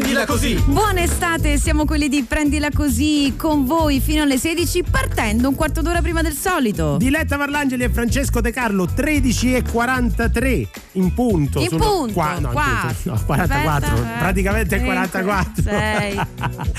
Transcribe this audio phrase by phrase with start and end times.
[0.00, 0.54] Prendila così.
[0.64, 5.82] Buona estate, siamo quelli di Prendila così con voi fino alle 16 partendo un quarto
[5.82, 6.96] d'ora prima del solito.
[6.96, 11.60] Diletta Parlangeli e Francesco De Carlo 13 e 43 in punto.
[11.60, 14.18] In sono punto, qua- no, in punto, no, 44, Aspetta, eh.
[14.18, 15.62] praticamente Cinque, 44.
[15.64, 16.20] sei,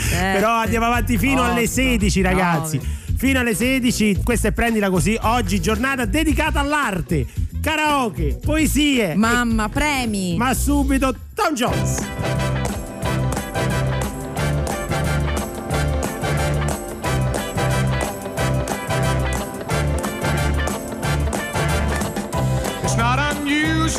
[0.34, 2.78] Però andiamo avanti fino alle 16 ragazzi.
[2.78, 2.90] nove.
[3.18, 5.16] Fino alle 16, questa è prendila così.
[5.22, 7.28] Oggi giornata dedicata all'arte,
[7.62, 9.14] karaoke, poesie.
[9.14, 10.36] Mamma, premi.
[10.38, 12.51] Ma subito Tom Jones.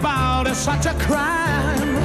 [0.00, 1.96] about, it's such a crime.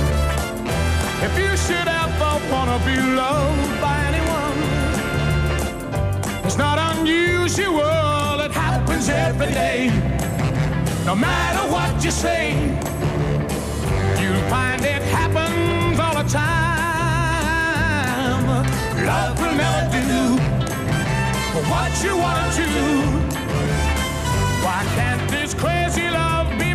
[1.28, 4.60] If you should ever wanna be loved by anyone,
[6.46, 9.80] it's not unusual, it happens every day.
[11.06, 12.44] No matter what you say,
[14.20, 17.26] you'll find it happens all the time.
[19.06, 20.36] Love will never do
[21.72, 22.66] what you wanna do.
[24.66, 26.75] Why can't this crazy love be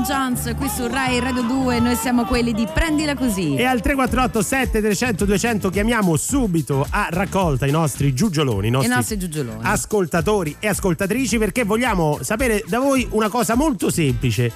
[0.00, 3.56] Tom Jones qui su Rai Radio 2, noi siamo quelli di Prendila così.
[3.56, 8.94] E al 348 7300 200 chiamiamo subito a raccolta i nostri giugioloni, i I nostri,
[8.94, 9.58] nostri giugioloni.
[9.62, 14.50] ascoltatori e ascoltatrici perché vogliamo sapere da voi una cosa molto semplice.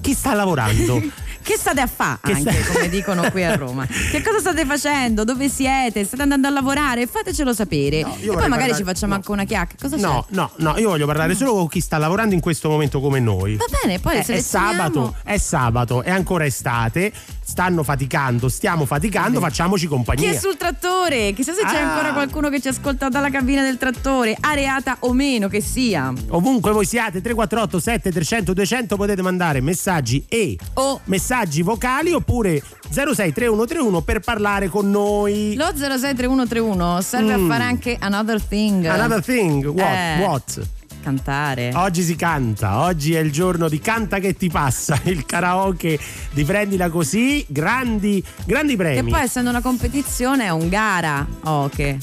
[0.00, 1.02] Chi sta lavorando?
[1.48, 3.86] Che state a fare Che anche, sta- come dicono qui a Roma?
[3.88, 5.24] Che cosa state facendo?
[5.24, 6.04] Dove siete?
[6.04, 7.06] State andando a lavorare?
[7.06, 8.02] Fatecelo sapere.
[8.02, 9.18] No, e poi magari parlare- ci facciamo no.
[9.18, 9.96] anche una chiacchiera.
[9.96, 13.18] No, no, no, io voglio parlare solo con chi sta lavorando in questo momento come
[13.18, 13.56] noi.
[13.56, 13.64] c'è?
[13.66, 14.76] Va bene, poi Eh, è selezioniamo.
[14.76, 17.12] sabato, è sabato, è ancora estate,
[17.48, 20.30] stanno faticando, stiamo faticando, facciamoci Chi compagnia.
[20.30, 21.32] è sul trattore?
[21.32, 21.92] Chissà se c'è Ah.
[21.92, 26.12] ancora qualcuno che ci ascolta dalla cabina del trattore, areata o meno che sia.
[26.28, 34.02] Ovunque voi siate, 348 7300 200 potete mandare messaggi e O messaggi vocali oppure 063131
[34.02, 35.54] per parlare con noi.
[35.56, 37.44] lo 063131 serve Mm.
[37.44, 38.84] a fare anche another thing.
[38.84, 39.78] Another thing, what?
[39.88, 40.20] Eh.
[40.22, 40.60] what?
[41.08, 41.72] Cantare.
[41.74, 45.98] Oggi si canta, oggi è il giorno di Canta che ti passa, il karaoke
[46.32, 49.10] di Prendila così, grandi, grandi premi.
[49.10, 51.26] poi essendo una competizione è un gara.
[51.44, 51.96] Oh, che.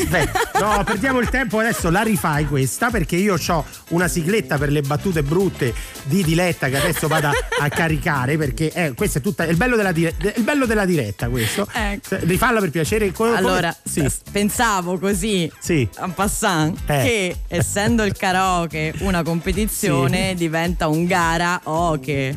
[0.00, 4.70] Aspetta, no, perdiamo il tempo adesso, la rifai questa perché io ho una sigletta per
[4.70, 5.74] le battute brutte
[6.04, 9.76] di Diletta che adesso vado a caricare perché eh, questo è tutta, è il bello
[9.76, 11.66] della, dire- il bello della diretta questo.
[11.72, 12.16] Ecco.
[12.20, 13.12] Rifalla per piacere.
[13.12, 15.88] come- Allora, sì, pensavo così sì.
[16.00, 17.02] en passant Eh.
[17.02, 21.60] che essendo il karaoke una competizione diventa un gara
[22.00, 22.36] che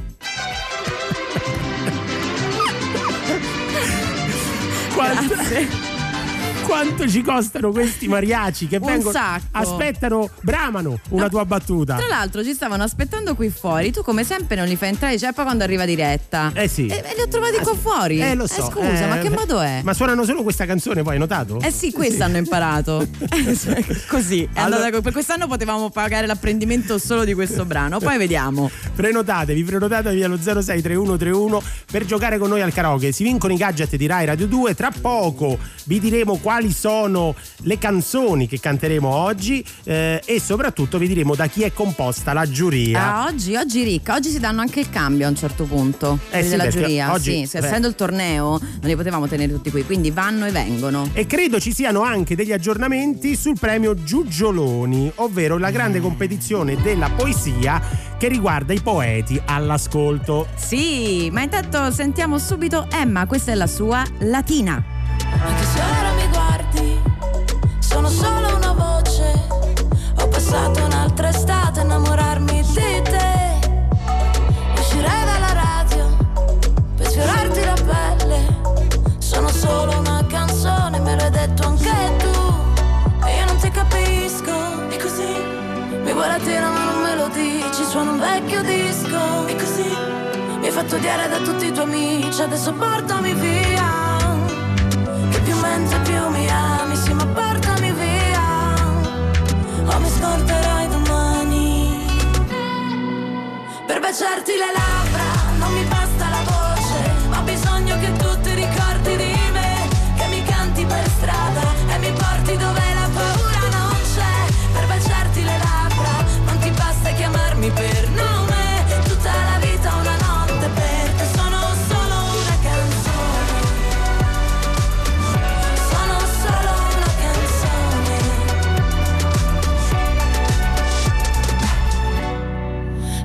[4.93, 5.92] Quanto, grazie
[6.65, 9.45] quanto ci costano questi mariachi che Un vengono sacco.
[9.51, 11.29] aspettano, bramano una No.
[11.29, 11.95] tua battuta.
[11.95, 15.31] tra l'altro ci stavano aspettando qui fuori tu come sempre non li fai entrare cioè
[15.33, 16.87] poi quando arriva diretta Eh sì.
[16.87, 18.63] e, e li ho trovati qua fuori Eh lo so.
[18.69, 19.81] scusa ma eh, che modo è?
[19.83, 21.59] Ma suonano solo questa canzone, poi hai notato?
[21.61, 23.07] Eh sì, questo hanno imparato.
[24.07, 24.43] Così.
[24.51, 27.99] È Allora- andata co- per quest'anno potevamo pagare l'apprendimento solo di questo brano.
[27.99, 28.69] Poi vediamo.
[28.95, 31.61] Prenotatevi, prenotatevi allo 063131
[31.91, 33.11] per giocare con noi al karaoke.
[33.11, 34.75] Si vincono i gadget di Rai Radio 2.
[34.75, 37.33] Tra poco vi diremo quali sono
[37.63, 42.47] le canzoni che canteremo oggi eh, e soprattutto vi diremo da chi è composta la
[42.47, 43.15] giuria.
[43.15, 46.19] Ah, oggi, oggi ricca, oggi si danno anche il cambio a un certo punto.
[46.29, 47.11] Eh sì, della giuria.
[47.11, 51.09] oggi- sì, essendo il torneo non li potevamo tenere tutti qui, quindi vanno e vengono.
[51.13, 57.09] E credo ci siano anche degli aggiornamenti sul premio Giugioloni, ovvero la grande competizione della
[57.09, 57.81] poesia
[58.19, 60.47] che riguarda i poeti all'ascolto.
[60.55, 64.83] Sì, ma intanto sentiamo subito Emma, questa è la sua latina.
[65.41, 66.12] Anche se
[66.73, 67.01] tardi.
[67.79, 69.47] Sono solo una voce.
[70.19, 73.59] Ho passato un'altra estate a innamorarmi di te.
[74.77, 76.17] Uscirei dalla radio
[76.95, 78.61] per sfiorarti la pelle.
[79.19, 83.25] Sono solo una canzone, me l'hai detto anche tu.
[83.25, 84.89] E io non ti capisco.
[84.89, 85.33] E così
[86.03, 87.83] mi vuole tirare ma non me lo dici.
[87.85, 89.47] Suono un vecchio disco.
[89.47, 89.95] E così
[90.59, 92.41] mi hai fatto odiare da tutti i tuoi amici.
[92.41, 94.02] Adesso portami via.
[95.75, 98.75] Mentre più mi ami, sì ma portami via.
[99.87, 102.05] O mi scorderai domani.
[103.87, 105.83] Per baciarti le labbra non mi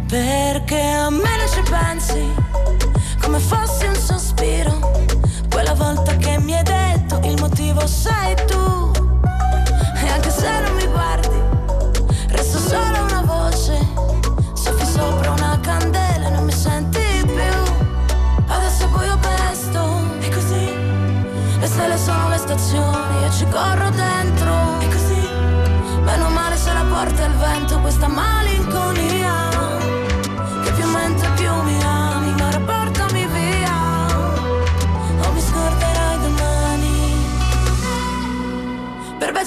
[0.09, 2.33] Perché a me non ci pensi
[3.21, 5.05] come fossi un sospiro.
[5.51, 8.58] Quella volta che mi hai detto il motivo sei tu.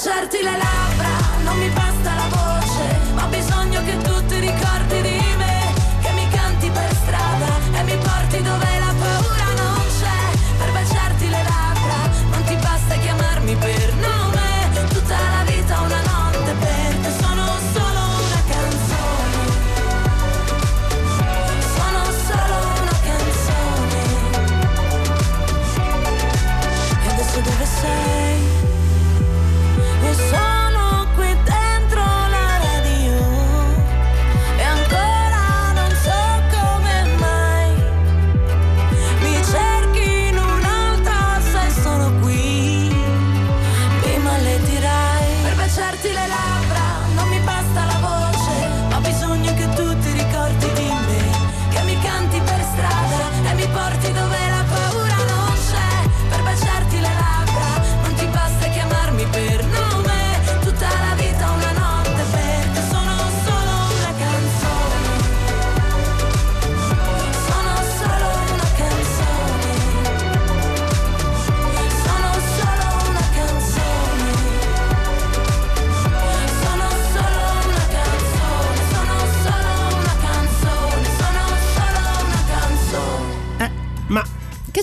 [0.03, 0.70] Baciarti labbra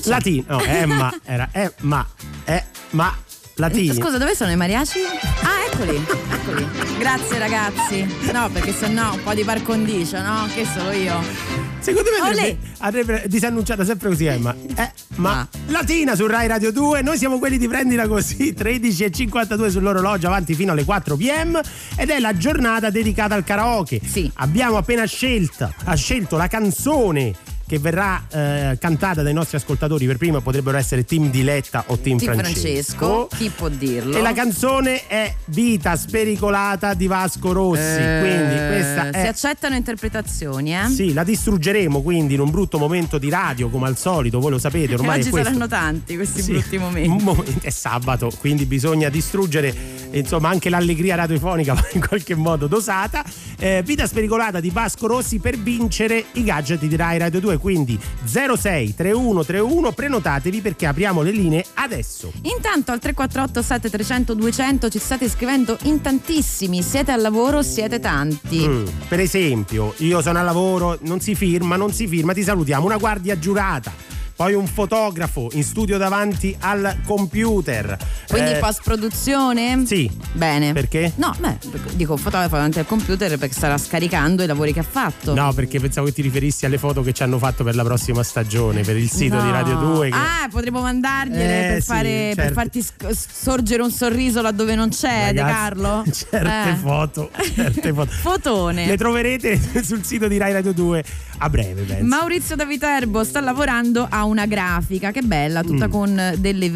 [0.09, 0.15] C'è?
[0.15, 2.07] Latino, no, Emma era Emma,
[2.45, 3.15] eh, ma
[3.57, 3.95] Latino.
[3.95, 4.99] Scusa, dove sono i mariachi?
[5.43, 6.01] Ah, eccoli,
[6.31, 6.67] eccoli.
[6.99, 8.07] Grazie ragazzi.
[8.33, 10.47] No, perché sennò un po' di par condicio, no?
[10.55, 11.67] Che sono io.
[11.81, 14.55] Secondo me avrebbe, avrebbe disannunciata sempre così Emma.
[14.77, 15.49] Eh, ma Ah.
[15.69, 20.27] Latina su Rai Radio 2, noi siamo quelli di prendila così, 13 e 52 sull'orologio
[20.27, 21.61] avanti fino alle 4 pm
[21.97, 24.01] ed è la giornata dedicata al karaoke.
[24.05, 24.31] Sì.
[24.35, 27.33] Abbiamo appena scelta, ha scelto la canzone
[27.69, 32.17] che verrà eh, cantata dai nostri ascoltatori per prima potrebbero essere Team Diletta o Team,
[32.17, 34.17] Team Francesco, chi può dirlo?
[34.17, 39.75] E la canzone è Vita spericolata di Vasco Rossi, Eh, quindi questa Si è accettano
[39.77, 40.89] interpretazioni, eh?
[40.89, 44.59] sì, la distruggeremo quindi in un brutto momento di radio, come al solito, voi lo
[44.59, 47.23] sapete, ormai oggi saranno tanti questi Sì, brutti momenti.
[47.23, 49.75] momento- È sabato, quindi bisogna distruggere
[50.11, 53.23] insomma anche l'allegria radiofonica va in qualche modo dosata.
[53.59, 57.99] Eh, vita spericolata di Vasco Rossi per vincere i gadget di Rai Radio 2, quindi
[58.25, 62.33] 06 3131 prenotatevi perché apriamo le linee adesso.
[62.43, 66.83] Intanto al 348 7300 200 ci state scrivendo in tantissimi.
[66.83, 68.67] Siete al lavoro, siete tanti.
[68.67, 72.85] Mm, Per esempio, io sono al lavoro, non si firma, non si firma, ti salutiamo,
[72.85, 73.93] una guardia giurata.
[74.39, 77.97] Poi un fotografo in studio davanti al computer.
[78.29, 79.83] Quindi Eh, post produzione?
[79.85, 80.09] Sì.
[80.31, 80.73] Bene.
[80.73, 81.11] Perché?
[81.17, 81.59] No, beh,
[81.95, 85.35] dico un fotografo davanti al computer perché starà scaricando i lavori che ha fatto.
[85.35, 88.23] No, perché pensavo che ti riferissi alle foto che ci hanno fatto per la prossima
[88.23, 89.43] stagione, per il sito No.
[89.43, 90.09] di Radio 2.
[90.11, 92.53] che- Ah, potremmo mandargliele Eh, per, sì, fare, per certo.
[92.55, 96.05] farti sc- sorgere un sorriso laddove non c'è, De Ragazzi, Carlo.
[96.13, 96.75] Certe Eh.
[96.77, 98.11] foto, certe foto.
[98.23, 98.87] Fotone.
[98.87, 101.03] Le troverete sul sito di Rai Radio 2
[101.39, 102.05] a breve, penso.
[102.05, 105.91] Maurizio da Viterbo sta lavorando a una grafica che bella, tutta Mm.
[105.91, 106.71] con delle,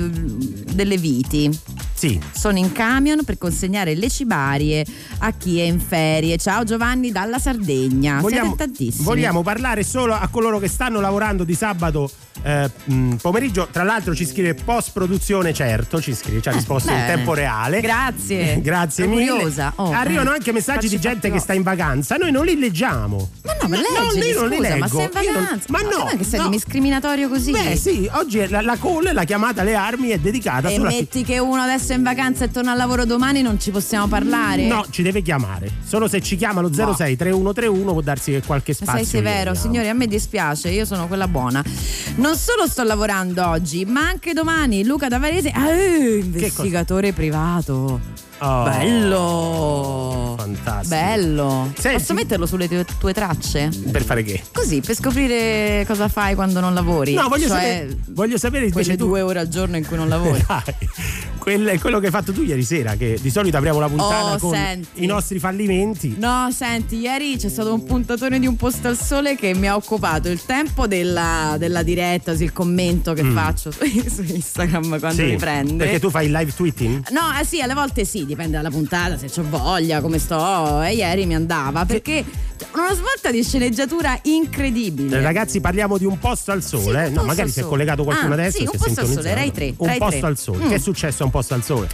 [0.74, 1.50] delle viti.
[1.94, 2.18] Sì.
[2.34, 4.84] Sono in camion per consegnare le cibarie
[5.18, 6.36] a chi è in ferie.
[6.36, 8.20] Ciao Giovanni dalla Sardegna.
[8.20, 9.04] Vogliamo, Siete tantissimi.
[9.04, 12.10] vogliamo parlare solo a coloro che stanno lavorando di sabato
[12.42, 13.68] eh, mh, pomeriggio.
[13.70, 17.34] Tra l'altro ci scrive post produzione, certo, ci scrive, ci ha risposto in beh, tempo
[17.34, 17.80] reale.
[17.80, 18.60] grazie.
[18.72, 19.30] Grazie Sono mille.
[19.30, 19.72] curiosa.
[19.76, 20.34] Oh, Arrivano eh.
[20.36, 23.30] anche messaggi di Facci gente farti che sta in vacanza, noi non li leggiamo.
[23.44, 24.96] Ma no, ma No, leggili, non li scusa, ma leggo.
[24.98, 25.66] sei in Io non- vacanza.
[25.68, 26.48] ma no, che sei no.
[26.48, 27.50] discriminatorio così.
[27.52, 31.38] Beh, sì, oggi la, la call, la chiamata alle armi è dedicata E metti che
[31.38, 34.66] uno adesso è in vacanza e torna al lavoro domani, non ci possiamo parlare?
[34.66, 35.70] No, ci deve chiamare.
[35.86, 39.04] Solo se ci chiama lo 06 3131 può darsi che qualche Ma spazio.
[39.04, 41.62] sei severo, signori, a me dispiace, io sono quella buona.
[42.22, 44.84] Non solo sto lavorando oggi, ma anche domani.
[44.84, 48.00] Luca da Varese, ah, investigatore privato.
[48.44, 50.34] Oh, Bello.
[50.38, 50.88] Fantastico.
[50.94, 51.72] Bello.
[51.78, 53.70] Senti- Posso metterlo sulle tue, tue tracce?
[53.90, 54.42] Per fare che?
[54.52, 57.14] Così, per scoprire cosa fai quando non lavori.
[57.14, 59.06] No, voglio, Cioè, sapere, voglio sapere invece quelle tu.
[59.06, 60.44] due ore al giorno in cui non lavori.
[61.44, 64.38] Dai, quello che hai fatto tu ieri sera, che di solito apriamo la puntata Oh,
[64.38, 65.02] con senti.
[65.02, 66.14] i nostri fallimenti.
[66.18, 69.74] No, senti, ieri c'è stato un puntatore di un posto al sole che mi ha
[69.74, 75.24] occupato il tempo della, della diretta, il commento che faccio su, su Instagram quando Mm.
[75.26, 75.84] Sì, riprende.
[75.84, 77.08] Perché tu fai il live tweeting?
[77.10, 80.80] No, eh sì, alle volte sì, dipende dalla puntata, se ho voglia, come sto.
[80.82, 82.24] E ieri mi andava perché
[82.74, 85.20] una svolta di sceneggiatura incredibile.
[85.20, 87.06] Ragazzi, parliamo di un posto al sole.
[87.06, 87.14] Sì, eh?
[87.14, 88.58] No, magari si è collegato qualcuno Ah, adesso.
[88.58, 90.26] sì, si un posto al sole, Rai tre, Un Rai posto tre.
[90.28, 90.64] al sole.
[90.64, 90.68] Mm.
[90.68, 91.88] Che è successo a un posto al sole?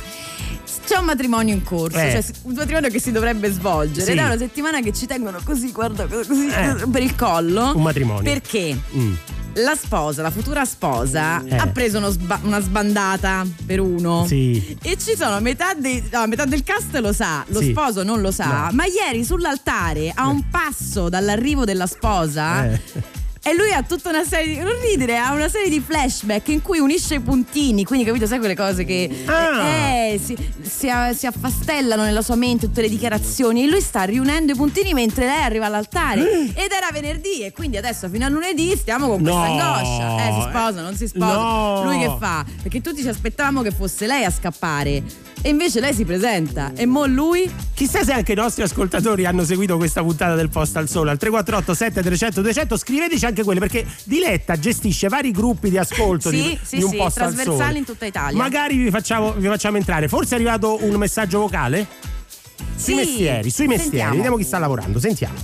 [0.88, 2.11] C'è un matrimonio in corso, Eh.
[2.11, 4.11] cioè un matrimonio che si dovrebbe svolgere.
[4.11, 4.18] Sì.
[4.18, 6.87] È una settimana che ci tengono così, guarda, così Eh.
[6.90, 7.73] per il collo.
[7.76, 8.23] Un matrimonio.
[8.23, 8.75] Perché?
[8.97, 9.12] Mm.
[9.57, 11.57] La sposa, la futura sposa, Eh.
[11.57, 14.25] ha preso sba- una sbandata per uno.
[14.26, 14.78] Sì.
[14.83, 17.71] E ci sono metà, dei- no, metà del cast lo sa, lo Sì.
[17.71, 18.68] sposo non lo sa, No.
[18.73, 22.80] ma ieri sull'altare, a un passo dall'arrivo della sposa, Eh.
[23.50, 24.61] E lui ha tutta una serie di.
[24.61, 27.85] Non ridere, ha una serie di flashback in cui unisce i puntini.
[27.85, 29.25] Quindi, capito, sai quelle cose che.
[29.26, 29.67] Ah.
[29.69, 33.64] eh, si, si, si affastellano nella sua mente tutte le dichiarazioni.
[33.64, 36.21] E lui sta riunendo i puntini mentre lei arriva all'altare.
[36.55, 39.61] Ed era venerdì, e quindi adesso fino a lunedì stiamo con questa No.
[39.62, 40.28] angoscia.
[40.28, 41.33] Eh, si sposa, non si sposa.
[41.35, 41.83] No.
[41.85, 42.45] Lui che fa?
[42.62, 45.02] Perché tutti ci aspettavamo che fosse lei a scappare.
[45.40, 46.73] E invece lei si presenta.
[46.75, 47.49] E mo lui.
[47.75, 51.16] Chissà se anche i nostri ascoltatori hanno seguito questa puntata del Post al Sole al
[51.18, 56.59] 348 7300 200 scriveteci anche quelle perché Diletta gestisce vari gruppi di ascolto Sì, di,
[56.61, 58.37] sì, di un sì, Post al trasversali Sole in tutta Italia.
[58.37, 61.87] magari vi facciamo, vi facciamo entrare forse è arrivato un messaggio vocale?
[62.75, 64.14] sui Sì, mestieri sui mestieri sentiamo.
[64.16, 65.37] vediamo chi sta lavorando sentiamo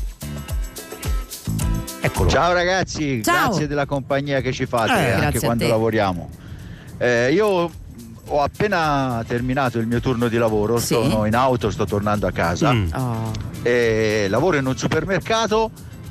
[2.00, 3.48] eccolo Ciao ragazzi, Ciao.
[3.48, 6.28] grazie della compagnia che ci fate Eh, anche quando lavoriamo.
[6.98, 7.70] Eh, io
[8.28, 10.94] ho appena terminato il mio turno di lavoro, Sì.
[10.94, 12.86] sono in auto, sto tornando a casa Mm.
[12.94, 13.30] Oh.
[13.62, 15.70] e lavoro in un supermercato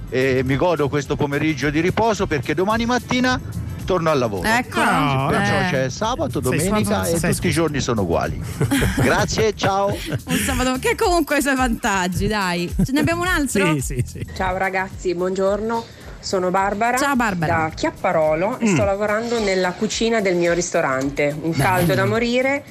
[0.09, 3.39] e mi godo questo pomeriggio di riposo perché domani mattina
[3.85, 4.47] torno al lavoro.
[4.47, 4.81] Ecco.
[4.81, 5.69] No, Perciò Eh.
[5.71, 8.41] c'è sabato, Sei domenica scusa, e sei tutti i giorni sono uguali.
[9.01, 9.87] Grazie, ciao.
[9.87, 12.73] Un sabato che comunque ha i suoi vantaggi, dai.
[12.85, 13.73] Ce ne abbiamo un altro?
[13.73, 15.83] sì sì sì Ciao ragazzi, buongiorno.
[16.23, 17.53] Sono Barbara, Ciao, Barbara.
[17.67, 21.35] da Chiapparolo e sto lavorando nella cucina del mio ristorante.
[21.41, 22.63] Un caldo da morire.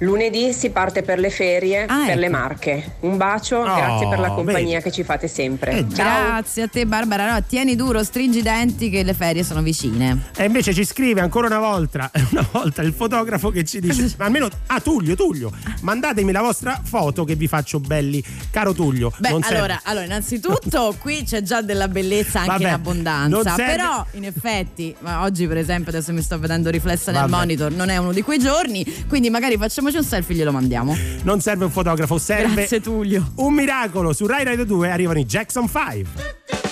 [0.00, 2.36] Lunedì si parte per le ferie Ah, per le ecco.
[2.36, 2.96] Marche.
[3.00, 4.82] Un bacio, Oh, grazie per la compagnia vedi.
[4.82, 5.70] che ci fate sempre.
[5.72, 6.26] Eh, Ciao.
[6.26, 10.26] Grazie a te Barbara, no, tieni duro, stringi i denti che le ferie sono vicine.
[10.36, 14.26] E invece ci scrive ancora una volta, una volta il fotografo che ci dice: Ma
[14.26, 14.48] almeno.
[14.66, 15.50] Ah, Tullio, Tullio,
[15.80, 18.22] mandatemi la vostra foto che vi faccio belli.
[18.50, 19.10] Caro Tullio.
[19.16, 22.74] Beh, non serve- allora, allora, innanzitutto qui c'è già della bellezza anche Vabbè, in non
[22.80, 23.54] abbondanza.
[23.54, 27.32] serve- Però, in effetti, ma oggi, per esempio, adesso mi sto vedendo riflessa nel Vabbè.
[27.34, 28.84] monitor, non è uno di quei giorni.
[29.08, 30.96] Quindi magari facciamoci un selfie e glielo mandiamo.
[31.22, 33.32] Non serve un fotografo, serve Grazie Tullio.
[33.36, 34.12] un miracolo.
[34.12, 36.65] Su Rai Radio 2 arrivano i Jackson 5.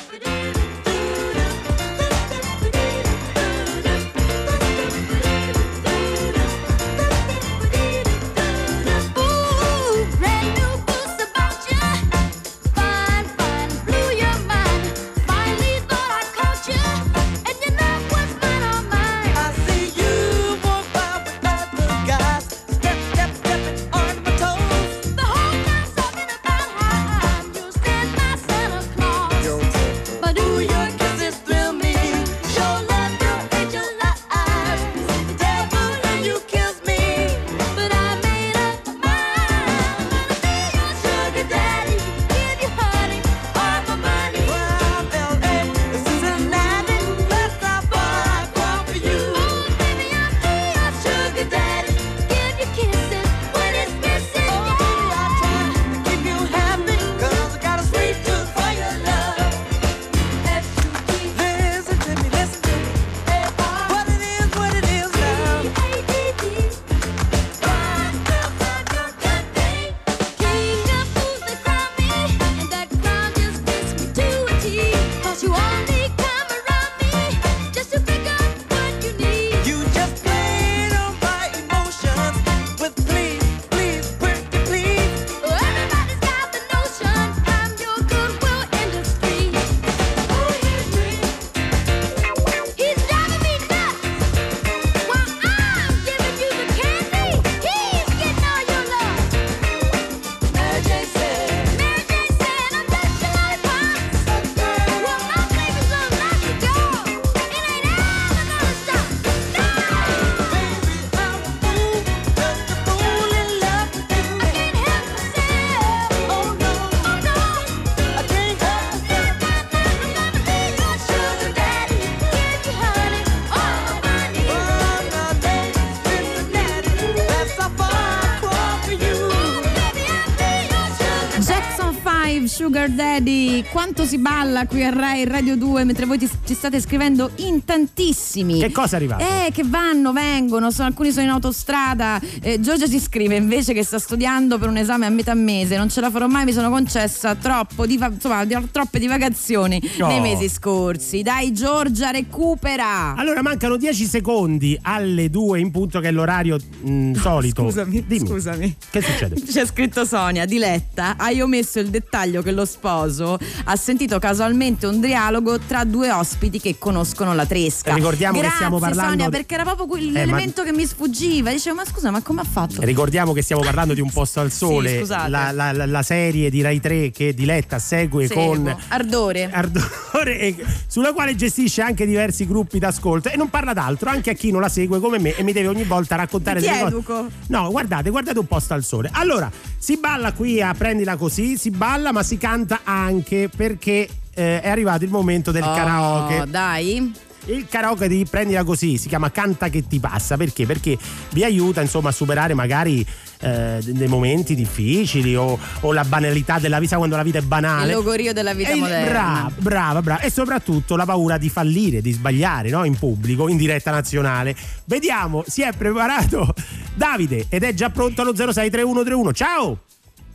[132.54, 133.64] Sugar Daddy.
[133.64, 137.64] Quanto si balla qui a Rai Radio 2 mentre voi ti- ci state scrivendo in
[137.64, 138.60] tantissimi.
[138.60, 139.24] Che cosa è arrivato?
[139.24, 142.20] Eh, che vanno, vengono, sono- alcuni sono in autostrada.
[142.40, 145.76] Eh, Giorgia ci scrive invece che sta studiando per un esame a metà mese.
[145.76, 150.06] Non ce la farò mai, mi sono concessa troppo diva- insomma, di- troppe divagazioni Oh.
[150.06, 151.22] nei mesi scorsi.
[151.22, 153.14] Dai, Giorgia, recupera.
[153.16, 157.64] Allora mancano 10 secondi alle 2 in punto che è l'orario mh, solito.
[157.64, 158.28] Scusami, Dimmi.
[158.28, 158.76] scusami.
[158.90, 159.42] Che succede?
[159.42, 165.00] C'è scritto Sonia, Diletta, hai omesso il dettaglio che lo sposo ha sentito casualmente un
[165.00, 167.92] dialogo tra due ospiti che conoscono la tresca.
[167.94, 171.50] Ricordiamo che Grazie, stiamo parlando Sonia, perché era proprio quel- Eh, ma- che mi sfuggiva.
[171.50, 172.76] Dicevo, ma scusa, ma come ha fatto?
[172.82, 176.60] Ricordiamo che stiamo parlando di Un posto al sole, Sì, la, la- la- serie di
[176.60, 178.46] Rai 3 che Diletta segue Seguo.
[178.46, 179.50] con Ardore.
[179.50, 184.34] ardore e sulla quale gestisce anche diversi gruppi d'ascolto e non parla d'altro anche a
[184.34, 186.92] chi non la segue come me e mi deve ogni volta raccontare Ti delle cose.
[186.94, 187.26] educo.
[187.46, 189.08] No, guardate, guardate un posto al sole.
[189.12, 194.60] Allora, si balla qui a prendila così, si balla ma si canta anche perché eh,
[194.60, 196.44] è arrivato il momento del Oh, karaoke.
[196.48, 197.12] Dai.
[197.46, 200.64] Il karaoke di prendila così si chiama Canta che ti passa perché?
[200.64, 200.96] Perché
[201.32, 203.06] vi aiuta insomma a superare magari
[203.40, 207.90] eh, dei momenti difficili o, o la banalità della vita quando la vita è banale.
[207.90, 209.10] Il logorio della vita E moderna.
[209.10, 210.20] Brava, brava, brava.
[210.22, 212.84] E soprattutto la paura di fallire, di sbagliare no?
[212.84, 214.56] in pubblico, in diretta nazionale.
[214.86, 216.54] Vediamo, si è preparato
[216.94, 219.32] Davide ed è già pronto allo 063131.
[219.32, 219.78] Ciao!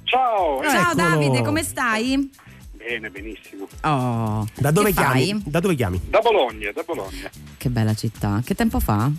[0.10, 0.94] Ciao, Ciao Eccolo.
[0.96, 2.32] Davide, come stai?
[2.72, 3.68] bene, benissimo.
[3.84, 4.48] Oh.
[4.56, 5.30] Da dove chiami?
[5.30, 5.42] fai?
[5.46, 6.00] Da dove chiami?
[6.08, 7.30] Da Bologna, da Bologna.
[7.58, 8.42] Che bella città.
[8.44, 9.12] Che tempo fa?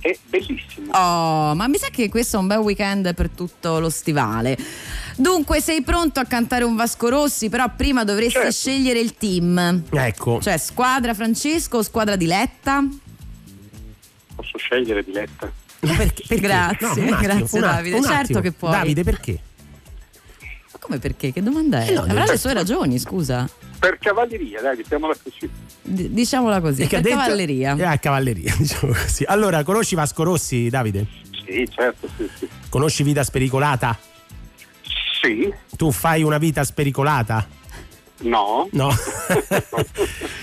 [0.00, 0.90] È bellissimo.
[0.92, 4.58] Oh, ma mi sa che questo è un bel weekend per tutto lo stivale.
[5.16, 8.50] Dunque, sei pronto a cantare un Vasco Rossi, però prima dovresti Certo.
[8.50, 9.84] scegliere il team.
[9.90, 10.40] Ecco.
[10.42, 12.84] Cioè, squadra Francesco o squadra Diletta?
[14.34, 15.50] Posso scegliere Diletta?
[15.80, 16.42] Ma perché- perché?
[16.42, 17.96] Grazie, un attimo, grazie, un att- Davide.
[17.96, 18.40] un Certo attimo.
[18.40, 18.70] che puoi.
[18.72, 19.38] Davide, perché?
[20.82, 21.32] Come perché?
[21.32, 21.90] Che domanda è?
[21.90, 23.48] Eh no, Avrà le sue ragioni, scusa.
[23.78, 25.48] Per cavalleria, dai, mettiamola così.
[25.80, 27.92] D- diciamola così, per detto- cavalleria.
[27.92, 29.22] Eh, cavalleria, diciamo così.
[29.24, 31.06] Allora, conosci Vasco Rossi, Davide?
[31.46, 32.48] Sì, certo, sì, sì.
[32.68, 33.96] Conosci Vita Spericolata?
[35.22, 37.46] Sì, Tu fai una vita spericolata?
[38.22, 38.68] No.
[38.72, 38.88] No.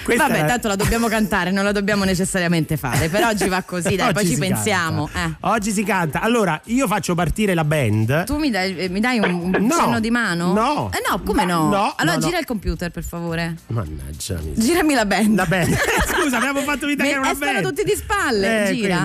[0.03, 3.09] Questa Vabbè, tanto la dobbiamo cantare, non la dobbiamo necessariamente fare.
[3.09, 5.07] Per oggi va così, dai, poi ci si pensiamo.
[5.13, 5.33] eh.
[5.41, 6.21] Oggi si canta.
[6.21, 8.23] Allora, io faccio partire la band.
[8.25, 9.75] Tu mi dai, eh, mi dai un, un No.
[9.75, 10.53] cenno di mano?
[10.53, 10.89] No.
[10.93, 11.69] Eh no, come no?
[11.69, 12.25] No, allora no, no.
[12.25, 13.55] gira il computer, per favore.
[13.67, 15.35] Mannaggia mi- Girami la band.
[15.35, 15.77] La band.
[16.09, 17.61] Scusa, abbiamo fatto vita che era una eh, band.
[17.63, 19.01] tutti di spalle, Eh, gira.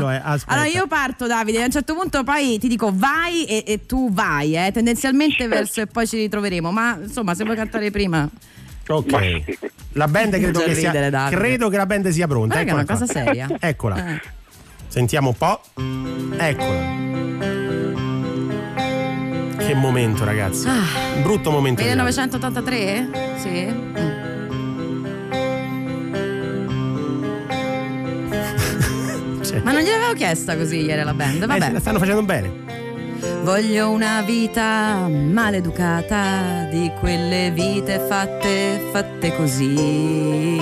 [0.47, 4.11] Allora io parto Davide, a un certo punto poi ti dico vai e, e tu
[4.13, 8.27] vai, eh, tendenzialmente verso e poi ci ritroveremo, ma insomma se vuoi cantare prima.
[8.89, 9.11] Ok.
[9.13, 9.21] Ma.
[9.93, 12.63] La band credo che sia ridere, credo che la band sia pronta.
[12.63, 13.23] Guarda che è una Eccola cosa qua.
[13.23, 13.49] seria.
[13.61, 14.15] Eccola.
[14.15, 14.21] Eh.
[14.89, 15.61] Sentiamo un po'.
[16.39, 17.03] Eccola.
[19.67, 20.69] Che momento, ragazzi.
[20.69, 21.21] Ah.
[21.23, 21.81] Brutto momento.
[21.81, 23.09] di 1983?
[23.39, 23.67] Sì.
[23.67, 24.23] Mm.
[29.45, 31.73] Cioè, Ma non gliel'avevo chiesta così ieri alla band, eh, vabbè.
[31.73, 32.83] la stanno facendo bene.
[33.43, 40.59] Voglio una vita maleducata di quelle vite fatte, fatte così.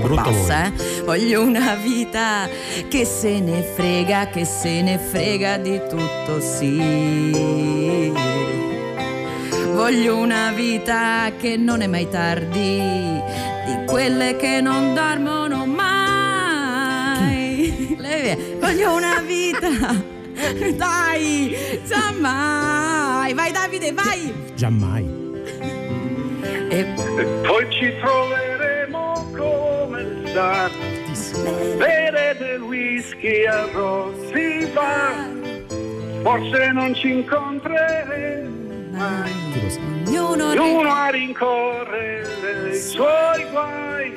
[0.00, 0.72] Brutto eh?
[1.04, 2.48] Voglio una vita
[2.88, 8.12] che se ne frega, che se ne frega di tutto, sì.
[9.72, 16.56] Voglio una vita che non è mai tardi, di quelle che non dormono mai.
[18.60, 20.17] Voglio una vita.
[20.76, 23.34] Dai, sa mai.
[23.34, 24.32] Vai Davide, vai.
[24.54, 25.04] Giammai.
[26.70, 30.70] E E poi ci troveremo come il sa.
[31.76, 35.36] Bere del whisky a Rossi Bar.
[36.22, 38.48] Forse non ci incontreremo
[38.92, 39.32] mai.
[40.06, 44.12] Ognuno, Ognuno a rincorrere i suoi guai.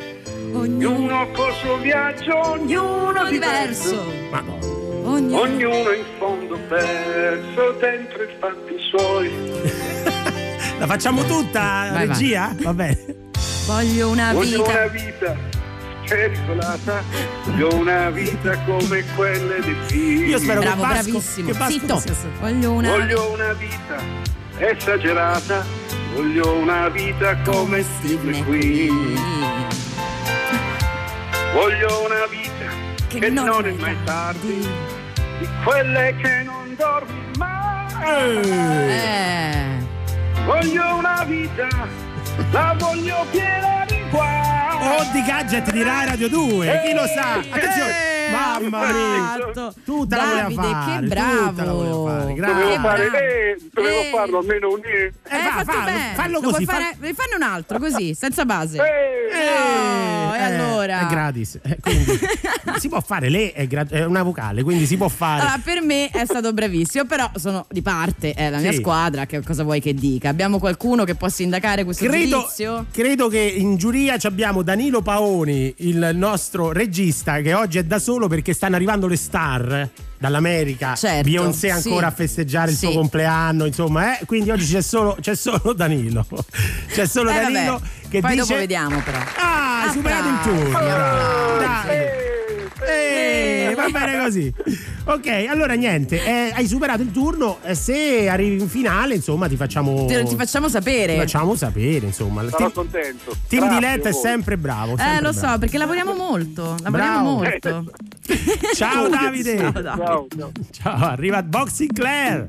[0.53, 4.03] ognuno, col suo viaggio, ognuno ognuno diverso.
[5.29, 5.39] Ognuno.
[5.41, 9.31] Ognuno in fondo perso dentro i fatti suoi.
[10.79, 12.55] La facciamo tutta, Vai, regia?
[12.61, 12.97] Va bene.
[13.67, 15.07] Voglio una Voglio una vita.
[15.33, 15.49] vita
[16.07, 17.03] pericolata,
[17.45, 20.29] voglio una vita come quelle dei figli.
[20.29, 21.47] Io spero Bravo, che Vasco, bravissimo.
[21.51, 21.99] che Zitto.
[21.99, 23.97] sia- Voglio una Voglio una vita
[24.57, 25.63] esagerata,
[26.15, 29.15] voglio una vita come Steve McQueen.
[31.53, 32.49] Voglio una vita
[33.07, 34.67] che, non, è mai tardi,
[35.41, 38.29] di quelle che non dormi mai.
[38.89, 39.79] Eh.
[40.45, 41.67] Voglio una vita,
[42.51, 44.99] la voglio piena di guai.
[44.99, 47.33] O di gadget di Rai Radio 2, chi lo sa?
[47.37, 48.20] Attenzione.
[48.31, 49.37] Mamma mia.
[49.37, 49.73] fatto.
[49.83, 52.05] Tutta la voleva Davide, fare, che bravo.
[52.07, 52.33] fare.
[52.35, 54.09] Dovevo fare lei, dovevo Eh.
[54.11, 55.05] farlo almeno un eh.
[55.05, 56.13] Eh, fa- fatto fallo, bene.
[56.15, 58.77] fallo Lo così, puoi fa- fare, rifanne un altro così, senza base.
[58.77, 59.19] Eh,
[60.31, 61.01] Oh, e allora?
[61.01, 61.59] È gratis.
[61.61, 62.19] Eh, quindi
[62.79, 65.41] si può fare, lei è, gra- è una vocale, quindi si può fare.
[65.41, 68.77] Allora, per me è stato bravissimo, però sono di parte, è la mia Sì.
[68.77, 70.29] squadra, che cosa vuoi che dica?
[70.29, 72.85] Abbiamo qualcuno che può sindacare questo Credo, giudizio?
[72.91, 77.99] credo che in giuria ci abbiamo Danilo Paoni, il nostro regista, che oggi è da
[77.99, 80.95] solo perché stanno arrivando le star dall'America.
[80.95, 81.87] Certo, Beyoncé sì.
[81.87, 82.85] ancora a festeggiare il Sì.
[82.87, 84.25] suo compleanno, insomma, eh?
[84.25, 86.25] quindi oggi c'è solo, c'è solo Danilo.
[86.91, 87.85] C'è solo Eh, Danilo vabbè.
[88.09, 89.17] che Poi dice dopo vediamo però.
[89.37, 90.77] Ah, hai superato il Applausi, turno.
[90.77, 91.89] applausi.
[92.79, 93.50] Dai.
[93.71, 94.53] Eh, va bene così.
[95.05, 97.57] Ok, allora niente, eh, hai superato il turno.
[97.63, 100.05] eh, se arrivi in finale, insomma, ti facciamo.
[100.05, 101.13] Te- ti facciamo sapere.
[101.13, 102.41] ti facciamo sapere, insomma.
[102.43, 103.35] Sarò Team, contento.
[103.47, 104.93] team Grazie Diletta è sempre bravo.
[104.93, 105.57] Eh, sempre lo so, bravo.
[105.59, 106.75] perché lavoriamo molto.
[106.81, 107.79] Lavoriamo Bravo.
[107.79, 107.91] molto.
[108.75, 109.57] Ciao Davide.
[109.57, 109.87] Ciao, Davide.
[110.05, 110.51] Ciao, ciao.
[110.71, 112.47] Ciao, arriva Boxing Claire.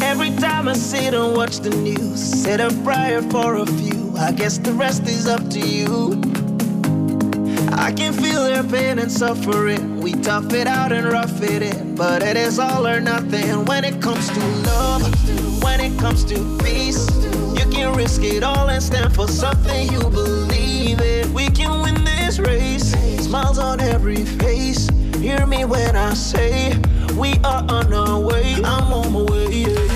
[0.00, 4.14] Every time I sit and watch the news, said a prayer for a few.
[4.16, 6.14] I guess the rest is up to you.
[7.86, 10.00] I can feel their pain and suffering.
[10.00, 13.84] We tough it out and rough it in, but it is all or nothing when
[13.84, 15.62] it comes to love.
[15.62, 17.08] When it comes to peace,
[17.54, 21.32] you can risk it all and stand for something you believe in.
[21.32, 22.90] We can win this race.
[23.24, 24.88] Smiles on every face.
[25.20, 26.76] Hear me when I say
[27.14, 28.54] we are on our way.
[28.64, 29.46] I'm on my way.
[29.52, 29.95] Yeah,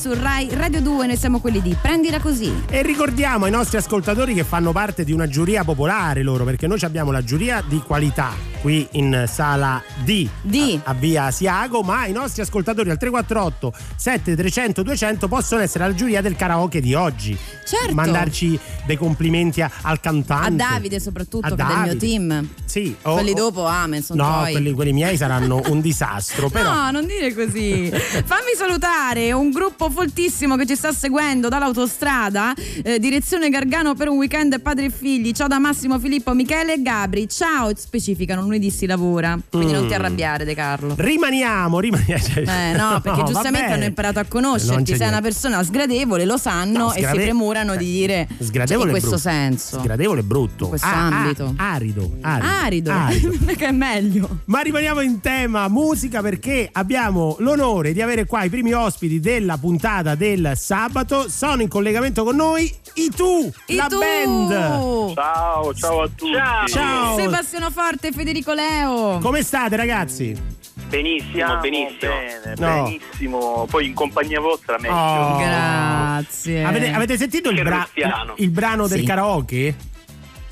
[0.00, 2.64] Su Rai Radio 2, noi siamo quelli di Prendila così.
[2.70, 6.78] E ricordiamo ai nostri ascoltatori che fanno parte di una giuria popolare loro, perché noi
[6.80, 10.78] abbiamo la giuria di qualità qui in sala D, D.
[10.84, 15.94] A, a via Asiago, ma i nostri ascoltatori al 348 7300 200 possono essere la
[15.94, 17.36] giuria del karaoke di oggi.
[17.66, 17.94] Certo.
[17.94, 20.62] Mandarci dei complimenti a- al cantante.
[20.62, 21.96] A Davide soprattutto, A è del mio Davide.
[21.98, 22.48] team.
[22.64, 26.90] Sì, o- Quelli dopo, amen, sono No, quelli, quelli miei saranno un disastro, però No,
[26.90, 27.90] non dire così.
[27.90, 34.18] Fammi salutare un gruppo foltissimo che ci sta seguendo dall'autostrada, eh, direzione Gargano per un
[34.18, 35.32] weekend padre e figli.
[35.32, 37.28] Ciao da Massimo, Filippo, Michele e Gabri.
[37.28, 39.38] Ciao, specificano, lunedì si lavora.
[39.48, 39.96] Quindi non ti Mm.
[39.96, 40.94] arrabbiare, De Carlo.
[40.96, 42.24] rimaniamo, rimaniamo.
[42.36, 43.72] Eh no, perché giustamente vabbè.
[43.72, 44.96] hanno imparato a conoscerti.
[44.96, 48.96] Sei una persona sgradevole, lo sanno No, e si sgrade- premurano di dire Sgradevole in
[48.96, 49.28] è questo brutto.
[49.28, 49.78] senso.
[49.80, 50.64] Sgradevole è brutto.
[50.64, 51.54] In questo Ah, ah, ambito.
[51.56, 52.90] arido, arido.
[52.90, 54.38] Arido, che è meglio.
[54.46, 59.56] Ma rimaniamo in tema musica perché abbiamo l'onore di avere qua i primi ospiti della
[59.58, 61.28] puntata del sabato.
[61.28, 63.98] Sono in collegamento con noi i Tu, I la tu!
[63.98, 65.14] band.
[65.14, 66.32] Ciao, ciao a tutti.
[66.72, 67.16] Ciao.
[67.18, 69.18] Sebastiano Forte e Federico Leo.
[69.20, 70.58] Come state ragazzi?
[70.88, 72.12] Benissimo, benissimo.
[72.12, 72.82] Bene, No.
[72.84, 73.66] benissimo.
[73.70, 74.94] Poi in compagnia vostra meglio.
[74.96, 75.36] Oh.
[75.38, 76.64] Grazie.
[76.64, 77.88] Avete, avete sentito il, bra-
[78.36, 79.04] il brano del Sì.
[79.04, 79.74] karaoke?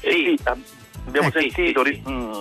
[0.01, 0.38] Sì,
[1.07, 1.83] abbiamo Eh, sì, sentito.
[1.83, 2.33] ri- mm,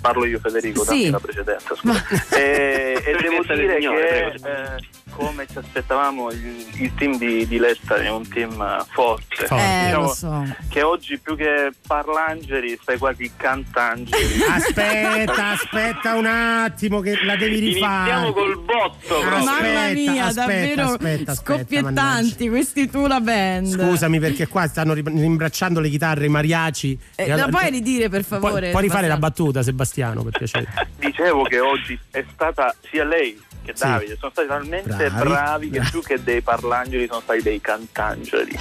[0.00, 0.88] parlo io Federico, Sì.
[0.90, 2.04] dammi la precedenza, scusa.
[2.38, 4.76] Eh, e devo del dire Signore, che prego, eh,
[5.14, 9.44] come ci aspettavamo il, il team di, di Letta è un team forte.
[9.44, 10.44] Eh, Diciamo lo so.
[10.68, 14.42] che oggi più che parlangeli stai quasi cantangeli.
[14.48, 18.10] Aspetta, aspetta un attimo che la devi rifare.
[18.10, 19.28] Iniziamo col botto proprio.
[19.36, 23.66] Aspetta, Mamma mia, aspetta, davvero aspetta, aspetta, scoppiettanti questi tu la band.
[23.68, 26.98] Scusami perché qua stanno ri- rimbracciando le chitarre, i mariaci.
[27.14, 28.58] Eh, E la puoi ridire per favore?
[28.58, 30.66] Puoi, puoi rifare la battuta, Sebastiano, per piacere.
[30.98, 33.84] Dicevo che oggi è stata sia lei che Sì.
[33.84, 35.28] Davide, sono stati talmente Bravi.
[35.28, 35.90] bravi, che Bravi.
[35.90, 38.58] più che dei parlangeli sono stati dei cantangeli.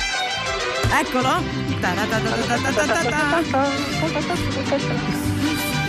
[0.99, 1.29] Eccolo.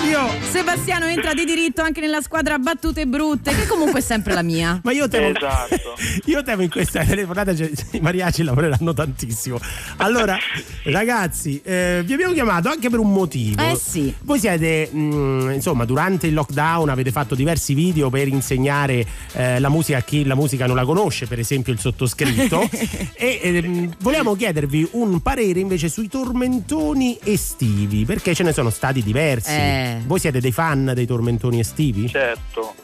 [0.05, 0.29] Io.
[0.51, 4.81] Sebastiano entra di diritto anche nella squadra battute brutte, che comunque è sempre la mia.
[4.83, 5.95] Ma io temo, Esatto.
[6.27, 9.61] io temo in questa telefonata cioè, i mariaci lavoreranno tantissimo.
[9.99, 10.37] Allora,
[10.85, 13.63] ragazzi, eh, vi abbiamo chiamato anche per un motivo.
[13.63, 14.13] Eh sì.
[14.23, 19.69] Voi siete, mh, insomma, durante il lockdown avete fatto diversi video per insegnare eh, la
[19.69, 22.69] musica a chi la musica non la conosce, per esempio il sottoscritto.
[23.15, 29.01] e ehm, volevamo chiedervi un parere invece sui tormentoni estivi, perché ce ne sono stati
[29.03, 29.51] diversi.
[29.51, 29.92] Eh.
[30.05, 32.09] Voi siete dei fan dei tormentoni estivi?
[32.09, 32.75] Certo.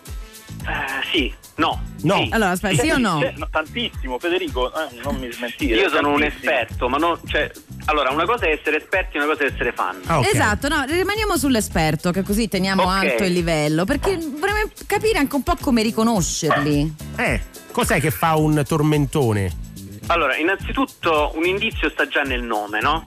[0.66, 1.82] Eh, sì, no.
[2.02, 2.16] No.
[2.16, 2.28] Sì.
[2.30, 3.20] Allora, aspetta, sì o no?
[3.20, 5.76] Cioè, tantissimo, Federico, eh, non mi smentire.
[5.76, 7.18] Io sono un esperto, ma non.
[7.26, 7.50] Cioè,
[7.86, 10.00] allora, una cosa è essere esperti, una cosa è essere fan.
[10.06, 10.32] Ah, ok.
[10.32, 12.88] Esatto, no, rimaniamo sull'esperto, che così teniamo Ok.
[12.88, 16.94] alto il livello, perché vorremmo capire anche un po' come riconoscerli.
[17.16, 17.40] Eh,
[17.70, 19.66] cos'è che fa un tormentone?
[20.08, 23.06] Allora, innanzitutto un indizio sta già nel nome, no?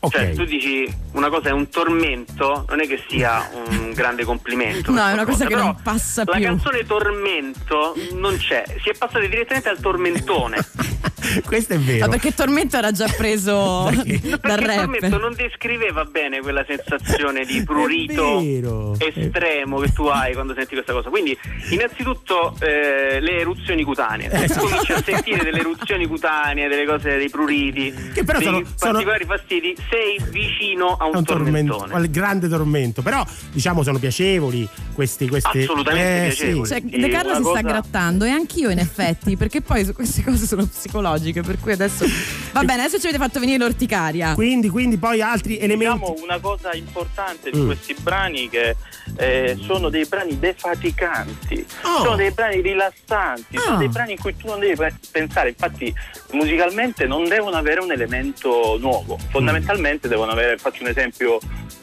[0.00, 0.12] Ok.
[0.12, 4.92] Cioè, tu dici una cosa è un tormento, non è che sia un grande complimento.
[4.92, 6.44] No, è una cosa che però non passa La più.
[6.44, 10.56] canzone Tormento non c'è, si è passati direttamente al tormentone.
[11.44, 12.06] Questo è vero.
[12.06, 14.20] Ma perché Tormento era già preso Perché?
[14.20, 14.76] dal Perché il rap.
[14.76, 20.92] tormento non descriveva bene quella sensazione di prurito estremo che tu hai quando senti questa
[20.92, 21.10] cosa.
[21.10, 21.36] Quindi,
[21.70, 24.30] innanzitutto, eh, le eruzioni cutanee.
[24.30, 28.46] Se tu cominci a sentire delle eruzioni cutanee, delle cose, dei pruriti, Che però dei
[28.46, 31.94] sono- sono- particolari fastidi, sei vicino a un, un tormento, tormentone.
[31.94, 33.02] al grande tormento.
[33.02, 35.28] Però, diciamo, sono piacevoli questi.
[35.28, 36.66] questi Assolutamente eh, piacevoli.
[36.66, 36.72] sì.
[36.72, 40.46] Cioè, De Carlo si sta cosa- grattando e anch'io in effetti, perché poi queste cose
[40.46, 42.04] sono psicologiche, per cui adesso
[42.52, 44.34] va bene, adesso ci avete fatto venire l'orticaria.
[44.34, 45.84] Quindi, quindi poi altri elementi.
[45.94, 47.66] Diciamo una cosa importante di Mm.
[47.66, 48.76] questi brani che
[49.16, 52.02] eh, sono dei brani defaticanti, Oh.
[52.04, 53.60] sono dei brani rilassanti, Oh.
[53.60, 55.92] sono dei brani in cui tu non devi pe- pensare, infatti
[56.32, 59.76] musicalmente non devono avere un elemento nuovo, fondamentalmente
[60.08, 61.38] devono avere, faccio un esempio,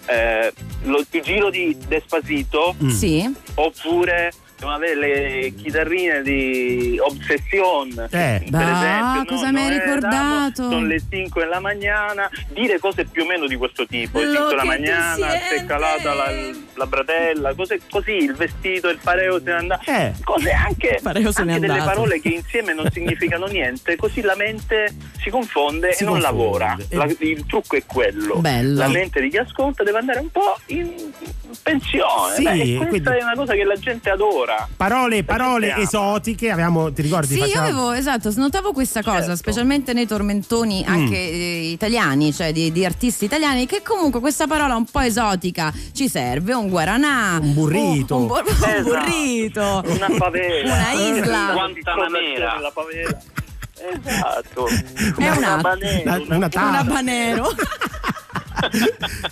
[0.08, 0.53] eh,
[0.84, 2.89] lo- il giro di Despacito Mm.
[2.89, 3.34] Sì.
[3.55, 8.41] oppure devono avere le chitarrine di Obsession Eh.
[8.41, 8.71] per Bah,
[9.15, 10.63] esempio cosa no, mi hai eh, ricordato?
[10.69, 14.31] sono le 5 della mattina dire cose più o meno di questo tipo le Lo
[14.33, 15.65] 5 della mattina si è siente.
[15.65, 16.31] calata la,
[16.75, 20.13] la bratella cose così il vestito il pareo se ne è andato Eh.
[20.23, 25.91] cose anche, anche delle parole che insieme non significano niente così la mente si confonde
[25.93, 26.21] Si e non confonde.
[26.37, 28.77] lavora La- il trucco è quello Bello.
[28.79, 30.93] la mente di chi ascolta deve andare un po' in
[31.61, 34.44] pensione Sì, Beh, questa quindi- è una cosa che la gente adora
[34.77, 35.84] Parole, parole Sentiamo.
[36.15, 36.49] esotiche.
[36.51, 37.27] Avevamo, ti ricordi?
[37.27, 39.36] Sì, io facevamo- avevo, esatto, snotavo questa cosa, Certo.
[39.38, 40.91] specialmente nei tormentoni Mm.
[40.91, 45.73] anche eh, italiani, cioè di, di artisti italiani, che comunque questa parola un po' esotica
[45.93, 48.15] ci serve, un guaranà, Un burrito.
[48.17, 48.81] un, un un Esatto.
[48.84, 51.49] burrito, una favela una isla.
[51.53, 52.60] Guantanamera.
[52.60, 53.17] la favela
[53.75, 55.58] esatto È un atto.
[55.58, 56.77] Una- banera, una un tavola.
[56.79, 57.49] habanero.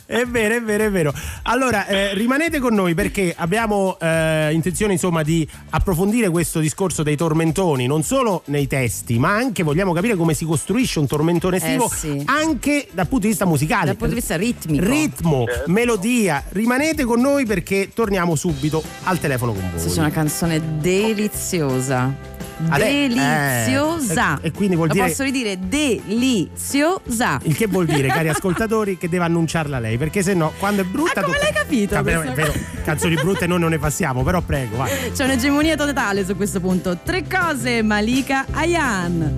[0.06, 1.14] È vero, è vero, è vero.
[1.44, 7.16] Allora, eh, rimanete con noi perché abbiamo eh, intenzione, insomma, di approfondire questo discorso dei
[7.16, 11.86] tormentoni, non solo nei testi, ma anche vogliamo capire come si costruisce un tormentone estivo,
[11.92, 12.22] Eh, sì.
[12.26, 13.86] anche dal punto di vista musicale.
[13.86, 14.86] Dal punto di vista ritmico.
[14.86, 15.72] Ritmo, Certo.
[15.72, 16.44] melodia.
[16.50, 19.92] Rimanete con noi perché torniamo subito al telefono con voi.
[19.92, 22.32] C'è una canzone deliziosa.
[22.70, 24.40] Deliziosa.
[24.42, 27.40] eh, e quindi vuol Lo dire- posso ridire deliziosa.
[27.44, 30.86] Il che vuol dire, cari ascoltatori, che deve annunciarla lei, perché se no, quando è
[30.86, 31.20] brutta.
[31.20, 34.42] Ah, come tocca- l'hai capito Vabbè, è vero, canzoni brutte noi non ne passiamo, però
[34.42, 34.92] prego, vai.
[35.14, 36.98] C'è un'egemonia totale su questo punto.
[37.04, 39.34] Tre cose, Malika Ayan.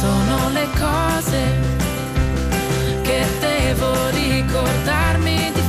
[0.00, 1.38] Sono le cose
[3.02, 5.59] che devo ricordarmi di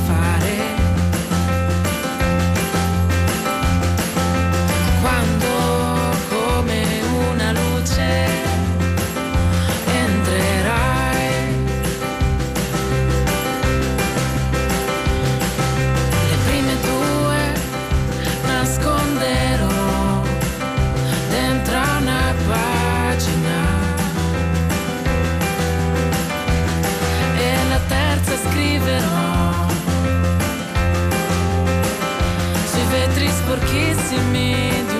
[34.12, 34.91] sui vetri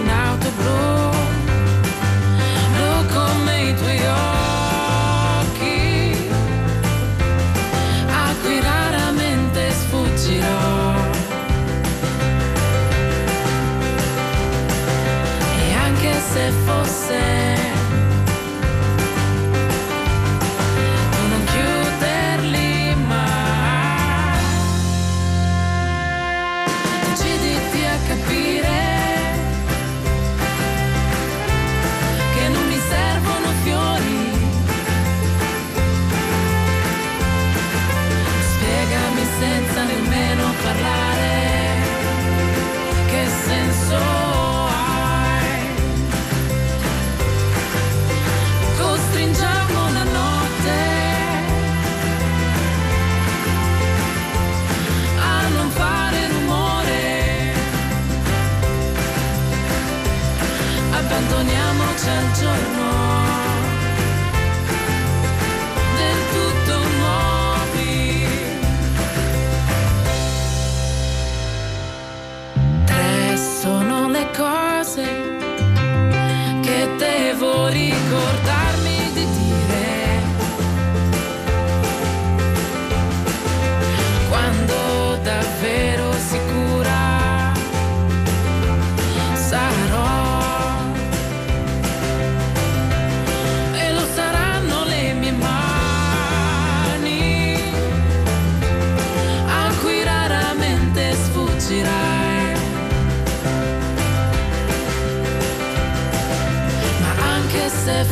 [61.92, 63.01] Abbandoniamoci al giorno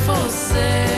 [0.08, 0.89] anche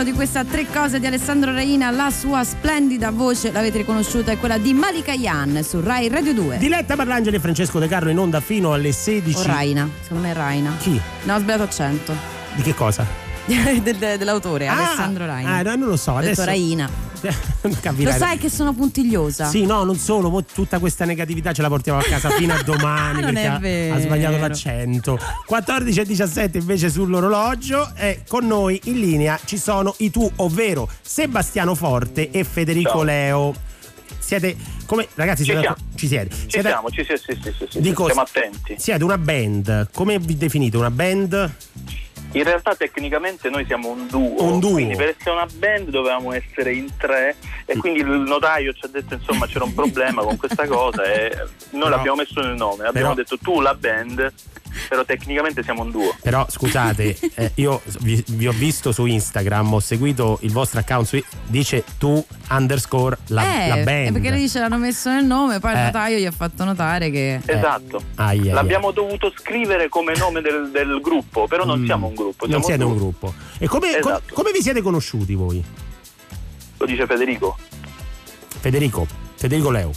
[0.00, 4.38] Testo di questa tre cose di Alessandro Reina, la sua splendida voce, l'avete riconosciuta, è
[4.38, 6.56] quella di Malika Yan su Rai Radio 2.
[6.56, 9.36] Diletta Parlangeli e Francesco De Carlo in onda fino alle 16.
[9.38, 10.74] O Raina, secondo me è Raina.
[10.78, 10.98] Chi?
[11.24, 12.14] No, ho sbagliato accento.
[12.54, 13.04] Di che cosa?
[13.44, 15.50] Del- dell'autore, Ah, Alessandro Raina.
[15.56, 16.88] ah, no, non lo so, Ho detto adesso- Raina.
[17.98, 19.46] Lo sai che sono puntigliosa?
[19.46, 23.20] Sì, no, non solo, tutta questa negatività ce la portiamo a casa fino a domani
[23.20, 23.94] Non perché è ha- vero.
[23.94, 25.18] ha sbagliato l'accento.
[25.46, 30.88] 14 e 17 invece sull'orologio e con noi in linea ci sono i tu, ovvero
[31.02, 33.02] Sebastiano Forte e Federico Ciao.
[33.02, 33.54] Leo.
[34.18, 34.56] Siete
[34.86, 35.76] come ragazzi Ci siete siamo.
[35.94, 36.34] ci siete?
[36.34, 38.74] Ci Siete- siamo, ci siamo, sì, sì, sì, sì, Dico, siamo attenti.
[38.78, 41.52] Siete una band, come vi definite una band?
[42.32, 44.72] In realtà tecnicamente noi siamo un duo, Un duo.
[44.72, 47.34] quindi per essere una band dovevamo essere in tre.
[47.64, 51.30] E quindi il notaio ci ha detto insomma c'era un problema con questa cosa e
[51.36, 54.32] noi Però- l'abbiamo messo nel nome, abbiamo però- detto tu la band,
[54.88, 56.14] però tecnicamente siamo un duo.
[56.22, 61.06] Però scusate, eh, io vi, vi ho visto su Instagram, ho seguito il vostro account,
[61.06, 64.12] su- dice tu underscore la, eh, la band.
[64.12, 65.76] perché lì ce l'hanno messo nel nome, poi Eh.
[65.78, 67.40] il notaio gli ha fatto notare che.
[67.44, 68.02] Esatto.
[68.16, 68.54] Ai, ai, ai.
[68.54, 71.84] L'abbiamo dovuto scrivere come nome del, del gruppo, però non Mm.
[71.86, 73.34] siamo un gruppo, Non siamo siete un gruppo.
[73.58, 74.34] E come, com- Esatto.
[74.34, 75.62] come vi siete conosciuti voi?
[76.78, 77.56] Lo dice Federico.
[78.60, 79.06] Federico,
[79.36, 79.90] Federico Leo.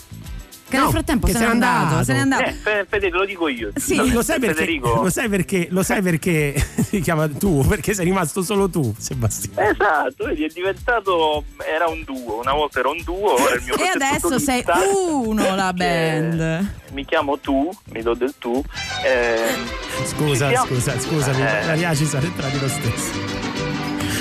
[0.74, 2.44] Che No, nel frattempo che se n'è andato, se n'è andato.
[2.46, 3.70] Eh, Fe- Federico, lo dico io.
[3.76, 3.96] Sì.
[3.96, 5.68] No, lo, sai perché, lo sai perché?
[5.70, 7.64] Lo sai perché si chiama tu?
[7.68, 9.70] Perché sei rimasto solo tu, Sebastiano.
[9.70, 11.44] Esatto, vedi, è diventato.
[11.64, 14.64] Era un duo, una volta era un duo, ora è il mio E adesso sei
[14.96, 16.72] uno la band.
[16.94, 18.64] Mi chiamo tu, mi do del tu.
[19.06, 19.68] ehm,
[20.06, 21.66] Scusa, scusa, scusami, Eh.
[21.68, 23.53] Maria ci sono entrati lo stesso.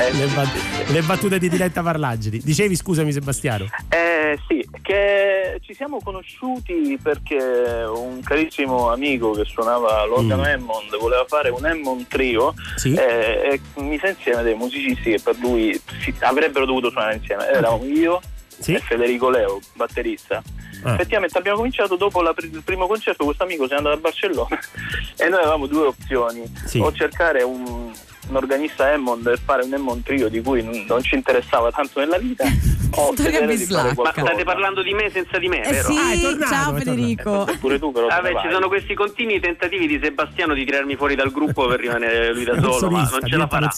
[0.00, 2.38] Eh, Le, bat- le battute di Diletta Parlagini.
[2.38, 3.66] Dicevi scusami Sebastiano.
[3.88, 10.46] Eh, sì, che ci siamo conosciuti perché un carissimo amico che suonava l'organo Mm.
[10.46, 12.94] Hammond voleva fare un Hammond trio Sì.
[12.94, 17.46] eh, e mise insieme dei musicisti che per lui si- avrebbero dovuto suonare insieme.
[17.48, 18.20] Eravamo io
[18.58, 18.74] Sì.
[18.74, 20.42] e Federico Leo, batterista.
[20.84, 20.94] Ah.
[20.94, 24.58] Effettivamente abbiamo cominciato dopo pr- il primo concerto, questo amico se n'è andato a Barcellona
[25.16, 26.80] e noi avevamo due opzioni, Sì.
[26.80, 27.92] o cercare un,
[28.28, 32.00] un organista Hammond e fare un Hammond trio di cui non, non ci interessava tanto
[32.00, 32.44] nella vita
[32.94, 33.94] Ho di fare.
[33.96, 35.88] Ma state parlando di me senza di me, Eh vero?
[35.90, 37.48] sì, Ah, tornato, ciao Federico.
[37.58, 41.14] Pure tu però te Vabbè, ci sono questi continui tentativi di Sebastiano di tirarmi fuori
[41.14, 43.70] dal gruppo per rimanere lui da solo, ma non ce la farà.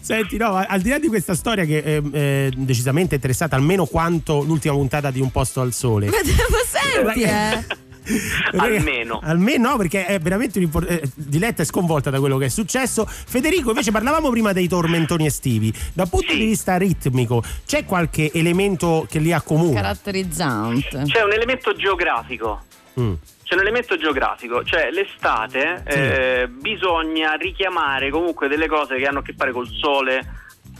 [0.00, 4.42] Senti, no, al di là di questa storia che è eh, decisamente interessata almeno quanto
[4.42, 6.06] l'ultima puntata di Un posto al sole.
[6.08, 7.84] Ma senti, eh.
[8.56, 9.20] Almeno.
[9.22, 13.06] Almeno no, perché è veramente eh, Diletta è sconvolta da quello che è successo.
[13.06, 15.72] Federico, invece, parlavamo prima dei tormentoni estivi.
[15.92, 16.38] Dal punto Sì.
[16.38, 19.80] di vista ritmico, c'è qualche elemento che li accomuna?
[19.80, 21.02] Caratterizzante.
[21.06, 22.62] C'è un elemento geografico.
[22.98, 23.14] Mm.
[23.42, 25.98] C'è un elemento geografico, cioè l'estate Sì.
[25.98, 30.20] eh, bisogna richiamare comunque delle cose che hanno a che fare col sole,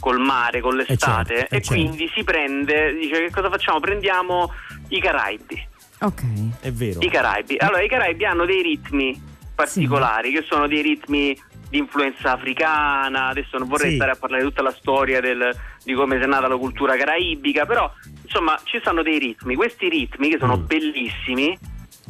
[0.01, 1.69] col mare, con l'estate certo, eh e certo.
[1.69, 3.81] quindi si prende, dice che cosa facciamo?
[3.81, 4.53] Prendiamo
[4.89, 5.75] i Caraibi.
[6.01, 6.23] Ok.
[6.61, 7.01] È vero.
[7.01, 7.57] I Caraibi.
[7.59, 9.21] Allora, i Caraibi hanno dei ritmi
[9.55, 11.37] particolari, che sono dei ritmi
[11.69, 13.29] di influenza africana.
[13.29, 13.97] Adesso non vorrei Sì.
[13.97, 17.65] stare a parlare di tutta la storia del- di come è nata la cultura caraibica,
[17.67, 17.91] però
[18.23, 19.55] insomma ci sono dei ritmi.
[19.55, 20.67] Questi ritmi che sono Mm.
[20.67, 21.59] bellissimi,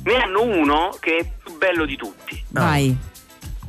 [0.04, 2.94] ne hanno uno che è più bello di tutti, Vai.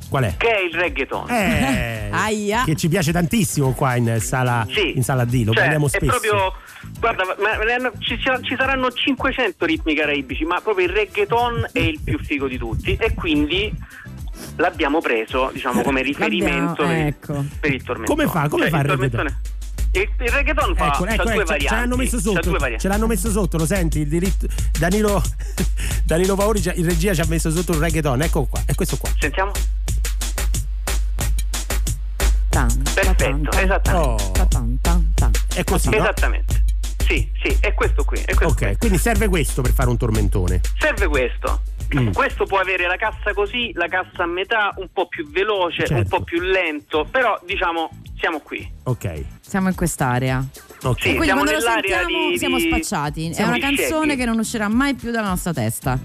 [0.09, 0.35] Qual è?
[0.37, 1.29] che è il reggaeton.
[1.29, 2.63] Eh, Aia.
[2.63, 4.95] che ci piace tantissimo qua in sala, Sì.
[4.95, 6.05] in sala D, lo Cioè, parliamo è spesso.
[6.05, 6.53] proprio
[6.99, 11.69] guarda ma- ma ne hanno- ci, ci saranno 500 ritmi caraibici ma proprio il reggaeton
[11.71, 13.73] è il più figo di tutti e quindi
[14.57, 17.45] l'abbiamo preso diciamo come riferimento L'abbiamo- per, il- ecco.
[17.59, 18.49] per il tormentone Come fa?
[18.49, 19.39] Come Cioè, fa il tormentone-
[19.93, 22.49] il, il reggaeton fa Ecco, ecco, due ecco, ce varianti l'hanno messo sotto.
[22.49, 22.81] due varianti.
[22.83, 23.99] Ce l'hanno messo sotto, lo senti?
[24.01, 24.45] Il diritto.
[24.77, 25.23] Danilo,
[26.05, 28.21] Danilo Paoli, in regia ci ha messo sotto un reggaeton.
[28.21, 29.09] Ecco qua, è questo qua.
[29.17, 29.51] sentiamo
[32.49, 35.31] Tan, perfetto tan, esattamente Oh, tan, tan, tan.
[35.55, 35.89] è così.
[35.89, 35.95] no?
[35.97, 36.63] esattamente
[37.07, 38.65] sì sì è questo qui è questo qui.
[38.67, 40.61] Ok, quindi serve questo per fare un tormentone.
[40.77, 41.61] Serve questo.
[41.95, 42.11] Mm.
[42.11, 45.87] Questo può avere la cassa così, la cassa a metà, un po' più veloce, un
[45.87, 46.17] Certo.
[46.17, 47.89] po' più lento, però diciamo
[48.19, 48.69] siamo qui.
[48.83, 49.23] Ok.
[49.39, 50.45] Siamo in quest'area.
[50.83, 50.97] Ok.
[50.99, 51.07] Sì.
[51.15, 53.29] Quindi siamo quando lo nell'area sentiamo di- siamo spacciati.
[53.29, 54.17] È siamo una di canzone scegli.
[54.19, 55.97] che non uscirà mai più dalla nostra testa.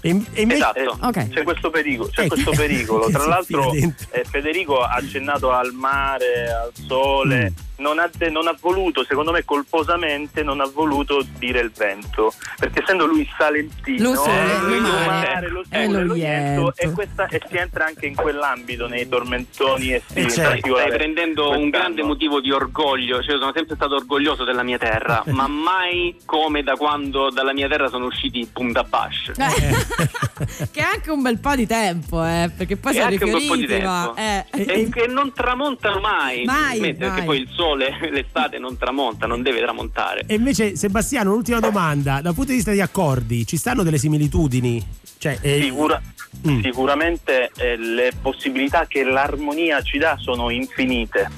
[0.00, 0.46] E, e.
[0.48, 0.98] Esatto.
[1.02, 1.28] Ok.
[1.28, 3.08] C'è questo pericolo, c'è Eh, questo pericolo.
[3.10, 7.68] Tra l'altro eh, Federico ha accennato al mare, al sole, Mm.
[7.80, 12.32] Non, ha de- non ha voluto, secondo me colposamente, non ha voluto dire il vento,
[12.58, 16.14] perché essendo lui salentino, Lo sole, eh, lo lui mare, lo e sole, lo lo
[16.14, 20.20] iento, e, questa, e si entra anche in quell'ambito nei tormentoni estivi.
[20.20, 20.50] Eh, in certo.
[20.50, 21.70] particolare Stai prendendo un quest'anno.
[21.70, 26.16] grande motivo di orgoglio, cioè io sono sempre stato orgoglioso della mia terra, ma mai
[26.24, 29.32] come da quando dalla mia terra sono usciti i Pundabash.
[29.36, 30.08] Eh.
[30.70, 33.30] che è anche un bel po' di tempo, eh, perché poi È sono anche un
[33.32, 34.12] bel po' di ma...
[34.12, 34.16] tempo.
[34.16, 34.44] eh.
[34.80, 37.24] E che non tramontano mai, Mai, Smette, perché mai.
[37.24, 37.68] poi il sole
[38.10, 40.24] l'estate non tramonta, non deve tramontare.
[40.26, 42.20] E invece, Sebastiano, l'ultima domanda.
[42.20, 44.84] Dal punto di vista di accordi, ci stanno delle similitudini?
[45.18, 46.00] Cioè, eh, Sicura-
[46.48, 46.62] Mm.
[46.62, 51.28] Sicuramente eh, le possibilità che l'armonia ci dà sono infinite.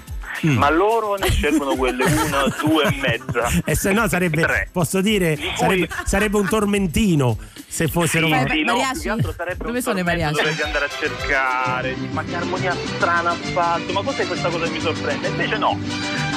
[0.44, 0.56] Mm.
[0.56, 3.62] Ma loro ne scelgono quelle una, due e mezza.
[3.64, 4.68] E se no sarebbe, Tre.
[4.72, 7.38] posso dire, sarebbe, sarebbe un tormentino
[7.68, 8.26] se fossero...
[8.26, 10.34] Sì, sì, no, più che altro sarebbe Dove un sono i mariachi?
[10.34, 14.70] Dovresti andare a cercare, ma che armonia strana ha fatto, ma cos'è questa cosa che
[14.70, 15.28] mi sorprende?
[15.28, 15.78] Invece no,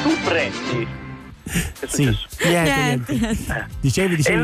[0.03, 0.87] tu prendi.
[1.87, 3.67] Sì, niente, Niente, niente.
[3.79, 4.43] Dicevi, E, dicevi...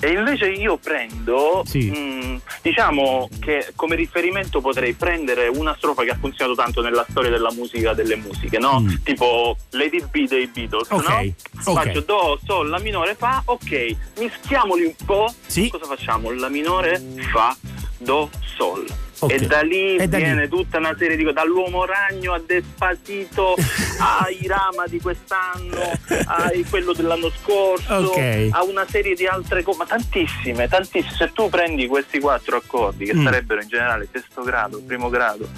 [0.00, 1.90] e invece io prendo, Sì.
[1.90, 7.30] mh, diciamo che come riferimento potrei prendere una strofa che ha funzionato tanto nella storia
[7.30, 8.80] della musica delle musiche, no?
[8.80, 8.94] Mm.
[9.02, 11.72] Tipo Lady B dei Beatles, Ok, no?
[11.72, 11.84] ok.
[11.84, 15.68] Faccio Do, Sol, La minore, Fa, ok, mischiamoli un po', Sì.
[15.68, 16.30] cosa facciamo?
[16.32, 17.56] La minore, Fa,
[17.98, 18.86] Do, Sol.
[19.20, 19.32] Ok.
[19.32, 20.24] E da lì E da lì.
[20.24, 23.54] viene tutta una serie di cose, dall'uomo ragno a Despacito,
[23.98, 25.80] ai Rama di quest'anno,
[26.26, 28.48] a quello dell'anno scorso, Ok.
[28.50, 31.14] a una serie di altre cose, ma tantissime, tantissime.
[31.16, 33.24] Se tu prendi questi quattro accordi, che Mm.
[33.24, 35.48] sarebbero in generale sesto grado, primo grado,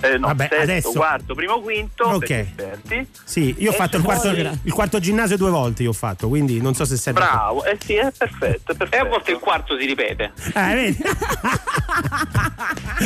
[0.00, 2.26] eh, no, Vabbè, sesto, adesso- quarto, primo, quinto, Ok.
[2.26, 3.06] per gli esperti.
[3.24, 6.28] Sì, io ho fatto il quarto, poi- il quarto ginnasio due volte, io ho fatto,
[6.28, 7.20] quindi non so se serve.
[7.20, 8.94] Bravo, eh sì, è perfetto, è perfetto.
[8.96, 10.32] E a volte il quarto si ripete.
[10.54, 11.02] Eh, vedi?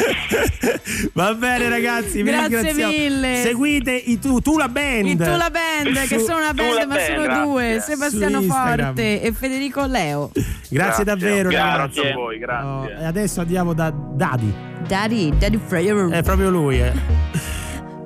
[1.15, 3.43] Va bene ragazzi, vi Grazie mille.
[3.43, 5.07] Seguite i tu, tu la band.
[5.07, 7.95] Il Tula Band, che sono una band, ma sono due, grazie.
[7.95, 8.41] Sebastiano.
[8.43, 10.31] Forte e Federico Leo.
[10.69, 12.01] Grazie, davvero Grazie ragazzi.
[12.01, 12.97] a voi, Oh, grazie.
[13.01, 14.53] e adesso andiamo da Dadi.
[14.87, 16.09] Daddy, Daddy Freyer.
[16.09, 16.93] È proprio lui, eh.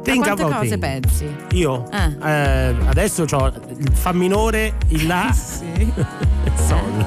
[0.03, 1.01] Think quante about cose things.
[1.09, 1.37] pensi?
[1.57, 1.89] Io?
[1.91, 2.17] Eh.
[2.31, 5.93] Eh, adesso ho il Fa minore, il La Sì.
[6.67, 7.07] Sol.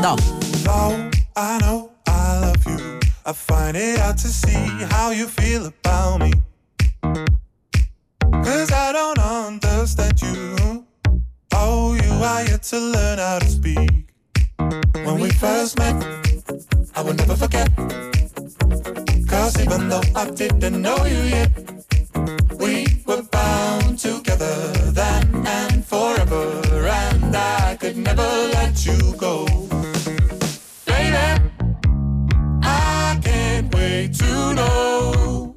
[0.00, 0.14] No.
[0.62, 5.66] Though I know I love you, I find it out to see how you feel
[5.66, 6.32] about me.
[8.32, 10.84] Cause I don't understand you.
[11.54, 14.08] Oh, you are yet to learn how to speak.
[15.04, 15.94] When we first met,
[16.96, 17.70] I will never forget.
[19.28, 21.52] Cause even though I didn't know you yet,
[22.58, 26.60] we were bound together then and forever.
[26.88, 29.46] And I could never let you go.
[34.12, 35.56] to know.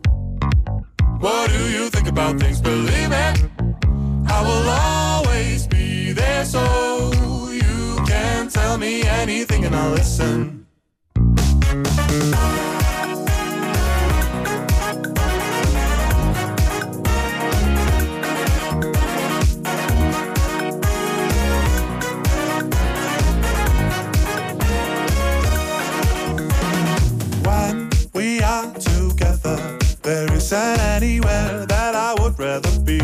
[1.19, 2.61] What do you think about things?
[2.61, 3.49] Believe it,
[4.27, 6.61] I will always be there so
[7.51, 10.65] you can tell me anything and I'll listen.
[30.45, 32.99] Isn't anywhere that I would rather be.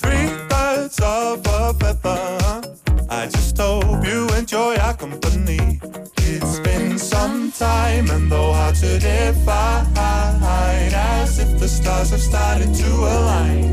[0.00, 2.76] Three birds of a feather.
[3.08, 5.80] I just hope you enjoy our company.
[6.18, 9.96] It's been some time and though hard to define,
[10.92, 13.72] as if the stars have started to align.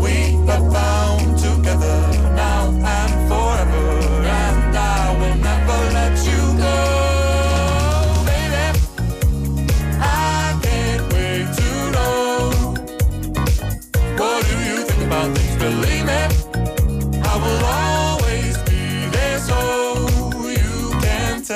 [0.00, 0.16] We
[0.52, 2.00] are bound together
[2.34, 3.23] now and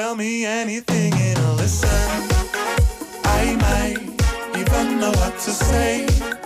[0.09, 1.89] tell me anything and I'll listen.
[3.25, 3.99] I might
[4.59, 6.38] even know what to say.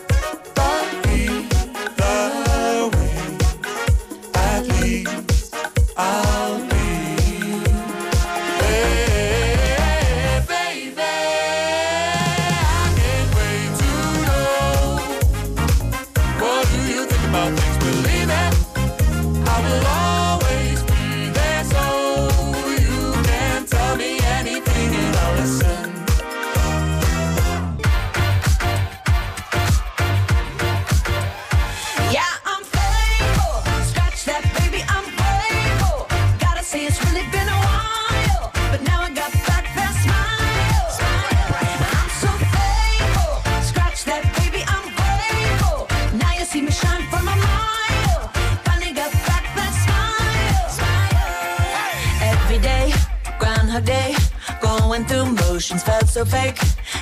[53.72, 54.14] Groundhog Day,
[54.60, 56.58] going through motions felt so fake.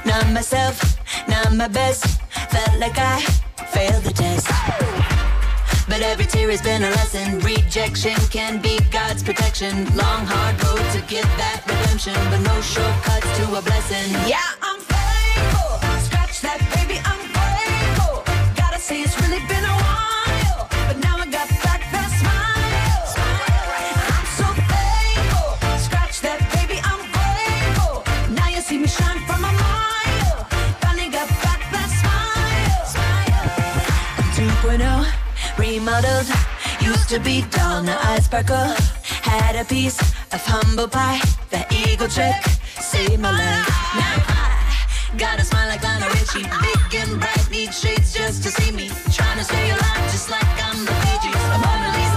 [0.07, 0.81] Not myself,
[1.27, 2.21] not my best.
[2.49, 3.21] Felt like I
[3.75, 4.47] failed the test.
[5.89, 7.41] But every tear has been a lesson.
[7.41, 9.85] Rejection can be God's protection.
[9.97, 14.12] Long, hard road to get that redemption, but no shortcuts to a blessing.
[14.29, 15.75] Yeah, I'm faithful.
[16.07, 18.23] Scratch that, baby, I'm grateful.
[18.55, 19.80] Gotta say it's really been a
[35.71, 36.27] remodeled.
[36.81, 38.75] Used to be dull, now I sparkle.
[39.23, 40.01] Had a piece
[40.35, 41.21] of humble pie.
[41.51, 42.43] The eagle trick
[42.93, 43.68] saved my life.
[44.01, 46.47] Now I got a smile like Lionel Richie.
[46.64, 48.89] Big and bright, need shades just to see me.
[49.16, 51.31] Trying to stay alive just like I'm the Fiji.
[51.31, 52.09] A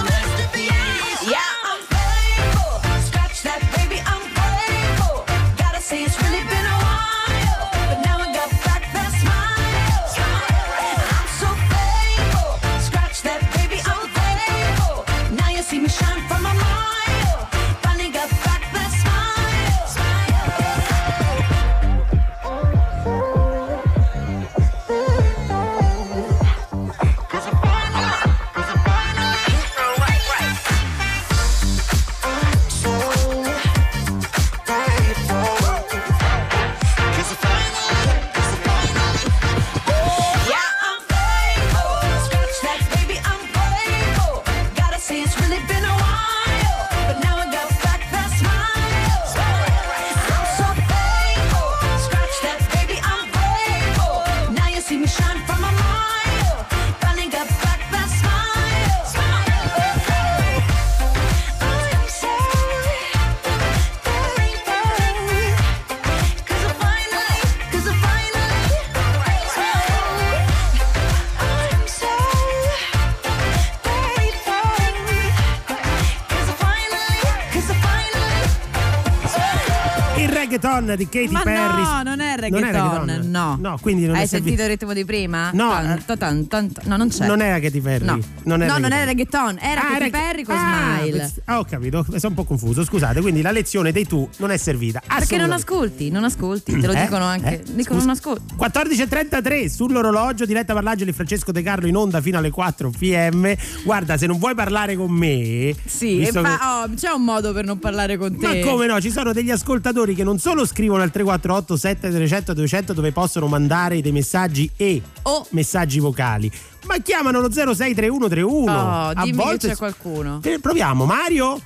[80.84, 81.84] reggaeton di Katy Ma Perry.
[81.84, 83.30] no, non è reggaeton, reggaeton.
[83.32, 83.58] no.
[83.60, 85.52] No, quindi non Hai è sentito il ritmo di prima?
[85.54, 86.00] No, eh.
[86.06, 86.72] tan, tan, tan.
[86.84, 87.26] no, non c'è.
[87.26, 88.06] Non era Katy Perry.
[88.06, 91.34] No, Non era no, non era reggaeton, era Ah, Katy Perry con Ah, Smile.
[91.46, 92.84] ah, ho capito, sono un po' confuso.
[92.84, 95.02] Scusate, quindi la lezione dei tu non è servita.
[95.08, 97.02] Perché non ascolti, non ascolti, te lo Eh?
[97.02, 97.62] dicono anche.
[97.62, 97.74] Eh?
[97.74, 98.54] Dicono non ascolti.
[98.56, 103.56] 14.33 sull'orologio, diretta parlaggio di Francesco De Carlo in onda fino alle 4 pm.
[103.84, 107.54] Guarda, se non vuoi parlare con me, Sì, visto che- fa- oh, c'è un modo
[107.54, 108.60] per non parlare con te.
[108.62, 109.00] Ma come no?
[109.02, 114.02] Ci sono degli ascoltatori che non solo scrivono al 348 7300 200 dove possono mandare
[114.02, 115.46] dei messaggi e Oh.
[115.52, 116.52] messaggi vocali,
[116.86, 118.72] ma chiamano lo 063131.
[118.72, 118.78] Oh,
[119.10, 120.40] A dimmi che volte c'è qualcuno.
[120.44, 121.60] Eh, Proviamo, Mario?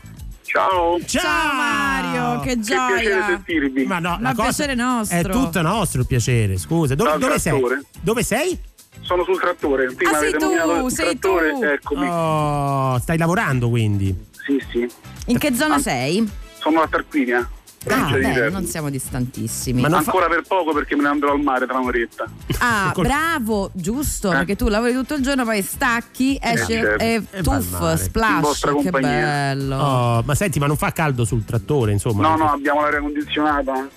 [0.43, 0.97] Ciao.
[1.05, 3.25] Ciao Mario, che piacere gioia.
[3.25, 3.85] sentirvi.
[3.85, 5.17] Ma no, Ma la piacere nostro.
[5.17, 6.95] È tutto nostro il piacere, scusa.
[6.95, 7.51] Dove, dove sei?
[7.59, 7.81] trattore.
[7.99, 8.57] Dove sei?
[9.01, 9.93] Sono sul trattore.
[9.93, 11.51] Prima Ah, sei tu, sei trattore.
[11.51, 11.63] tu.
[11.63, 12.07] Eccomi.
[12.09, 14.15] Oh, stai lavorando quindi?
[14.45, 14.87] Sì, sì.
[15.27, 16.27] In che zona sei?
[16.59, 17.47] Sono a Tarquinia.
[17.89, 19.81] Ah, beh, non siamo distantissimi.
[19.81, 22.25] Ma non fa- Ancora per poco perché me ne andrò al mare tra un'oretta.
[22.59, 24.35] Ah, Col- bravo, giusto, Eh.
[24.35, 27.03] perché tu lavori tutto il giorno, poi stacchi, esce certo.
[27.03, 29.09] e tuff, splash, che compagnia.
[29.09, 29.77] bello.
[29.77, 32.21] Oh, ma senti, ma non fa caldo sul trattore, insomma?
[32.27, 33.87] No, no, abbiamo l'aria condizionata.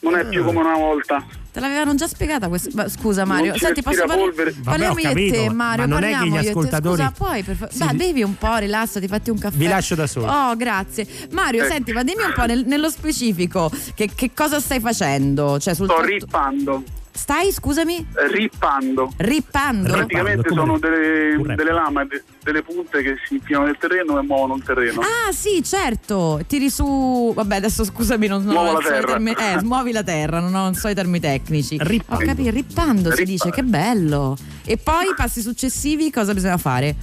[0.00, 0.24] Non è Ah.
[0.26, 1.24] più come una volta.
[1.58, 2.70] Te l'avevano già spiegata questa.
[2.74, 4.54] ma Scusa Mario, senti, posso parlare?
[4.62, 5.86] Parliamo io e te, Mario.
[5.86, 6.48] ma non è che parliamo gli io e te.
[6.50, 9.56] ascoltatori Scusa, poi per fa- si- Dai, bevi un po', rilassati, fatti un caffè.
[9.56, 10.26] Vi lascio da solo.
[10.30, 11.06] Oh, grazie.
[11.32, 11.68] Mario, Eh.
[11.68, 15.58] senti, ma dimmi un po' nel- nello specifico che, che cosa stai facendo?
[15.58, 16.82] Cioè, sul Sto tratto- rippando.
[17.18, 18.06] Stai, scusami?
[18.30, 19.12] Rippando.
[19.16, 19.92] Rippando?
[19.92, 24.22] Praticamente come- sono delle, delle lame, de- delle punte che si infilano nel terreno e
[24.22, 25.00] muovono il terreno.
[25.00, 26.40] Ah, sì, certo.
[26.46, 27.32] Tiri su.
[27.34, 29.06] Vabbè, adesso scusami, non, non Muovo la so i terra.
[29.08, 31.76] termini- Eh, smuovi la terra, non, ho, non so i termini tecnici.
[31.80, 32.22] Rippando.
[32.22, 33.24] Ho capito, rippando si Rippare.
[33.24, 34.36] dice, che bello.
[34.64, 36.94] E poi i passi successivi cosa bisogna fare?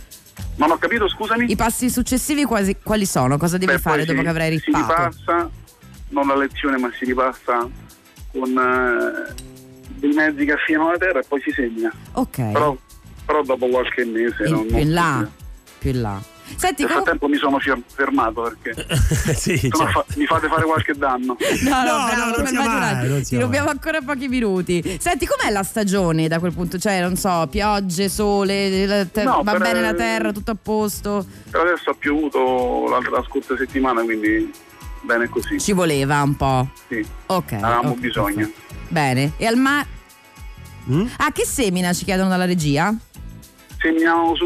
[0.55, 1.51] Non ho capito, scusami.
[1.51, 3.37] I passi successivi quasi- quali sono?
[3.37, 4.85] Cosa devi Beh, fare dopo si- che avrai Si rippato?
[5.03, 5.49] ripassa,
[6.09, 7.67] non la lezione, ma si ripassa
[8.31, 9.53] con eh,
[9.95, 11.91] dei mezzi che affinano la terra e poi si segna.
[12.13, 12.51] Ok.
[12.51, 12.77] Però,
[13.25, 14.43] però dopo qualche mese.
[14.45, 15.27] in, non, più in non là.
[15.79, 16.21] Più in là.
[16.57, 18.85] Senti, Nel frattempo mi sono fermato perché
[19.33, 19.89] sì, cioè.
[19.89, 21.35] fa- mi fate fare qualche danno.
[21.63, 23.57] No, no, No, bravo, no, non male, non Ti male.
[23.57, 24.97] ancora pochi minuti.
[24.99, 26.77] Senti, com'è la stagione da quel punto?
[26.77, 30.57] Cioè, non so, piogge, sole, la te- No, va per- bene la terra, tutto a
[30.61, 31.25] posto?
[31.49, 34.51] Per adesso ha piovuto la, scorsa settimana, quindi
[35.01, 35.59] bene così.
[35.59, 36.69] Ci voleva un po'.
[36.87, 37.53] Sì, Ok.
[37.53, 38.51] avevamo ok, bisogno.
[38.87, 39.33] Bene.
[39.37, 39.87] E al mare.
[40.89, 41.07] Mm?
[41.17, 42.93] Ah, che semina ci chiedono dalla regia?
[43.79, 44.45] Segniamo su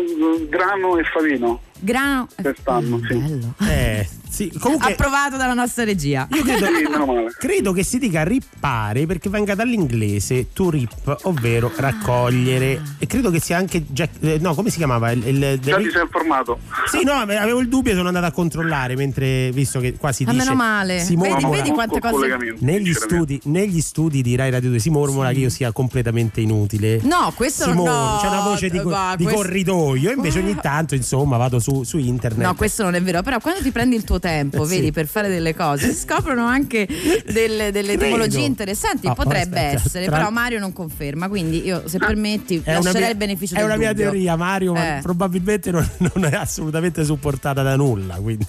[0.49, 2.27] grano e favino Grano.
[2.41, 3.15] quest'anno, sì.
[3.15, 3.53] Bello.
[3.69, 4.07] Eh,
[4.39, 6.27] sì, comunque Approvato dalla nostra regia.
[6.31, 6.65] io credo,
[7.29, 12.81] Sì, credo che si dica rippare perché venga dall'inglese to rip, ovvero raccogliere.
[12.99, 14.11] E credo che sia anche Jack.
[14.21, 15.11] eh, no, come si chiamava?
[15.11, 16.59] Il, il- Già ti sei informato.
[16.89, 20.31] Sì, no, avevo il dubbio, sono andato a controllare mentre visto che qua si Ma
[20.31, 20.99] dice meno male.
[20.99, 22.37] si Vedi, mormora vedi quante cose.
[22.59, 26.99] negli studi, negli studi di Rai Radio 2 si mormora che io sia completamente inutile.
[27.03, 30.55] No, questo Si non no, c'è una voce di, va, di questo- corridoio, invece ogni
[30.61, 32.45] tanto insomma vado su, su internet.
[32.45, 34.75] No, questo non è vero, però quando ti prendi il tuo tempo, Eh, sì.
[34.75, 36.87] vedi, per fare delle cose, si scoprono anche
[37.25, 41.83] delle, delle etimologie interessanti, Ah, potrebbe aspetta, essere, tra- però Mario non conferma, quindi io
[41.87, 44.11] se permetti È una lascerei mia, il beneficio è una mia dubbio.
[44.11, 45.01] teoria, Mario, ma Eh.
[45.01, 48.15] probabilmente non, non è assolutamente supportata da nulla.
[48.15, 48.45] Quindi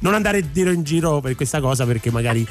[0.00, 2.46] non andare in giro in giro per questa cosa perché magari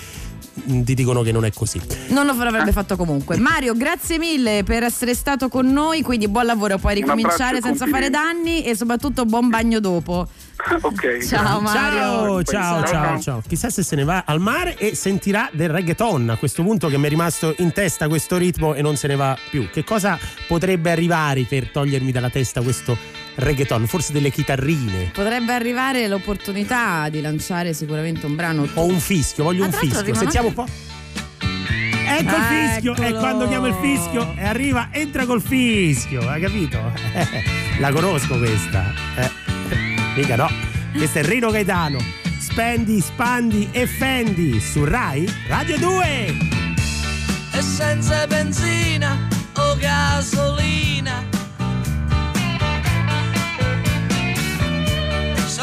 [0.70, 1.82] mm, ti dicono che non è così.
[2.10, 3.38] Non lo avrebbe fatto comunque.
[3.38, 8.10] Mario, grazie mille per essere stato con noi, quindi buon lavoro, puoi ricominciare senza fare
[8.10, 10.28] danni e soprattutto buon bagno dopo.
[10.82, 11.26] ok.
[11.26, 12.44] Ciao Mario.
[12.44, 13.44] Ciao, ciao, ciao, ciao.
[13.48, 16.98] Chissà se se ne va al mare e sentirà del reggaeton a questo punto che
[16.98, 19.70] mi è rimasto in testa questo ritmo e non se ne va più.
[19.70, 23.88] Che cosa potrebbe arrivare per togliermi dalla testa questo reggaeton?
[23.88, 29.64] Forse delle chitarrine Potrebbe arrivare l'opportunità di lanciare sicuramente un brano o un fischio, voglio
[29.64, 30.14] Ah, un fischio.
[30.16, 30.66] Sentiamo un po'.
[32.14, 33.20] Ecco il fischio, e Eccolo.
[33.20, 36.78] quando chiamo il fischio e arriva, entra col fischio, hai capito?
[37.80, 38.94] La conosco questa.
[39.16, 39.30] Eh,
[40.16, 40.50] mica no.
[40.94, 42.00] Questo è Rino Gaetano.
[42.38, 46.38] Spendi, spandi e fendi su Rai Radio 2.
[47.54, 51.31] e senza benzina o gasolina.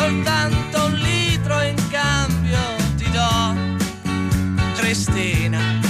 [0.09, 2.59] Soltanto un litro in cambio
[2.97, 3.77] ti do,
[4.75, 5.88] Cristina.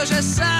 [0.00, 0.59] 200 c'è sempre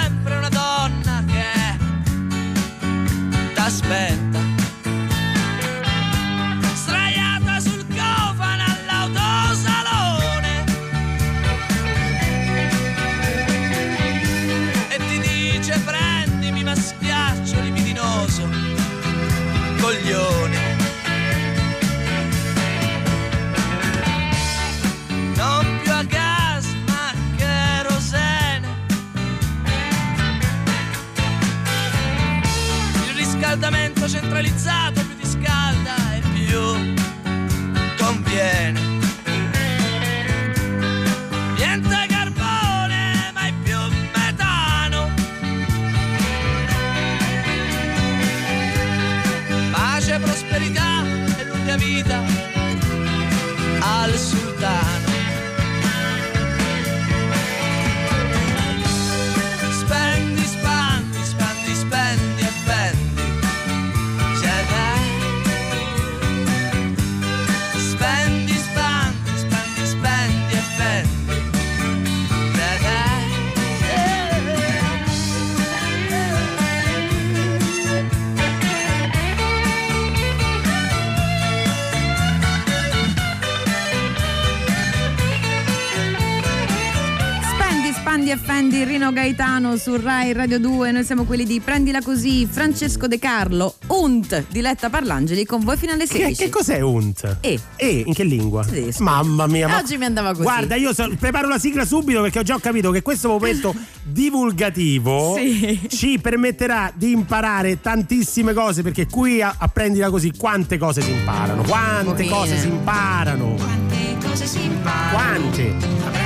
[89.12, 90.90] Gaetano su Rai Radio 2.
[90.92, 95.92] Noi siamo quelli di Prendila Così, Francesco De Carlo, Unt, Diletta Parlangeli con voi fino
[95.92, 96.42] alle Che, 16.
[96.44, 97.36] che cos'è UNT?
[97.40, 97.58] E.
[97.76, 98.64] E, in che lingua?
[98.64, 99.02] Tedesco.
[99.02, 99.68] Mamma mia.
[99.68, 100.42] ma- Oggi mi andava così.
[100.42, 105.34] Guarda, io so- preparo la sigla subito perché ho già capito che questo momento divulgativo
[105.36, 105.80] Sì.
[105.88, 111.10] ci permetterà di imparare tantissime cose perché qui a, a Prendila così quante cose si
[111.10, 111.62] imparano.
[111.62, 113.54] Quante cose si imparano.
[113.56, 115.08] Quante cose si imparano.
[115.12, 116.19] Quante?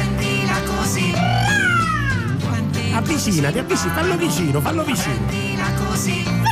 [2.94, 6.43] Avvicinati, avvicini, fallo vicino, fallo vicino.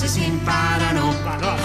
[0.00, 1.14] Cose si imparano.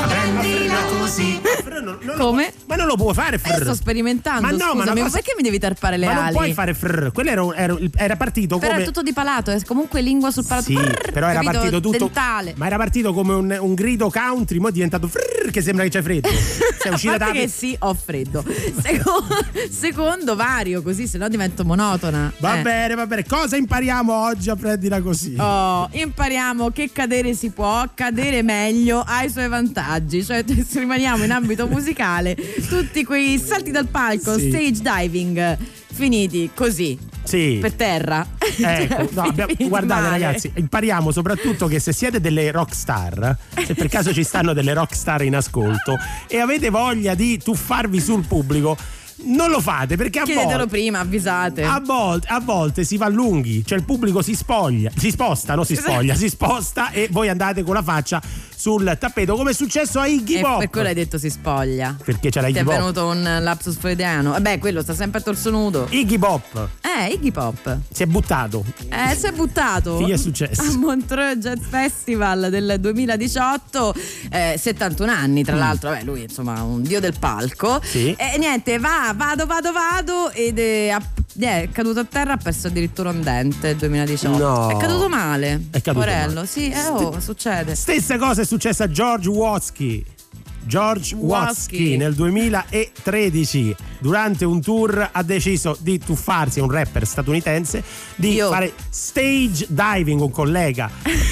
[0.10, 1.40] Prendila così.
[1.86, 2.52] Non- non Come?
[2.66, 3.62] ma non lo puoi fare Eh, frr.
[3.62, 6.24] sto sperimentando, Ma no, ma scusami, ma cosa- perché mi devi tarpare le ma non
[6.26, 6.34] ali?
[6.34, 7.12] puoi fare frr.
[7.14, 10.46] Quello era, era- era partito Però come è tutto di palato, è comunque lingua sul
[10.46, 10.66] palato.
[10.68, 11.52] Sì, Brrr, però era capito?
[11.60, 11.98] partito tutto.
[11.98, 12.54] Dentale.
[12.58, 15.90] Ma era partito come un, un grido country, mo è diventato frrr, che sembra che
[15.92, 16.28] c'è freddo.
[16.86, 17.32] Sei A uscita da.
[17.32, 18.44] che sì, ho freddo.
[18.82, 19.36] Secondo,
[19.70, 22.32] secondo vario, così se no divento monotona.
[22.40, 22.62] Va Eh.
[22.62, 23.26] bene, va bene.
[23.26, 25.36] Cosa impariamo oggi a prendila così?
[25.38, 30.24] Oh, impariamo che cadere si può, cadere meglio ha i suoi vantaggi.
[30.24, 32.36] Cioè, se rimaniamo in ambito musicale,
[32.68, 34.50] tutti quei salti dal palco, Sì.
[34.50, 35.58] stage diving,
[35.94, 37.58] finiti così, Sì.
[37.62, 38.28] per terra.
[38.58, 40.20] Ecco, no, abbiamo- guardate male.
[40.20, 44.74] ragazzi, impariamo soprattutto che se siete delle rock star, se per caso ci stanno delle
[44.74, 45.98] rock star in ascolto
[46.28, 48.78] e avete voglia di tuffarvi sul pubblico,
[49.24, 51.64] non lo fate perché a Chiedetelo volte, prima, avvisate.
[51.64, 55.66] a volte, a volte si va lunghi, cioè il pubblico si spoglia, si sposta, non
[55.66, 58.22] si spoglia, si sposta e voi andate con la faccia
[58.56, 60.60] sul tappeto come è successo a Iggy Pop.
[60.60, 61.96] per quello hai detto si spoglia.
[62.04, 62.74] Perché c'era Ti Iggy è Pop.
[62.76, 64.32] venuto un lapsus freudiano.
[64.32, 65.88] Vabbè, quello sta sempre a torso nudo.
[65.90, 67.78] Iggy Pop Eh, Iggy Pop.
[67.92, 68.64] si è buttato.
[68.90, 69.98] Eh, si è buttato.
[69.98, 70.62] Che gli è successo?
[70.62, 73.94] A Montreux Jazz Festival del 2018,
[74.32, 77.80] eh, 71 anni tra l'altro, vabbè lui insomma un dio del palco.
[77.84, 77.88] Mm.
[77.88, 78.16] Sì.
[78.18, 81.02] E niente, va, vado, vado, vado ed è, a-
[81.44, 84.38] è caduto a terra, ha perso addirittura un dente nel 2018.
[84.38, 84.70] No.
[84.70, 85.66] È caduto male.
[85.72, 86.48] È caduto Porello, male.
[86.48, 87.76] sì, eh, oh, succede.
[87.76, 90.06] Stessa cosa è successa a George Watsky.
[90.66, 97.84] George Watsky nel 2013 durante un tour ha deciso di tuffarsi, un rapper statunitense,
[98.16, 98.50] di Io.
[98.50, 100.90] fare stage diving, un collega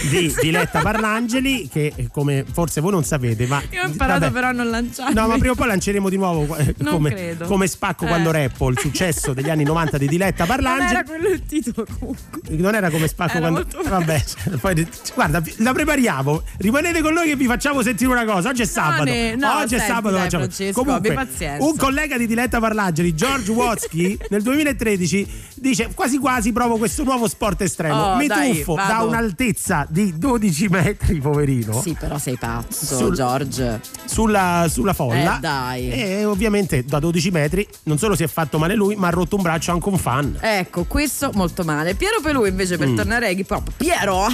[0.10, 4.32] di Diletta Parlangeli che come forse voi non sapete, ma Io ho imparato vabbè.
[4.32, 5.14] però a non lanciare.
[5.14, 8.08] No, ma prima o poi lanceremo di nuovo eh, Non come, come spacco Eh.
[8.08, 10.90] quando rappo il successo degli anni 90 di Diletta Non Parlangeli.
[10.92, 12.22] era quello il titolo comunque.
[12.50, 13.62] Non era come spacco Era quando.
[13.80, 16.42] eh, Vabbè, cioè, poi, guarda, la prepariamo.
[16.58, 18.50] Rimanete con noi che vi facciamo sentire una cosa.
[18.50, 19.04] Oggi è sabato.
[19.04, 20.16] ne- no, Oggi è senti, sabato.
[20.16, 26.18] dai, facciamo- Francesco, Comunque, un collega di Diletta Parlangeli, George Watsky, nel 2013 dice quasi
[26.18, 27.96] quasi provo questo nuovo sport estremo.
[28.14, 29.08] Oh, Mi dai, tuffo da vado.
[29.08, 31.82] un'altezza di 12 metri, poverino.
[31.82, 33.80] Sì, però sei pazzo, Sul- George.
[34.06, 35.90] Sulla, sulla folla Eh, dai.
[35.90, 39.36] e ovviamente da 12 metri non solo si è fatto male lui ma ha rotto
[39.38, 41.96] un braccio anche un fan Ecco, questo molto male.
[41.96, 42.80] Piero Pelù invece Mm.
[42.80, 43.72] per tornare a hip hop.
[43.78, 44.28] Piero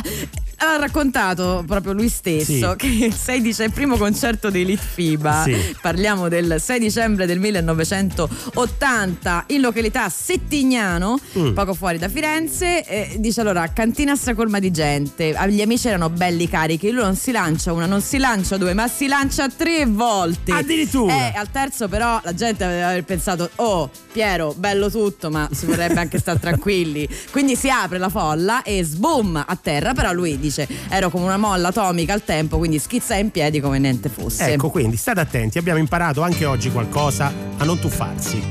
[0.62, 2.76] ha raccontato proprio lui stesso Sì.
[2.78, 5.76] che il 6 dicembre, il primo concerto dei Lit FIBA, Sì.
[5.82, 11.54] parliamo del 6 dicembre del 1980 in località Settignano, Mm.
[11.54, 12.84] poco fuori da Firenze.
[12.86, 17.16] eh, dice allora, cantina stracolma di gente, Ah, gli amici erano belli carichi, lui non
[17.16, 20.52] si lancia una, non si lancia due, ma si lancia tre volte.
[20.52, 21.14] Addirittura.
[21.14, 26.00] Eh, al terzo però la gente aveva pensato, oh Piero, bello tutto, ma si vorrebbe
[26.00, 27.08] anche stare tranquilli.
[27.32, 30.48] Quindi si apre la folla e sboom a terra, però lui dice,
[30.90, 34.54] ero come una molla atomica al tempo, quindi schizza in piedi come niente fosse.
[34.54, 38.42] Ecco, quindi state attenti, abbiamo imparato anche oggi qualcosa a non tuffarsi.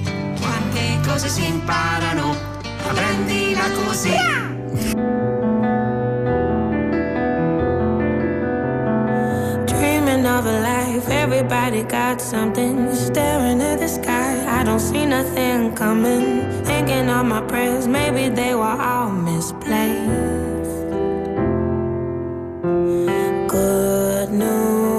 [0.41, 2.37] Quante cose si imparano,
[2.87, 4.13] ma prendila così.
[9.67, 12.93] Dreaming of a life, everybody got something.
[12.93, 16.45] Staring at the sky, I don't see nothing coming.
[16.65, 20.38] Thinking of my prayers, maybe they were all misplaced.
[23.49, 24.98] Good news,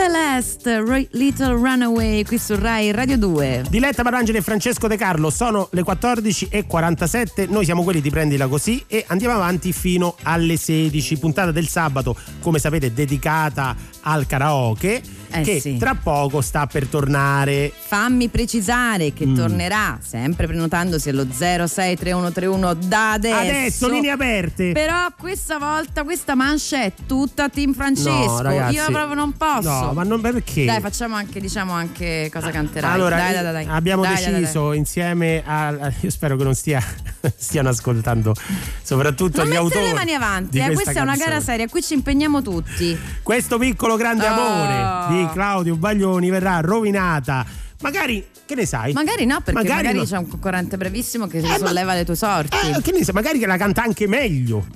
[0.00, 3.64] Celeste, Little Runaway qui su Rai Radio 2.
[3.68, 8.82] Diletta Marangeli e Francesco De Carlo sono le 14.47, noi siamo quelli di Prendila Così
[8.86, 15.42] e andiamo avanti fino alle 16, puntata del sabato come sapete dedicata al karaoke Eh
[15.42, 15.76] che sì.
[15.76, 17.72] tra poco sta per tornare.
[17.76, 19.34] Fammi precisare che Mm.
[19.34, 23.36] tornerà sempre prenotandosi allo 063131 da adesso.
[23.38, 24.72] Adesso, linee aperte.
[24.72, 28.08] Però questa volta questa mancia è tutta Team Francesco.
[28.10, 28.74] No, ragazzi.
[28.74, 29.68] Io proprio non posso.
[29.68, 30.64] No, ma non perché?
[30.64, 32.92] Dai, facciamo anche, diciamo anche cosa canterai.
[32.92, 36.54] Allora, dai, dai, dai, abbiamo Dai, dai, dai, deciso insieme a, Io spero che non
[36.54, 36.82] stia,
[37.36, 38.34] stiano ascoltando
[38.82, 39.84] soprattutto Non gli autori.
[39.86, 42.98] le mani avanti, eh, questa questa è una gara seria, qui ci impegniamo tutti.
[43.22, 44.32] Questo piccolo grande Oh.
[44.32, 47.44] amore di Claudio Baglioni verrà rovinata.
[47.82, 48.92] Magari, che ne sai?
[48.92, 50.04] Magari no, perché magari, no.
[50.04, 52.56] c'è un concorrente brevissimo che Eh, ma- solleva le tue sorti.
[52.56, 53.14] Eh, che ne sai?
[53.14, 54.66] Magari che la canta anche meglio.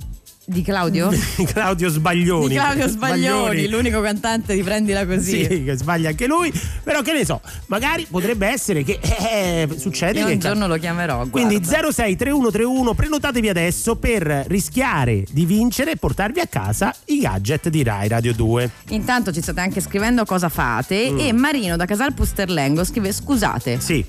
[0.47, 1.11] Di Claudio?
[1.47, 2.49] Claudio Sbaglioni.
[2.49, 5.43] Di Claudio Sbaglioni, l'unico cantante di Prendila Così.
[5.43, 6.53] Sì, che sbaglia anche lui.
[6.83, 10.77] Però che ne so, magari potrebbe essere che eh, succede Io che un giorno lo
[10.77, 11.25] chiamerò.
[11.27, 11.89] Quindi guarda.
[11.91, 18.07] 063131 prenotatevi adesso per rischiare di vincere e portarvi a casa i gadget di Rai
[18.07, 18.69] Radio 2.
[18.89, 21.19] Intanto ci state anche scrivendo cosa fate Mm.
[21.19, 23.79] e Marino da Casal Pusterlengo scrive scusate.
[23.79, 24.05] Sì.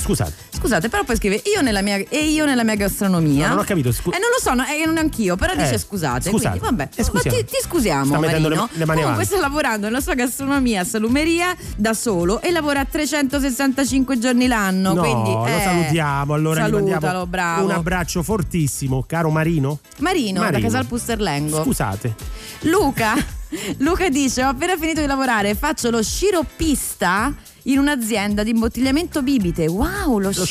[0.00, 0.32] Scusate.
[0.50, 3.48] Scusate, però poi scrive io nella mia, e io nella mia gastronomia.
[3.48, 5.56] No, non ho capito, scu- Eh, non lo so, no, eh, non anch'io, però Eh,
[5.56, 6.30] dice scusate.
[6.30, 6.58] scusate.
[6.58, 8.68] Quindi, vabbè, Eh, ma ti, ti scusiamo, Sta mettendo Marino.
[8.72, 12.84] le- le mani Comunque sta lavorando nella sua gastronomia a salumeria da solo e lavora
[12.84, 14.92] 365 giorni l'anno.
[14.94, 16.34] No, quindi, lo eh, salutiamo.
[16.34, 17.64] Allora salutalo, bravo.
[17.64, 19.78] un abbraccio fortissimo, caro Marino.
[19.98, 20.68] Marino, da Marino.
[20.68, 21.62] Casal Pusterlengo.
[21.62, 22.14] Scusate.
[22.62, 23.14] Luca,
[23.78, 27.32] Luca dice: Ho appena finito di lavorare, faccio lo sciroppista
[27.66, 29.66] in un'azienda di imbottigliamento bibite.
[29.66, 30.48] Wow, lo, Lo sciroppista.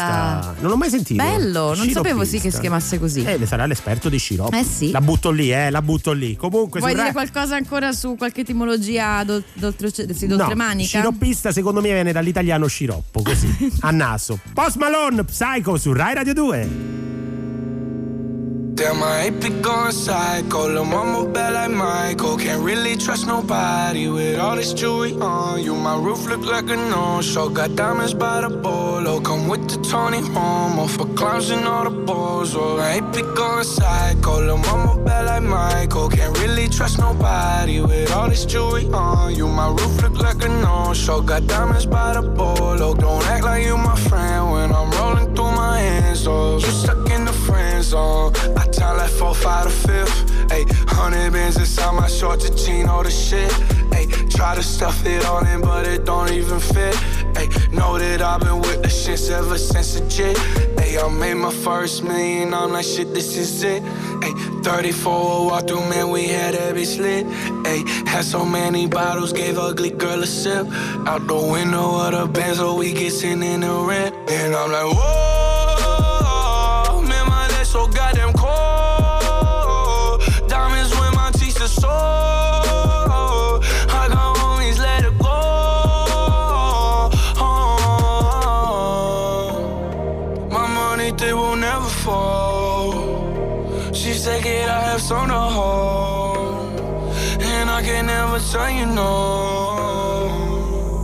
[0.00, 0.54] sciroppista.
[0.60, 1.22] Non l'ho mai sentito.
[1.22, 3.22] Bello, non sapevo sì che si chiamasse così.
[3.24, 4.56] Eh, sarà l'esperto di sciroppo.
[4.56, 4.90] Eh sì.
[4.90, 6.34] La butto lì, eh, la butto lì.
[6.36, 10.86] Comunque Vuoi su dire qualcosa ancora su qualche etimologia d'ol- d'oltre- sì, No, d'oltremanica?
[10.88, 14.38] sciroppista secondo me viene dall'italiano sciroppo, così, a naso.
[14.54, 16.68] Post Malone, Psycho su Rai Radio 2.
[18.76, 20.68] Damn, I ain't be going psycho.
[20.68, 22.36] Lil' mama bad like Michael.
[22.36, 25.74] Can't really trust nobody with all this jewelry on you.
[25.74, 27.48] My roof look like a no-show.
[27.48, 29.18] Got diamonds by the bolo.
[29.20, 32.54] Come with the Tony Homo for clowns and all the balls.
[32.54, 34.44] Oh, I ain't be going psycho.
[34.44, 36.10] Lil' mama bad like Michael.
[36.10, 39.48] Can't really trust nobody with all this jewelry on you.
[39.48, 41.22] My roof look like a no-show.
[41.22, 42.92] Got diamonds by the bolo.
[42.92, 46.26] Don't act like you my friend when I'm rolling through my hands.
[46.26, 48.34] Oh, you stuck in the friend zone.
[48.54, 50.32] I time like four, five to fifth.
[50.48, 53.50] Ayy, hundred bins inside my short to chino the shit.
[53.90, 56.94] Ayy, try to stuff it all in, but it don't even fit.
[57.34, 60.36] Ayy, know that I've been with the shits ever since the jit.
[60.76, 63.82] Ayy, I made my first million, I'm like, shit, this is it.
[64.22, 67.26] Ayy, 34 walk through, man, we had that bitch lit.
[67.64, 70.66] Ayy, had so many bottles, gave ugly girl a sip.
[71.06, 74.14] Out the window of the Benz, so we get sent in the rent.
[74.30, 78.15] And I'm like, whoa, man, my legs so goddamn
[98.50, 100.46] tell you know.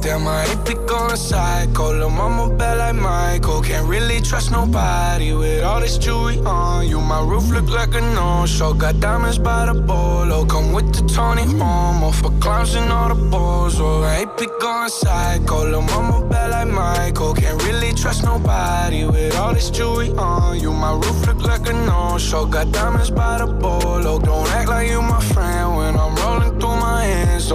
[0.03, 1.93] Damn, I ain't be going psycho.
[1.93, 3.63] Lil' mama bad like Michael.
[3.63, 7.01] Can't really trust nobody with all this jewelry on you.
[7.01, 8.75] My roof look like a no-show.
[8.75, 10.45] Got diamonds by the bolo.
[10.45, 13.79] Come with the Tony Homo for clowns and all the balls.
[13.79, 15.65] Oh, I ain't be going psycho.
[15.71, 17.35] Lil' mama bad like Michael.
[17.35, 20.73] Can't really trust nobody with all this jewelry on you.
[20.73, 22.47] My roof look like a no-show.
[22.47, 24.19] Got diamonds by the bolo.
[24.19, 25.77] Don't act like you my friend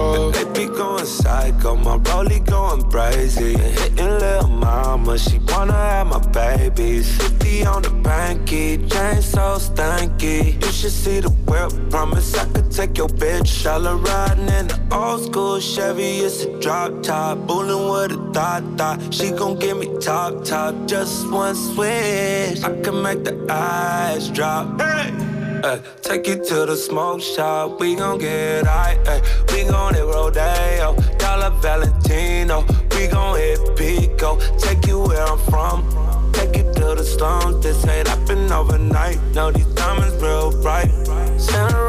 [0.00, 3.58] Oh, They be going psycho, my rollie going crazy.
[3.58, 7.16] Hitting little mama, she wanna have my babies.
[7.16, 10.54] 50 on the banky, chain so stanky.
[10.64, 13.66] You should see the whip, promise I could take your bitch.
[13.66, 17.38] All riding in the old school Chevy, it's a drop top.
[17.48, 19.12] Bullin' with a thought thought.
[19.12, 22.62] She gon' give me top top, just one switch.
[22.62, 24.80] I can make the eyes drop.
[24.80, 25.37] Hey!
[25.64, 28.98] Ay, take you to the smoke shop, we gon' get high.
[29.06, 29.20] ay.
[29.52, 32.64] We gon' hit Rodeo, Dollar Valentino.
[32.92, 35.82] We gon' hit Pico, take you where I'm from.
[36.32, 39.20] Take you to the slums, this ain't happen overnight.
[39.34, 40.90] No, these diamonds real bright.
[41.38, 41.88] Santa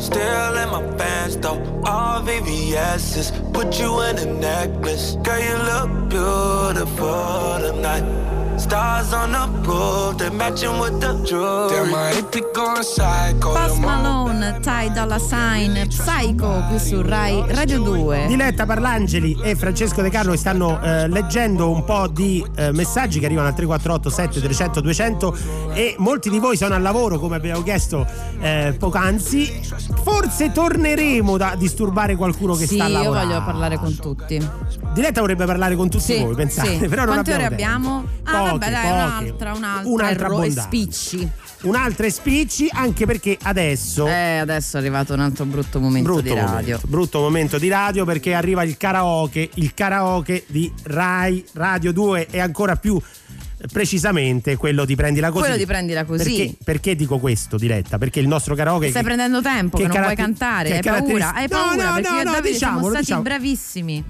[0.00, 1.60] still in my pants though.
[1.86, 5.16] All VVS's, put you in a necklace.
[5.22, 8.39] Girl, you look beautiful tonight.
[8.60, 11.70] Stars on the roof, they matching with the jewelry.
[11.70, 13.54] Damn, I ain't be going psycho.
[13.54, 18.26] Post Malone, Ty Dolla Sign, Psycho qui su Rai Radio 2.
[18.28, 23.24] Diletta Parlangeli e Francesco De Carlo stanno eh, leggendo un po' di eh, messaggi che
[23.24, 25.36] arrivano al 348 7300 200
[25.72, 28.06] e molti di voi sono al lavoro come abbiamo chiesto
[28.40, 29.60] eh, poc'anzi
[30.02, 34.48] forse torneremo da disturbare qualcuno che sì, sta a io lavorare voglio parlare con tutti.
[34.92, 36.86] Diletta vorrebbe parlare con tutti Sì, voi pensate sì.
[36.88, 38.08] però non Quante ore abbiamo tempo.
[38.24, 38.48] abbiamo?
[38.49, 38.94] Ah, Poche, vabbè, dai, poche.
[39.30, 39.90] un'altra, un'altra.
[39.90, 41.28] Un'altra e ro- e spicci.
[41.62, 46.22] un'altra e spicci anche perché adesso Eh, adesso è arrivato un altro brutto momento brutto
[46.22, 46.50] di radio.
[46.52, 52.28] momento, brutto momento di radio perché arriva il karaoke, il karaoke di Rai Radio 2
[52.30, 55.40] e ancora più eh, precisamente quello di Prendila Così.
[55.42, 56.24] Quello di Prendila Così.
[56.24, 57.98] Perché, perché dico questo, Diretta?
[57.98, 58.88] Perché il nostro karaoke...
[58.88, 61.48] Stai che- prendendo tempo che, non vuoi caratter- cantare, che hai paura, caratteris- hai No,
[61.58, 63.22] paura no, perché no, io e no, Davide siamo diciamolo, stati diciamo.
[63.22, 64.04] bravissimi.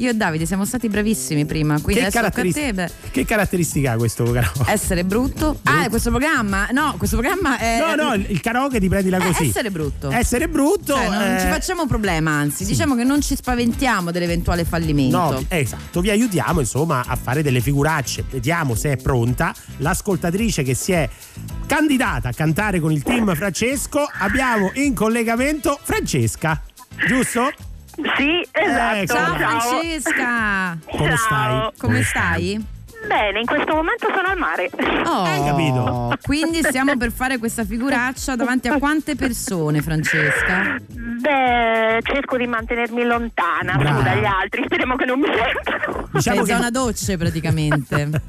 [0.00, 3.10] Io e Davide siamo stati bravissimi prima, quindi Che, adesso tocca a caratteris- te.
[3.10, 4.64] che caratteristica ha questo karaoke?
[4.72, 5.60] Essere brutto.
[5.64, 6.68] Ah, questo programma?
[6.72, 7.78] No, questo programma è.
[7.78, 9.48] No, no, il, karaoke di Prendila Eh, Così.
[9.48, 10.10] essere brutto.
[10.10, 10.94] Essere brutto.
[10.94, 15.16] Cioè, non eh, ci facciamo problema, anzi, diciamo che non ci spaventiamo dell'eventuale fallimento.
[15.18, 18.24] No, esatto, vi aiutiamo insomma a fare delle figuracce.
[18.30, 21.06] Vediamo se è pronta l'ascoltatrice che si è
[21.66, 24.08] candidata a cantare con il team Francesco.
[24.20, 26.58] Abbiamo in collegamento Francesca,
[27.06, 27.52] giusto?
[28.16, 28.96] Sì, esatto.
[28.96, 29.12] Ecco.
[29.14, 29.60] Ciao Ciao.
[29.60, 30.78] Francesca.
[30.96, 31.70] Come stai?
[31.78, 32.64] Come stai?
[33.06, 34.70] Bene, in questo momento sono al mare.
[35.06, 36.16] Oh, Hai capito?
[36.22, 40.76] Quindi stiamo per fare questa figuraccia davanti a quante persone, Francesca?
[40.86, 43.96] Beh, cerco di mantenermi lontana Brava.
[43.98, 46.08] su dagli altri, speriamo che non mi sentano.
[46.12, 48.10] Diciamo Sei che- zona docce praticamente.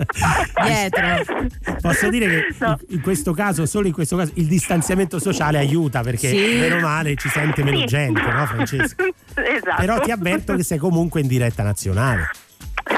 [0.65, 1.47] Dietro.
[1.81, 6.01] Posso dire che in- in questo caso, solo in questo caso, il distanziamento sociale aiuta
[6.01, 6.57] perché Sì.
[6.59, 7.85] meno male ci sente meno Sì.
[7.85, 9.03] gente, no Francesca?
[9.35, 9.75] esatto.
[9.81, 12.29] Però ti avverto che sei comunque in diretta nazionale.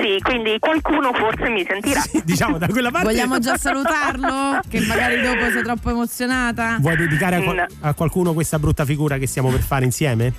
[0.04, 2.02] Sì, quindi qualcuno forse mi sentirà.
[2.26, 4.60] Diciamo da quella parte Vogliamo già salutarlo?
[4.68, 6.76] Che magari dopo sei troppo emozionata?
[6.82, 10.34] Vuoi dedicare a, qual- a qualcuno questa brutta figura che stiamo per fare insieme?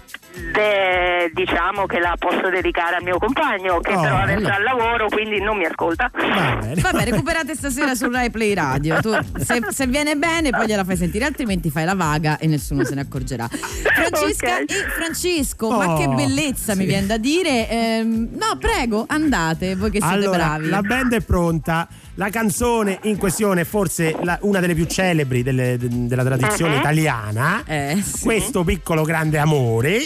[0.52, 4.62] Beh, diciamo che la posso dedicare al mio compagno, che Oh, però adesso è al
[4.64, 6.10] lavoro, quindi non mi ascolta.
[6.12, 6.80] Va bene.
[6.80, 9.00] Vabbè, recuperate stasera su Rai Play Radio.
[9.00, 12.84] Tu, se, se viene bene, poi gliela fai sentire, altrimenti fai la vaga e nessuno
[12.84, 13.48] se ne accorgerà.
[13.48, 14.70] Francesca Ok.
[14.70, 16.78] e Francesco, ma Oh, che bellezza sì.
[16.78, 17.68] mi viene da dire.
[17.68, 20.68] Ehm, no, prego, andate, voi che siete Allora, bravi.
[20.68, 21.86] la band è pronta.
[22.16, 26.74] La canzone in questione è forse la- una delle più celebri delle- de- della tradizione
[26.74, 26.78] Mhm.
[26.80, 27.62] italiana.
[27.66, 28.22] Eh, sì.
[28.22, 30.00] Questo piccolo grande amore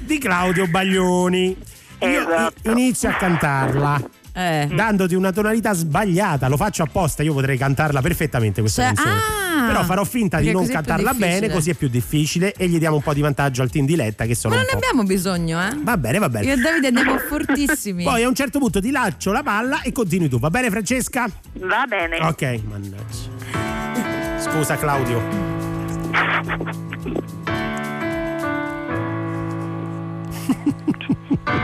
[0.00, 1.56] di Claudio Baglioni.
[2.00, 2.70] Io Esatto.
[2.70, 4.00] inizio a cantarla.
[4.38, 4.68] Eh.
[4.72, 9.16] Dandoti una tonalità sbagliata, lo faccio apposta, io potrei cantarla perfettamente questa Cioè, canzone.
[9.16, 12.94] ah, Però farò finta di non cantarla bene, così è più difficile e gli diamo
[12.96, 14.86] un po' di vantaggio al team di Letta che sono Ma un non ne po'.
[14.86, 15.76] abbiamo bisogno, eh?
[15.82, 16.46] Va bene, va bene.
[16.46, 18.04] Io e Davide andiamo fortissimi.
[18.08, 21.28] Poi a un certo punto ti lancio la palla e continui tu, va bene Francesca?
[21.54, 22.18] Va bene.
[22.24, 24.38] Ok, mannaggia.
[24.40, 25.20] Scusa Claudio.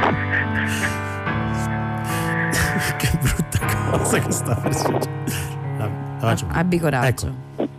[4.04, 5.10] cosa che sta per succedere.
[5.78, 6.46] La, la faccio.
[6.52, 7.32] Abbi coraggio.
[7.56, 7.72] Ecco.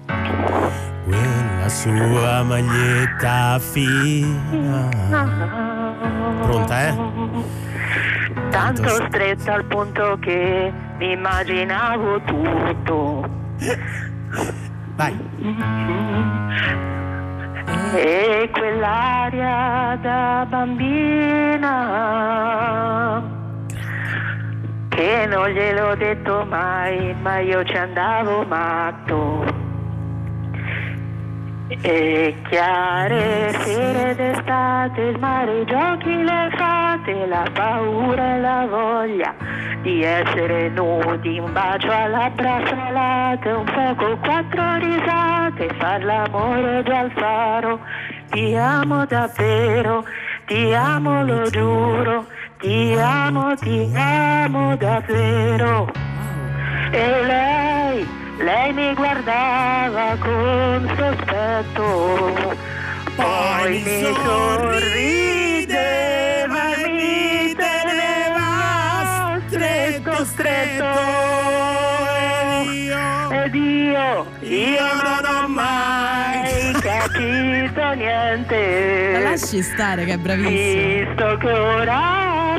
[1.05, 4.89] Quella sua maglietta fina.
[6.41, 6.95] Pronta, eh?
[8.49, 13.29] Tanto stretta al punto che mi immaginavo tutto.
[14.95, 15.15] Vai.
[17.93, 21.73] E quell'aria da bambina
[24.95, 29.43] che non gliel'ho detto mai, ma io ci andavo matto.
[31.81, 39.33] E chiare sere d'estate, il mare, i giochi, le fate, la paura e la voglia
[39.81, 47.11] di essere nudi, un bacio alla salate, un fuoco, quattro risate, far l'amore già al
[47.11, 47.79] faro.
[48.31, 50.03] Ti amo davvero,
[50.45, 52.25] ti amo lo giuro,
[52.59, 55.91] ti amo, ti amo davvero.
[56.91, 58.07] E lei,
[58.39, 62.55] lei mi guardava con sospetto,
[63.15, 65.53] poi mi sorrideva
[66.73, 70.85] e mi teneva stretto, stretto.
[73.31, 79.19] Ed io, io non ho mai capito La niente.
[79.21, 81.05] lasci stare che è bravissimo.
[81.05, 81.51] Visto che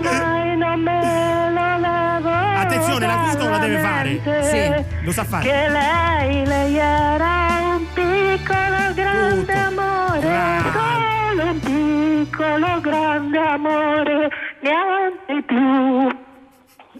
[0.06, 2.30] oramai non me lo levo
[2.60, 4.20] Attenzione, l'acuto la deve fare.
[4.24, 4.86] mente.
[5.02, 5.44] Lo sa fare.
[5.44, 9.58] Che lei, lei era un piccolo grande Tutto.
[9.58, 10.70] amore Bravo.
[10.72, 14.30] Solo un piccolo grande amore
[14.60, 16.24] Niente più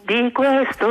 [0.07, 0.89] di questo,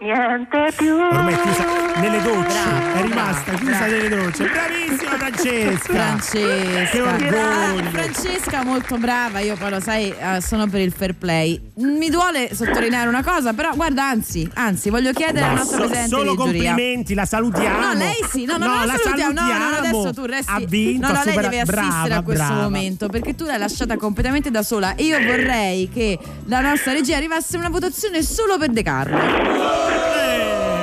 [0.00, 1.64] niente più Ormai è chiusa
[2.00, 2.56] nelle docce.
[2.62, 3.86] Brava, è rimasta brava, chiusa brava.
[3.92, 4.44] nelle docce.
[4.48, 5.92] Bravissima Francesca.
[5.92, 6.84] Francesca.
[6.90, 7.90] Che orgoglio.
[7.90, 11.60] Francesca molto brava, io poi lo sai, eh, sono per il fair play.
[11.76, 16.08] Mi duole sottolineare una cosa, però guarda, anzi, anzi, voglio chiedere No, nostro so- presidente
[16.08, 16.70] solo di giuria.
[16.72, 17.78] complimenti, la salutiamo.
[17.86, 19.32] No, lei sì, no, no, no, la la salutiamo.
[19.32, 19.98] No, no, no, salutiamo.
[19.98, 20.52] adesso tu resti.
[20.52, 22.62] Ha vinto, no, no, lei deve assistere a questo brava.
[22.62, 24.94] momento perché tu l'hai lasciata completamente da sola.
[24.94, 29.16] E io vorrei che la nostra regia arrivasse a una votazione solo per De Carlo.
[29.16, 29.20] Eh,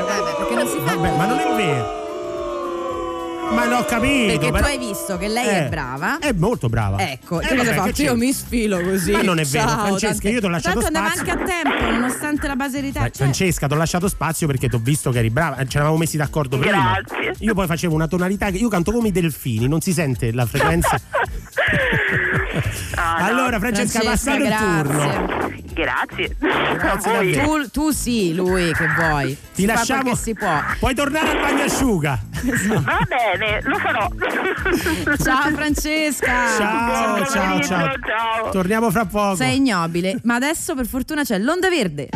[0.08, 2.01] Vabbè, perché non si fa Vabbè, ma non è vero.
[3.54, 4.26] Ma l'ho capito.
[4.28, 6.20] Perché tu però- hai visto che lei Eh, è brava.
[6.20, 6.98] È molto brava.
[7.00, 8.02] Ecco, Eh, che cosa fatto?
[8.02, 9.12] Io mi sfilo così.
[9.12, 11.32] Ma non è vero, Ciao, Francesca, tante- io ti ho lasciato Tanto andava spazio.
[11.34, 13.00] anche a tempo, nonostante la baserità.
[13.00, 15.64] Dai, Cioè, Francesca, ti ho lasciato spazio perché ti ho visto che eri brava.
[15.66, 16.94] Ci eravamo messi d'accordo prima.
[17.06, 17.34] Grazie.
[17.40, 20.46] Io poi facevo una tonalità che io canto come i delfini, non si sente la
[20.46, 21.00] frequenza.
[22.96, 23.26] Ah, no.
[23.26, 25.60] allora, Francesca, Francesca, passato il turno.
[25.74, 26.36] Grazie.
[26.40, 29.28] Grazie tu, tu sì, lui che vuoi.
[29.54, 30.04] Ti Si lasciamo.
[30.04, 30.60] che si può.
[30.80, 32.20] Puoi tornare al bagnasciuga.
[32.84, 34.08] Va bene, lo farò.
[35.22, 36.48] Ciao Francesca.
[36.58, 37.94] Ciao, ciao, ciao.
[38.06, 38.50] ciao.
[38.52, 39.36] Torniamo fra poco.
[39.36, 42.10] Sei ignobile, ma adesso per fortuna c'è l'onda verde.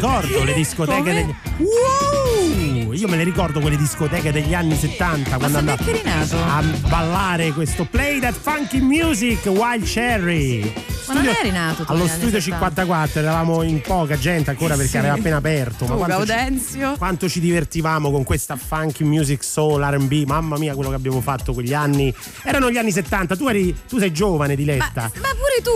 [0.00, 5.58] Ricordo le discoteche degli Uh, io me le ricordo quelle discoteche degli anni 70 quando
[5.58, 5.84] andavo
[6.32, 10.72] a ballare questo Play That Funky Music Wild Cherry.
[11.06, 12.40] Ma non eri nato tu Allo studio 70?
[12.40, 14.96] 54 eravamo in poca gente ancora perché Sì.
[14.98, 15.84] aveva appena aperto.
[15.84, 16.94] Tu, quanto ci- Gaudenzio.
[16.96, 21.52] quanto ci divertivamo con questa funky music soul RB, mamma mia quello che abbiamo fatto
[21.52, 22.14] quegli anni.
[22.42, 25.02] Erano gli anni 70, tu, eri, tu sei giovane Diletta.
[25.02, 25.29] Ma pure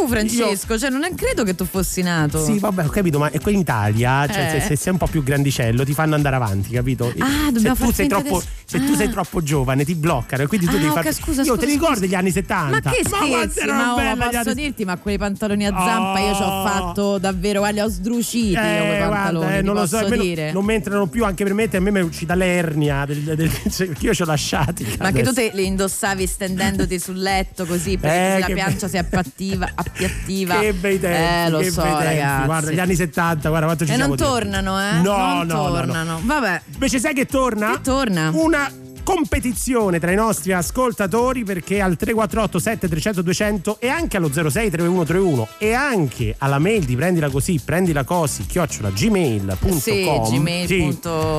[0.05, 2.43] tu, Francesco, cioè non è- credo che tu fossi nato.
[2.45, 4.61] Sì, vabbè, ho capito, ma è qui in Italia, cioè Eh.
[4.61, 7.13] se, se sei un po' più grandicello ti fanno andare avanti, capito?
[7.19, 8.43] Ah, se dobbiamo tu far sei troppo,
[8.79, 9.11] se tu sei Ah.
[9.11, 11.13] troppo giovane ti bloccano e quindi tu Ah, devi ok, fare.
[11.13, 11.87] scusa, Io scusa, te li scusa.
[11.87, 12.81] ricordi gli anni 70?
[12.83, 16.19] Ma che scherzi, ma, ma belli gli posso anni- dirti, ma quei pantaloni a zampa
[16.19, 16.67] io ci ho Oh.
[16.67, 20.53] fatto davvero, guarda, li ho sdruciti io Eh, pantaloni, guarda, eh, non lo so, dire.
[20.53, 23.51] non mi entrano più anche per me, a me mi è uscita l'ernia del, del-
[23.77, 24.85] perché io ci ho lasciati.
[24.99, 25.51] Ma che tu adesso.
[25.51, 30.59] te li indossavi stendendoti sul letto così perché Eh, la piancia si appattiva, appiattiva.
[30.65, 32.45] Che bei tempi, Eh, lo so, ragazzi.
[32.47, 34.51] Guarda, gli anni 70, guarda quanto ci e siamo non divertiti.
[34.51, 34.93] tornano, eh?
[35.03, 35.69] No, non no, no, no.
[35.77, 36.21] tornano.
[36.23, 36.63] Vabbè.
[36.73, 37.71] Invece sai che torna?
[37.73, 38.31] Che torna?
[38.35, 38.64] Una
[39.05, 45.49] competizione tra i nostri ascoltatori perché al 348 7300 200 e anche allo 06 3131
[45.59, 50.67] e anche alla mail di prendila così prendila così chiocciola gmail.com Sì, gmail.
[50.67, 50.99] sì,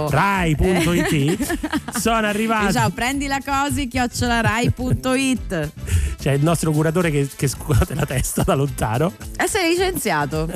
[0.10, 1.58] rai.it
[2.00, 5.72] sono arrivati Ciao, prendi la cosi chiocciolarai.it.
[6.20, 10.50] c'è il nostro curatore che, che scuote la testa da lontano E sei licenziato.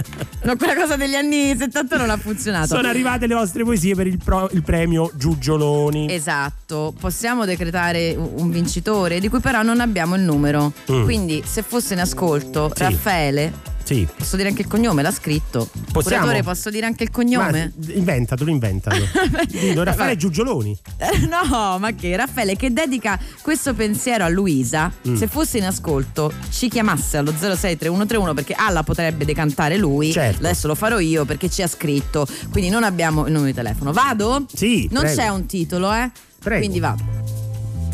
[0.44, 2.68] No, quella cosa degli anni 70 non ha funzionato.
[2.76, 8.50] sono arrivate le vostre poesie per il, pro- il premio Giugioloni Esatto, possiamo decretare un
[8.52, 10.74] vincitore di cui però non abbiamo il numero.
[10.92, 11.04] Mm.
[11.04, 12.84] Quindi se fosse in ascolto, Sì.
[12.84, 15.68] Raffaele, sì posso dire anche il cognome, l'ha scritto.
[15.92, 16.26] Possiamo?
[16.26, 17.74] Curatore, posso dire anche il cognome?
[17.76, 19.04] Ma inventatelo, inventalo.
[19.48, 20.16] Dillo, Raffaele.
[20.16, 20.78] Giugioloni.
[20.98, 25.16] Eh, No, ma che Raffaele che dedica questo pensiero a Luisa, Mm.
[25.16, 30.12] se fosse in ascolto, ci chiamasse allo 063131 perché A la potrebbe decantare lui.
[30.12, 30.40] Certo.
[30.46, 32.28] Adesso lo farò io perché ci ha scritto.
[32.52, 33.92] Quindi non abbiamo il numero di telefono.
[33.92, 34.46] Vado?
[34.54, 34.88] Sì.
[34.92, 35.20] Non prego.
[35.20, 36.12] c'è un titolo, eh?
[36.40, 36.60] Prego.
[36.60, 37.04] Quindi vado.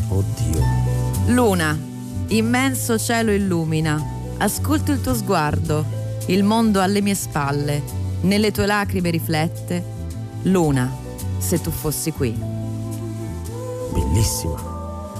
[0.08, 0.62] Oddio.
[1.26, 1.78] Luna,
[2.28, 4.02] immenso cielo illumina,
[4.38, 5.84] ascolto il tuo sguardo,
[6.26, 7.82] il mondo alle mie spalle,
[8.22, 9.94] nelle tue lacrime riflette.
[10.42, 10.90] Luna,
[11.38, 12.32] se tu fossi qui.
[13.92, 14.75] Bellissima.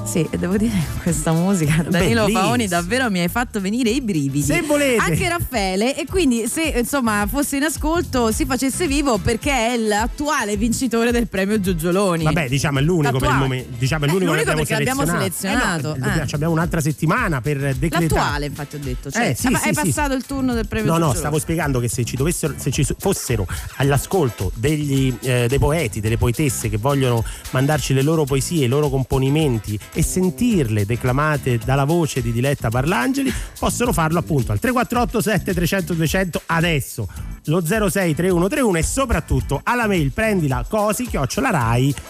[0.07, 0.73] Sì, devo dire
[1.03, 2.29] questa musica, Danilo.
[2.31, 4.41] Paoni, davvero mi hai fatto venire i brividi.
[4.41, 5.03] Se volete.
[5.03, 10.57] Anche Raffaele, e quindi se insomma fosse in ascolto si facesse vivo perché è l'attuale
[10.57, 12.23] vincitore del premio Giugioloni.
[12.23, 13.43] Vabbè, diciamo è l'unico per il L'attuale.
[13.43, 13.75] momento.
[13.79, 15.67] Diciamo è Eh, l'unico, che l'unico abbiamo perché l'abbiamo selezionato.
[15.81, 16.27] selezionato, Eh no, eh.
[16.29, 18.03] ci abbiamo un'altra settimana per decretare.
[18.07, 19.11] L'attuale, infatti, ho detto.
[19.11, 19.81] Cioè, Eh, sì, sì, è sì.
[19.83, 21.19] passato il turno del premio No, no, Giugioloni.
[21.19, 23.45] stavo spiegando che se ci, dovessero, se ci fossero
[23.77, 28.89] all'ascolto degli, eh, dei poeti, delle poetesse che vogliono mandarci le loro poesie, i loro
[28.89, 35.95] componimenti e sentirle declamate dalla voce di Diletta Parlangeli, possono farlo appunto al 348 7300
[35.95, 37.09] 200 adesso,
[37.47, 42.05] lo 063131 e soprattutto alla mail prendila cosi chiocciolarai.it.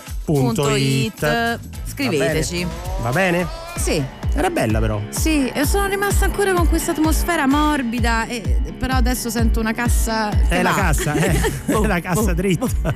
[0.76, 1.58] it.
[1.84, 2.66] Scriveteci.
[3.02, 3.46] Va bene?
[3.76, 4.02] Sì.
[4.34, 5.00] Era bella però.
[5.10, 10.28] Sì, e sono rimasta ancora con questa atmosfera morbida, e- però adesso sento una cassa.
[10.48, 10.76] È la va.
[10.76, 12.66] cassa, eh, è la cassa dritta.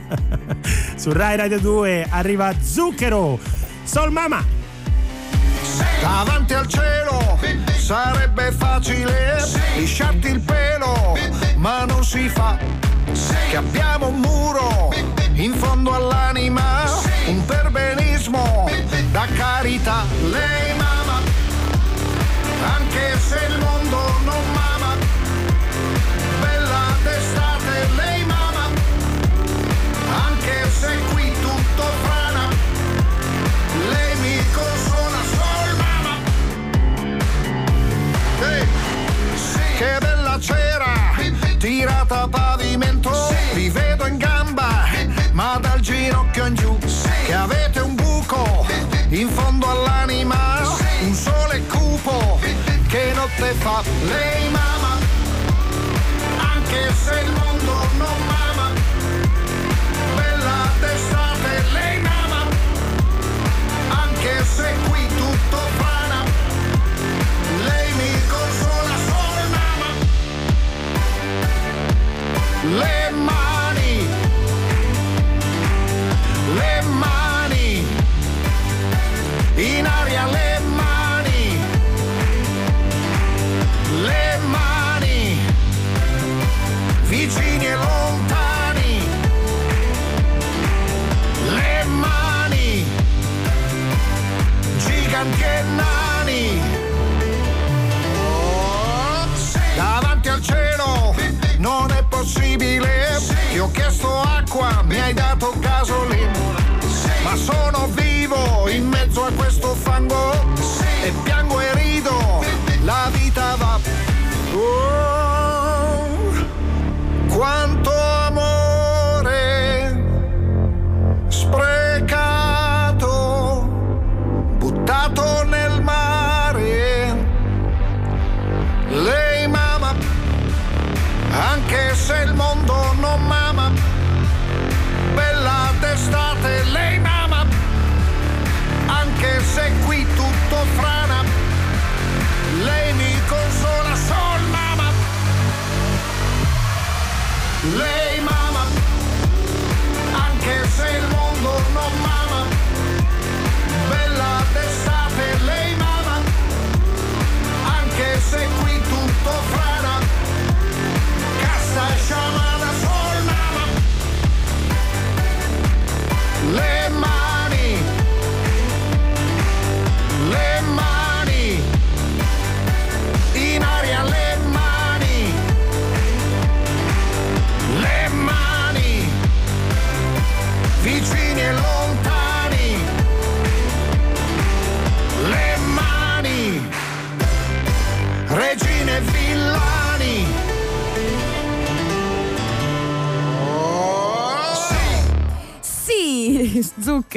[0.97, 3.39] Su Rai Radio 2 arriva Zucchero.
[3.85, 4.60] Sol Mama.
[6.01, 7.39] Davanti al cielo
[7.77, 9.44] sarebbe facile
[9.77, 11.16] lisciarti il pelo,
[11.57, 12.57] ma non si fa.
[13.51, 14.93] Che abbiamo un muro
[15.32, 16.85] in fondo all'anima,
[17.27, 18.70] un perbenismo
[19.11, 20.05] da carità.
[20.31, 21.20] Lei mama,
[22.77, 24.80] anche se il mondo non mama.
[41.81, 43.11] Tirata a pavimento.
[43.55, 44.85] Vi vedo in gamba
[45.32, 46.78] Ma dal ginocchio in giù.
[47.24, 48.66] Che avete un buco
[49.09, 50.61] In fondo all'anima.
[51.01, 52.39] Un sole cupo
[52.86, 53.82] Che notte fa.
[54.02, 54.40] Lei
[102.21, 103.19] impossibile.
[103.19, 103.35] Sì.
[103.53, 106.33] Ti ho chiesto acqua, mi hai dato gasolina.
[106.81, 107.09] Sì.
[107.23, 110.50] Ma sono vivo in mezzo a questo fango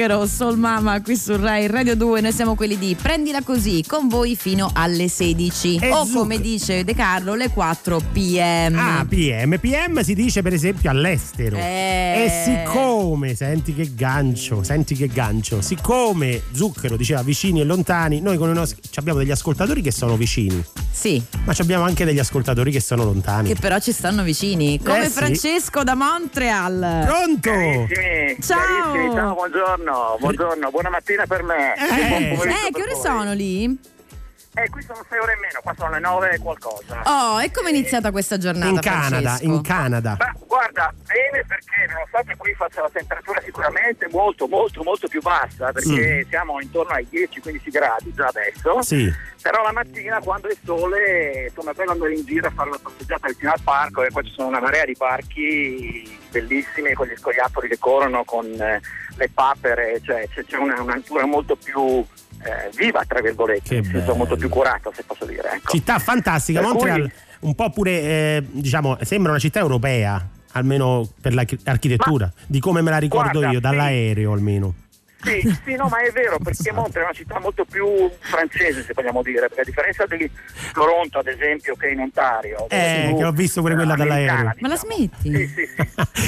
[0.04, 4.08] zucchero, Sol Mama qui su Rai Radio 2, noi siamo quelli di Prendila così con
[4.08, 6.18] voi fino alle 16 E o zucchero.
[6.20, 8.78] come dice De Carlo le 4 pm.
[8.78, 9.58] Ah, PM.
[9.58, 11.56] PM si dice per esempio all'estero.
[11.56, 12.24] Eh.
[12.26, 18.36] E siccome, senti che gancio, senti che gancio, siccome Zucchero diceva vicini e lontani, noi
[18.36, 20.62] con i nostri ci abbiamo degli ascoltatori che sono vicini.
[20.90, 21.22] Sì.
[21.44, 23.48] Ma ci abbiamo anche degli ascoltatori che sono lontani.
[23.48, 25.10] Che però ci stanno vicini, come Eh, sì.
[25.10, 27.04] Francesco da Montreal.
[27.06, 27.50] Pronto?
[27.50, 28.58] Carissimi, Ciao.
[28.92, 31.74] carissimi, ciao, buongiorno, buongiorno, buona mattina per me.
[31.74, 33.00] Eh, per che ore voi.
[33.00, 33.78] sono lì?
[34.56, 37.02] Eh, qui sono sei ore in meno, qua sono le nove e qualcosa.
[37.06, 38.68] Oh, e come è iniziata questa giornata?
[38.68, 39.44] In Canada, Francesco?
[39.44, 40.16] in Canada.
[40.16, 45.72] Ma guarda, bene perché nonostante qui faccia la temperatura sicuramente molto, molto, molto più bassa,
[45.72, 48.80] perché siamo intorno ai 10-15 gradi già adesso.
[48.82, 49.12] Sì.
[49.42, 52.78] Però la mattina quando è sole, insomma, è bello andare in giro a fare la
[52.80, 57.16] passeggiata vicino al parco e qua ci sono una marea di parchi bellissimi con gli
[57.16, 58.80] scoiattoli che corrono, con eh,
[59.16, 62.04] le papere, cioè c'è, c'è una, una natura molto più
[62.44, 64.14] eh, viva, tra virgolette, bello.
[64.14, 65.50] molto più curata, se posso dire.
[65.54, 65.70] Ecco.
[65.70, 71.08] Città fantastica, Per Montreal cui- un po' pure, eh, diciamo, sembra una città europea, almeno
[71.20, 74.74] per l'architettura, di come me la ricordo guarda, io, dall'aereo almeno.
[75.24, 77.86] Sì, sì, no, ma è vero, perché Montre è una città molto più
[78.20, 80.30] francese, se vogliamo dire, perché a differenza di
[80.72, 82.66] Toronto, ad esempio, che è in Ontario.
[82.68, 84.32] Eh, che ho visto pure quella dall'aereo.
[84.32, 85.52] americana, Ma la smetti?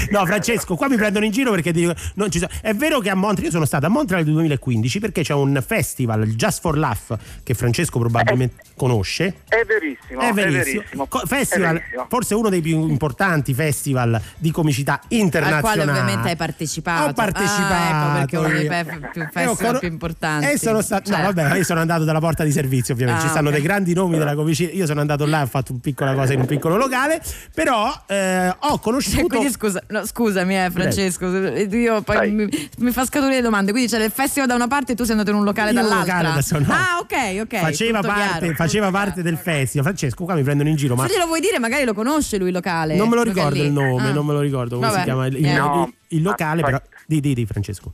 [0.11, 3.11] No, Francesco, qua mi prendono in giro perché dico, non ci so- è vero che
[3.11, 6.61] a Montreal, io sono stato a Montreal nel 2015 perché c'è un festival, il Just
[6.61, 9.43] for Laugh, che Francesco probabilmente conosce.
[9.49, 11.07] È verissimo, È è verissimo.
[11.07, 12.07] Co- è festival, verissimo.
[12.09, 15.61] forse uno dei più importanti festival di comicità Al internazionale.
[15.77, 17.11] quale ovviamente hai partecipato.
[17.11, 17.75] Ho partecipato.
[17.75, 18.69] Ah, ecco perché è uno dei
[19.13, 20.47] più Eh, festival ho cono- più importanti.
[20.47, 21.25] E sono stato, no, Cioè.
[21.33, 23.21] vabbè, io sono andato dalla porta di servizio, ovviamente.
[23.21, 23.55] Ah, Ci stanno ok.
[23.55, 24.73] dei grandi nomi della comicità.
[24.73, 27.21] Io sono andato là, ho fatto una piccola cosa in un piccolo locale.
[27.55, 29.17] Però eh, ho conosciuto.
[29.17, 32.49] Cioè, quindi scusa, no, scusami eh, Francesco, io poi mi,
[32.79, 33.73] mi fa scaturire le domande.
[33.73, 35.79] Quindi c'è il festival da una parte e tu sei andato in un locale Io
[35.79, 36.15] in un dall'altra.
[36.17, 36.67] locale adesso no.
[36.73, 37.59] Ah, ok, ok.
[37.61, 38.55] faceva tutto parte, chiaro.
[38.55, 39.85] faceva parte del festival.
[39.87, 42.49] Francesco, qua mi prendono in giro, ma Se glielo vuoi dire, magari lo conosce lui
[42.49, 42.95] il locale.
[42.97, 44.13] non me lo ricordo il nome, Ah.
[44.13, 45.53] non me lo ricordo come Vabbè, si chiama il, il-.
[45.55, 45.93] No.
[46.09, 46.83] il locale, Ah, però.
[47.07, 47.93] Di, di, di Francesco.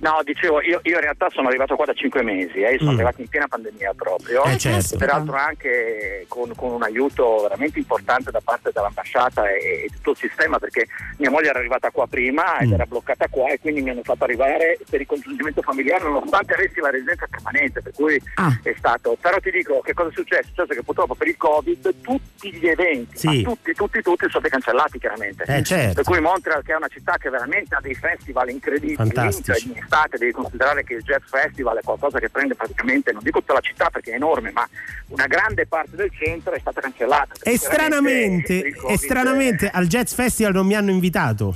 [0.00, 2.94] No, dicevo, io, io in realtà sono arrivato qua da cinque mesi, eh, sono Mm.
[2.94, 4.96] arrivato in piena pandemia proprio, Eh, certo.
[4.96, 10.16] peraltro anche con, con un aiuto veramente importante da parte dell'ambasciata e, e tutto il
[10.16, 10.86] sistema, perché
[11.18, 12.72] mia moglie era arrivata qua prima ed Mm.
[12.72, 16.80] era bloccata qua e quindi mi hanno fatto arrivare per il congiungimento familiare nonostante avessi
[16.80, 18.58] la residenza permanente, per cui Ah.
[18.62, 19.16] è stato.
[19.20, 20.40] Però ti dico che cosa è successo?
[20.40, 23.42] È successo che purtroppo per il Covid tutti gli eventi, Sì.
[23.42, 25.44] tutti, tutti, tutti sono stati cancellati chiaramente.
[25.46, 25.94] Eh, certo.
[25.94, 29.72] Per cui Montreal, che è una città che veramente ha dei festival incredibili, Fantastici.
[29.90, 33.22] Cioè in estate devi considerare che il Jazz Festival è qualcosa che prende praticamente, non
[33.22, 34.66] dico tutta la città perché è enorme, ma
[35.08, 37.34] una grande parte del centro è stata cancellata.
[37.42, 41.54] E stranamente, e stranamente al Jazz Festival non mi hanno invitato.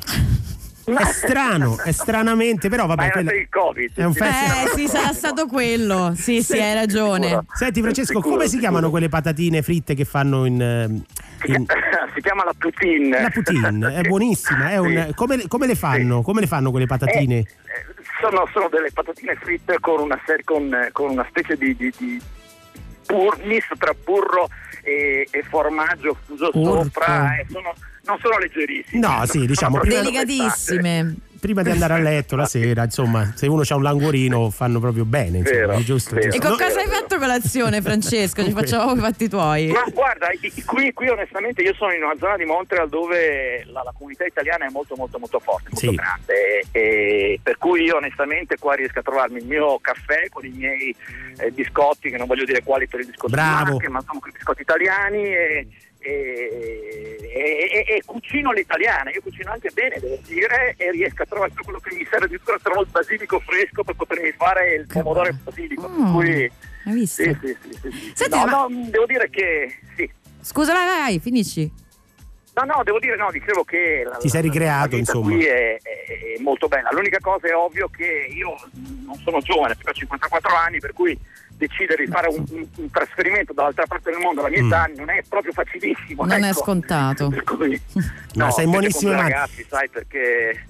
[0.87, 3.11] È strano, è stranamente, però vabbè.
[3.11, 3.93] per il Covid.
[3.95, 4.67] è un festival.
[4.67, 6.13] Eh sì, sarà stato quello.
[6.15, 7.43] Sì, sì, hai ragione.
[7.55, 8.69] Senti Francesco, Sicuro, come si sicuro.
[8.69, 10.61] chiamano quelle patatine fritte che fanno in...
[10.61, 10.85] eh,
[11.47, 11.65] in-
[12.15, 13.23] si chiama la poutine.
[13.23, 15.15] La poutine, è buonissima, è un- Sì.
[15.15, 16.21] come, come le fanno?
[16.21, 17.39] Come le fanno quelle patatine?
[17.39, 17.47] Eh,
[18.25, 22.21] sono, sono delle patatine fritte con una, ser- con, con una specie di, di, di
[23.07, 24.49] bur- misto tra burro
[24.83, 26.83] e, e formaggio fuso Urca.
[26.83, 27.37] sopra.
[27.37, 27.75] eh, sono,
[28.05, 29.07] non sono leggerissime.
[29.07, 31.15] No, sì, diciamo Delicatissime.
[31.45, 35.05] Prima di andare a letto la sera, insomma, se uno ha un languorino fanno proprio
[35.05, 36.29] bene, insomma, Vero, è giusto, vero.
[36.29, 36.49] E giusto.
[36.49, 38.43] con No, cosa hai fatto colazione, Francesco?
[38.43, 39.67] Ci facciamo i fatti tuoi.
[39.67, 40.29] Ma guarda,
[40.65, 44.65] qui, qui onestamente io sono in una zona di Montreal dove la, la comunità italiana
[44.65, 45.95] è molto molto molto forte, molto Sì.
[45.95, 50.51] grande e, per cui io onestamente qua riesco a trovarmi il mio caffè con i
[50.57, 50.97] miei
[51.37, 53.73] eh, biscotti, che non voglio dire quali per i biscotti Bravo.
[53.73, 55.67] marche, ma sono quei biscotti italiani e,
[56.05, 61.51] e- e- e- cucino all'italiana, io cucino anche bene devo dire e riesco a trovare
[61.51, 65.27] tutto quello che mi serve, addirittura trovo il basilico fresco per potermi fare il pomodoro
[65.27, 66.13] e il basilico, per Mm.
[66.15, 66.51] cui
[66.87, 67.23] Hai visto?
[67.23, 68.13] sì, sì, sì, sì, sì.
[68.15, 70.09] Senti, No, ma- no, devo dire che sì.
[70.41, 71.83] Scusa, vai, vai, finisci.
[72.57, 75.31] No, no, devo dire no, dicevo che la, Ti sei ricreato, insomma.
[75.33, 76.91] qui è, è- è molto bella.
[76.93, 78.55] L'unica cosa è ovvio che io
[79.07, 81.19] non sono giovane, ho 54 anni, per cui
[81.57, 84.67] decidere di fare un, un- un trasferimento dall'altra parte del mondo alla mia Mm.
[84.67, 86.25] età non è proprio facilissimo.
[86.25, 86.59] Non è ecco.
[86.61, 87.29] scontato.
[87.29, 87.81] Per cui,
[88.35, 88.73] No, sei con
[89.11, 89.31] due mani.
[89.31, 90.67] ragazzi, sai, perché.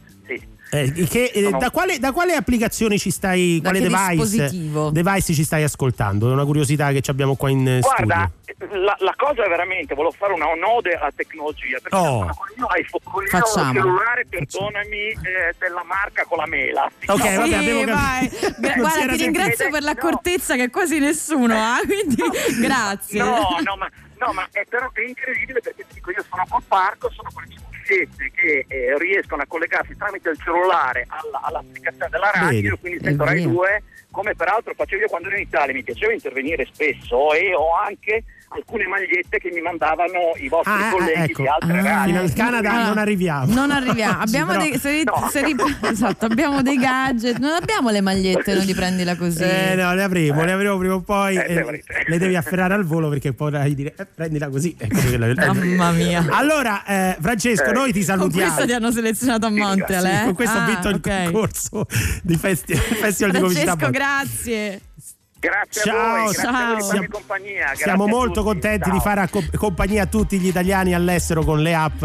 [0.74, 4.90] Eh, che- eh, Sono- da, quale, da quale applicazioni ci stai, Da quale device, dispositivo?
[4.90, 6.28] device ci stai ascoltando?
[6.28, 8.80] È una curiosità che ci abbiamo qua in eh, Guarda, studio.
[8.82, 12.24] la, la cosa è veramente, volevo fare una un'ode alla tecnologia, perché Oh.
[12.24, 16.90] il mio iPhone, il mio cellulare, perdonami, eh, della marca con la mela.
[17.06, 18.54] Ok, vabbè, Sì, abbiamo capito.
[18.80, 22.16] Guarda, ti ringrazio per l'accortezza che quasi nessuno ha, quindi
[22.60, 23.20] grazie.
[23.22, 23.88] No, no, ma,
[24.18, 27.42] no, ma è però è incredibile perché ti dico, io sono col parco, sono con
[27.42, 27.48] le
[27.84, 33.04] cuffiette che eh, riescono a collegarsi tramite il cellulare alla- all'applicazione della radio, Vedi, quindi
[33.04, 33.50] sento Rai vero.
[33.50, 37.76] 2, come peraltro facevo io quando ero in Italia, mi piaceva intervenire spesso e ho
[37.76, 41.42] anche alcune magliette che mi mandavano i vostri Ah, ah, colleghi ecco.
[41.42, 42.20] di altre Ah, radio.
[42.20, 42.86] Al Canada Ah.
[42.88, 43.52] non arriviamo.
[43.52, 45.28] Non arriviamo, abbiamo, però- dei, se- No.
[45.30, 45.42] se
[45.90, 49.42] esatto, abbiamo dei gadget, non abbiamo le magliette, non ti prendila così.
[49.42, 51.36] Eh no, le avremo, le avremo prima o poi.
[51.36, 54.74] Eh, eh, le devi afferrare al volo perché potrai dire eh, prendila così.
[54.78, 55.00] Ecco
[55.54, 56.24] Mamma mia.
[56.30, 58.46] Allora, eh, Francesco, Eh, noi ti Con salutiamo.
[58.52, 60.24] questo ti hanno selezionato a Montreal, Sì, eh?
[60.24, 61.86] con questo ho Ah, vinto il concorso
[62.22, 63.76] di festi- Festival di Comicità.
[63.76, 64.80] Francesco, grazie.
[65.44, 66.80] Grazie Ciao, a voi, grazie ciao.
[66.80, 67.06] Siamo-
[67.74, 68.92] Siamo molto tutti, contenti ciao.
[68.94, 72.02] di fare compagnia a tutti gli italiani all'estero con le app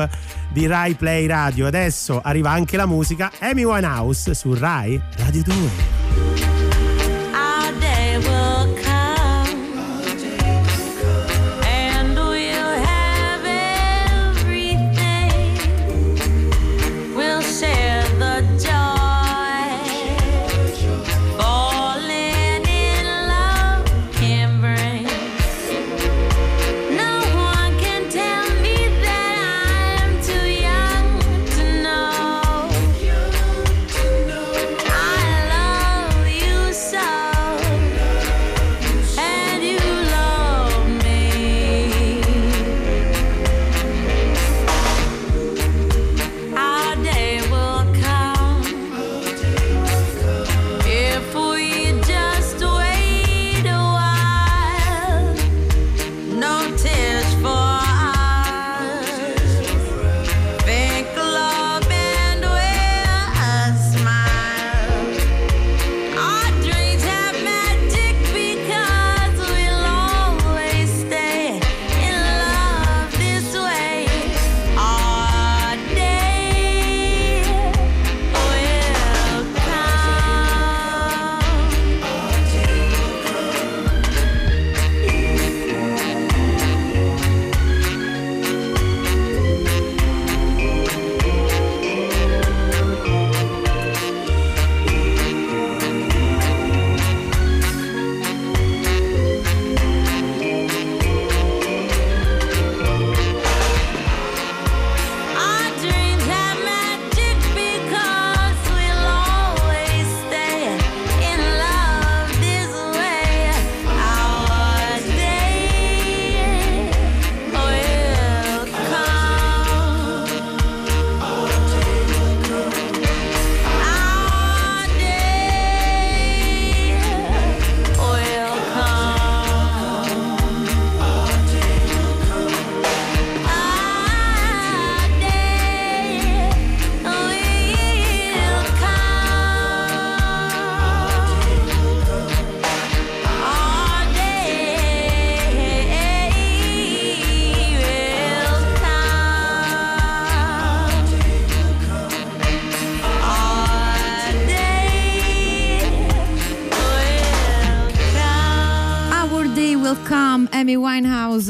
[0.49, 1.67] di Rai Play Radio.
[1.67, 6.58] Adesso arriva anche la musica Amy Winehouse su Rai Radio 2.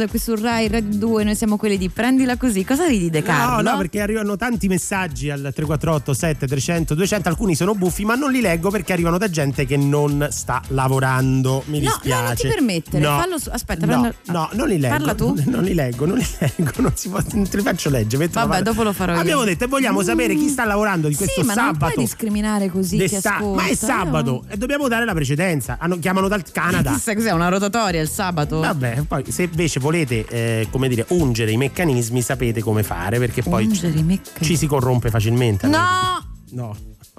[0.10, 2.66] Qui su Rai Radio 2, noi siamo quelli di Prendila così.
[2.66, 3.62] Cosa ridi De Carlo?
[3.62, 8.16] No, no, perché arrivano tanti messaggi al 348 7 300 200, alcuni sono buffi, ma
[8.16, 11.64] non li leggo perché arrivano da gente che non sta lavorando.
[11.68, 12.22] Mi No, dispiace.
[12.22, 13.18] no, non ti permettere, No.
[13.20, 14.96] fallo su- aspetta, no, prendo- no, non li leggo.
[14.98, 15.28] Parla tu.
[15.50, 18.28] Non li leggo, non li leggo, non, si può, non te li faccio leggere.
[18.28, 19.20] Vabbè, dopo lo farò io.
[19.20, 20.04] Abbiamo detto e vogliamo Mm.
[20.04, 21.94] sapere chi sta lavorando di questo sì, ma non sabato.
[21.94, 23.44] puoi discriminare così chi ascolta.
[23.64, 25.78] ma è sabato e dobbiamo dare la precedenza.
[25.80, 26.92] Hanno- chiamano dal Canada.
[26.94, 28.60] Chissà cos'è, una rotatoria il sabato?
[28.60, 33.42] Vabbè, poi se invece volete, eh, come dire, ungere i meccanismi, sapete come fare, perché
[33.42, 34.22] poi meccanismi.
[34.42, 35.68] ci si corrompe facilmente.
[35.68, 35.78] No!
[36.52, 36.76] No.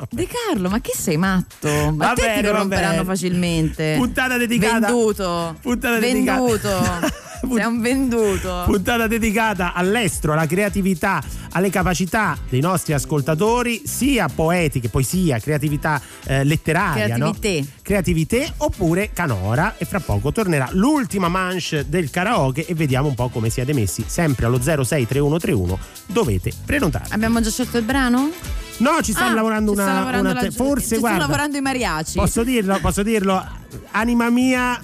[0.08, 1.68] De Carlo, ma che sei matto?
[1.68, 3.94] Ma Va te bene, ti corromperanno facilmente.
[3.98, 5.56] Puntata dedicata- Venduto.
[5.60, 7.28] Puntata dedicata- Venduto.
[7.40, 8.62] sei un venduto.
[8.66, 11.22] Puntata dedicata all'estero, alla creatività,
[11.52, 17.32] alle capacità dei nostri ascoltatori, sia poetiche, poesia, creatività eh, letteraria, no?
[17.32, 17.72] Creativité.
[17.82, 23.28] Creatività oppure canora e fra poco tornerà l'ultima manche del karaoke e vediamo un po'
[23.28, 27.06] come siete messi, sempre allo 063131 dovete prenotare.
[27.10, 28.30] Abbiamo già scelto il brano?
[28.78, 31.16] No, ci sta Ah, lavorando ci sta una, lavorando una te- forse ci guarda.
[31.18, 32.12] stanno lavorando i mariachi.
[32.14, 33.44] Posso dirlo, posso dirlo,
[33.90, 34.80] anima mia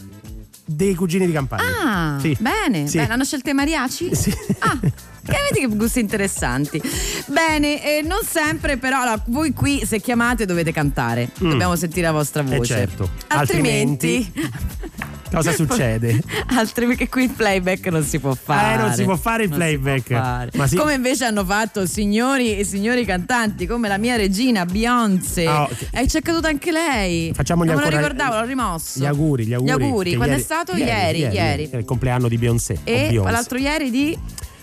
[0.67, 2.17] dei cugini di campagna.
[2.17, 2.37] Ah, Sì.
[2.41, 2.87] bene.
[2.89, 2.99] Sì.
[2.99, 4.11] Bene, hanno scelto i mariachi?
[4.59, 4.79] Ah,
[5.27, 6.81] che vedi che gusti interessanti.
[7.27, 11.29] Bene, eh, non sempre, però allora, voi qui se chiamate dovete cantare.
[11.43, 11.51] Mm.
[11.51, 12.75] Dobbiamo sentire la vostra Eh, voce.
[12.75, 13.11] certo.
[13.29, 14.33] Altrimenti,
[15.31, 16.23] Cosa succede?
[16.55, 18.75] altri perché qui il playback non si può fare.
[18.75, 20.07] Eh, non si può fare il Non si playback.
[20.09, 20.51] fare.
[20.69, 20.77] Sì.
[20.77, 25.47] Come invece hanno fatto signori e signori cantanti, come la mia regina Beyoncé.
[25.47, 25.89] Ah, ok.
[25.91, 27.33] E ci è caduta anche lei.
[27.35, 29.01] Facciamogli non me lo ancora- ricordavo, l'ho rimosso.
[29.01, 29.69] Gli auguri, gli auguri.
[29.69, 30.15] Gli auguri.
[30.15, 30.77] Quando ieri- è stato?
[30.77, 31.69] Ieri, ieri.
[31.71, 32.79] È il compleanno di Beyoncé.
[32.85, 34.17] E l'altro ieri di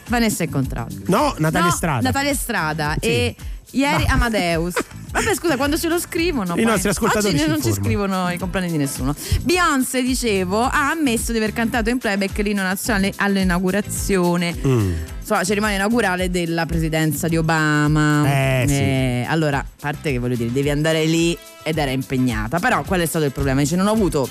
[0.07, 0.95] Vanessa Incontrato.
[1.07, 2.01] No, Natalia No, Strada.
[2.01, 2.95] Natalia Strada.
[2.99, 3.07] Sì.
[3.07, 3.35] E
[3.71, 4.73] ieri Ma- Amadeus.
[5.11, 6.53] Vabbè, scusa, quando ce lo scrivono.
[6.53, 9.15] I poi- nostri ascoltatori Oggi non ci scrivono i compleanni di nessuno.
[9.43, 14.55] Beyoncé, dicevo, ha ammesso di aver cantato in playback l'inno nazionale all'inaugurazione.
[14.65, 14.93] Mm.
[15.19, 18.25] Insomma, cerimonia inaugurale della presidenza di Obama.
[18.27, 18.65] Eh,
[19.25, 19.29] sì.
[19.31, 22.59] allora, a parte che voglio dire, devi andare lì ed era impegnata.
[22.59, 23.61] Però qual è stato il problema?
[23.61, 24.27] Dice, non ho avuto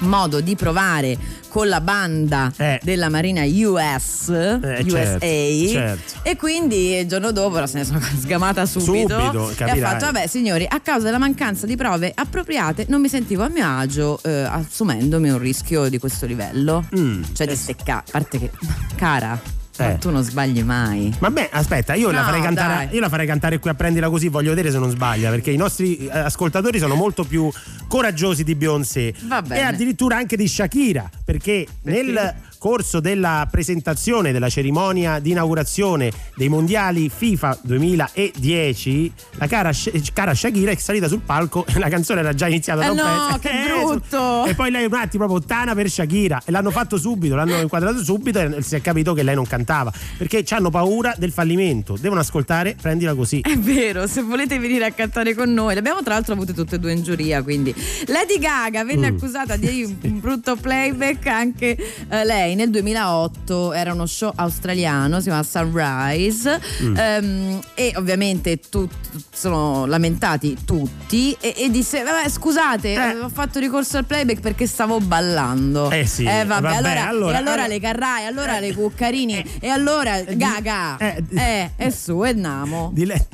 [0.00, 1.16] modo di provare
[1.48, 2.52] con la banda
[2.82, 6.14] della Marina US, Eh, USA certo, certo.
[6.22, 10.26] e quindi il giorno dopo se ne sono sgamata subito, Subito, e ha fatto vabbè
[10.26, 14.30] signori a causa della mancanza di prove appropriate non mi sentivo a mio agio eh,
[14.42, 17.22] assumendomi un rischio di questo livello Mm.
[17.32, 18.50] cioè di stecca a parte che
[18.96, 19.38] cara
[19.84, 19.98] ma Eh.
[19.98, 22.94] tu non sbagli mai Vabbè, aspetta, io, la No, farei cantare, dai.
[22.94, 25.56] io la farei cantare qui a prendila così, voglio vedere se non sbaglia, perché i
[25.56, 27.50] nostri eh, ascoltatori sono molto più
[27.88, 29.12] coraggiosi di Beyoncé
[29.50, 36.50] e addirittura anche di Shakira, perché, nel corso della presentazione della cerimonia di inaugurazione dei
[36.50, 39.70] mondiali FIFA 2010, la cara,
[40.12, 42.96] cara Shakira è salita sul palco e la canzone era già iniziata Eh da un
[42.98, 43.38] no, pezzo.
[43.38, 44.44] che Eh, brutto!
[44.44, 48.04] E poi lei un attimo proprio tana per Shakira e l'hanno fatto subito, l'hanno inquadrato
[48.04, 52.20] subito e si è capito che lei non cantava, perché hanno paura del fallimento, devono
[52.20, 53.40] ascoltare, prendila così.
[53.40, 56.74] È vero, se volete venire a cantare con noi, le abbiamo tra l'altro avute tutte
[56.76, 57.74] e due in giuria, quindi
[58.06, 59.16] Lady Gaga venne Mm.
[59.16, 61.74] accusata di un brutto playback anche
[62.08, 66.96] eh, lei nel 2008, era uno show australiano, si chiama Sunrise Mm.
[66.96, 68.94] ehm, e ovviamente tut-
[69.32, 75.00] sono lamentati tutti e, e disse vabbè scusate ho fatto ricorso al playback perché stavo
[75.00, 75.90] ballando.
[75.90, 79.68] Eh sì, vabbè, vabbè, allora, allora- e allora eh, le carrai, allora le cuccarini e
[79.68, 82.90] allora Gaga eh, e su e namo.
[82.92, 83.28] Dile-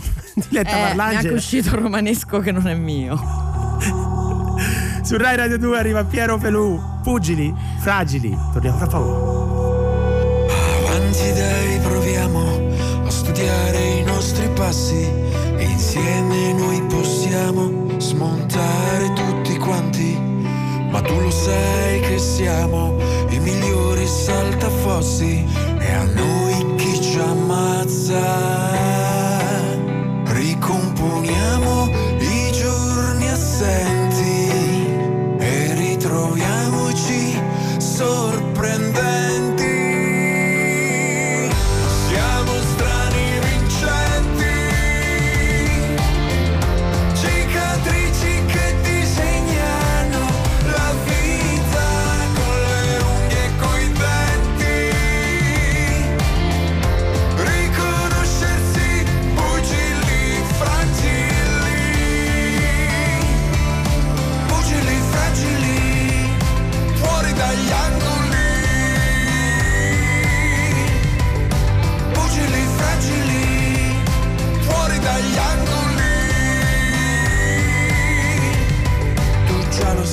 [0.49, 4.15] Diletta Eh, mi è uscito un romanesco che non è mio.
[5.07, 8.37] Su Rai Radio 2 arriva Piero Pelù, Pugili, Fragili.
[8.53, 10.47] Torniamo fra poco.
[10.85, 15.09] Avanti dai, proviamo a studiare i nostri passi
[15.59, 20.19] e insieme noi possiamo smontare tutti quanti.
[20.91, 22.97] Ma tu lo sai che siamo
[23.29, 25.47] i migliori saltafossi
[25.79, 28.25] e a noi chi ci ammazza.
[30.25, 33.96] Ricomponiamo i giorni assenti
[37.97, 39.26] sorprender.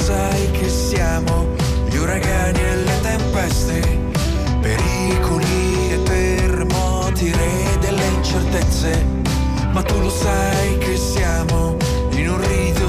[0.03, 1.47] sai che siamo
[1.87, 3.79] gli uragani e le tempeste,
[4.59, 9.05] pericoli e terremoti, re delle incertezze,
[9.71, 11.77] ma tu lo sai che siamo
[12.11, 12.82] in un rito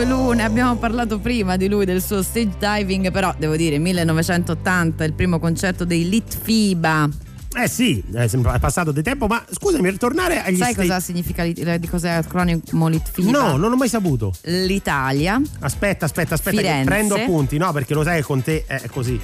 [0.00, 5.04] Piero Pelune, abbiamo parlato prima di lui, del suo stage diving, però devo dire 1980,
[5.04, 7.06] il primo concerto dei Litfiba.
[7.54, 8.28] Eh sì, è
[8.58, 12.88] passato di tempo, ma scusami, per tornare agli Sai sta- cosa significa di cos'è l'acronimo
[12.88, 13.30] Litfiba?
[13.30, 14.32] No, non ho mai saputo.
[14.44, 15.38] L'Italia.
[15.58, 16.84] Aspetta, aspetta, aspetta, Firenze.
[16.88, 19.20] prendo appunti, no, perché lo sai che con te è così.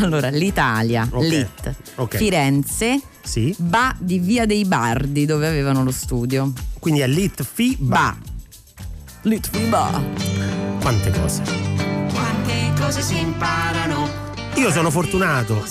[0.00, 2.16] Allora, l'Italia, Ok, Lit, ok.
[2.16, 3.52] Firenze, Sì.
[3.58, 6.52] Ba di Via dei Bardi, dove avevano lo studio.
[6.78, 8.16] Quindi è Litfiba.
[9.22, 10.02] Litfiba.
[10.80, 11.42] Quante cose.
[12.12, 14.08] Quante cose si imparano.
[14.54, 15.62] Io sono fortunato.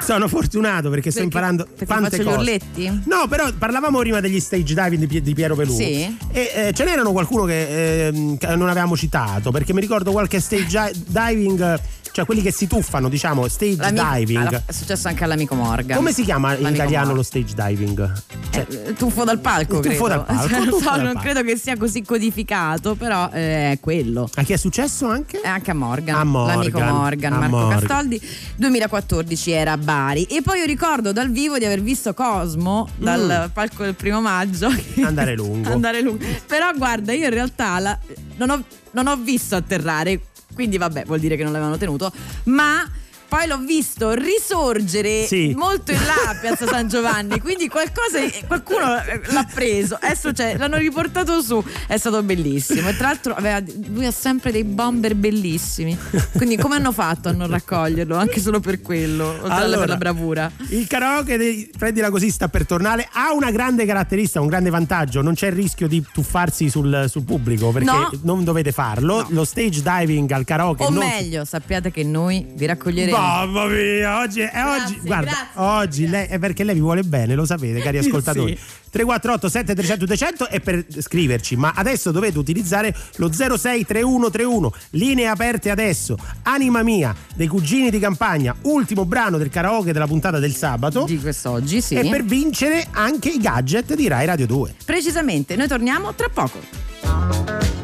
[0.00, 2.38] Sono fortunato perché sto Perché- imparando perché tante faccio gli cose.
[2.38, 3.02] urletti?
[3.04, 5.72] No, però parlavamo prima degli stage diving di, di Piero Pelù.
[5.72, 6.16] Sì.
[6.32, 10.40] E eh, ce n'erano qualcuno che, ehm, che non avevamo citato, perché mi ricordo qualche
[10.40, 11.78] stage diving,
[12.12, 14.62] cioè quelli che si tuffano, diciamo, stage L'amico- diving.
[14.66, 15.96] È successo anche all'amico Morgan.
[15.96, 17.16] Come si chiama in L'amico italiano Morgan.
[17.16, 18.22] lo stage diving?
[18.50, 20.24] Cioè, Eh, tuffo dal palco, Il tuffo credo.
[20.26, 21.20] dal palco, non tuffo so, dal non palco.
[21.30, 24.28] credo che sia così codificato, però eh, è quello.
[24.34, 25.40] a chi è successo anche?
[25.42, 27.78] E anche a Morgan, A Morgan, l'amico Morgan, a Marco Morgan.
[27.80, 28.20] Castoldi.
[28.56, 30.24] 2014 era a Bari.
[30.24, 34.70] E poi io ricordo dal vivo di aver visto Cosmo dal palco del primo maggio.
[34.70, 35.04] Mm.
[35.04, 35.70] Andare lungo.
[35.72, 36.24] Andare lungo.
[36.46, 37.98] Però guarda, io in realtà la-
[38.36, 38.62] non, ho,
[38.92, 40.20] non ho visto atterrare,
[40.54, 42.12] quindi vabbè, vuol dire che non l'avevano tenuto,
[42.44, 42.88] ma
[43.32, 45.54] poi l'ho visto risorgere Sì.
[45.56, 50.76] molto in là a Piazza San Giovanni, quindi qualcosa, qualcuno l'ha preso, adesso cioè, l'hanno
[50.76, 52.90] riportato su, è stato bellissimo.
[52.90, 55.96] E tra l'altro aveva- lui ha sempre dei bomber bellissimi,
[56.36, 58.16] quindi come hanno fatto a non raccoglierlo?
[58.16, 60.50] Anche solo per quello, Allora, per la bravura.
[60.68, 63.08] Il karaoke dei prendila così sta per tornare.
[63.12, 65.22] Ha una grande caratteristica, un grande vantaggio.
[65.22, 68.10] Non c'è il rischio di tuffarsi sul, sul pubblico perché No.
[68.24, 69.24] non dovete farlo.
[69.30, 73.20] Lo stage diving al karaoke O non meglio, sappiate che noi vi raccoglieremo.
[73.22, 77.34] Mamma mia, oggi, è oggi guarda, grazie, oggi lei è perché lei vi vuole bene,
[77.34, 78.58] lo sapete, cari ascoltatori.
[78.90, 84.72] 348 7300 200 è per scriverci, ma adesso dovete utilizzare lo 063131.
[84.90, 86.18] Linee aperte adesso.
[86.42, 91.04] Anima mia dei cugini di campagna, ultimo brano del karaoke della puntata del sabato.
[91.04, 91.94] Di quest'oggi, sì.
[91.94, 94.74] E per vincere anche i gadget di Rai Radio 2.
[94.84, 97.81] Precisamente, noi torniamo tra poco.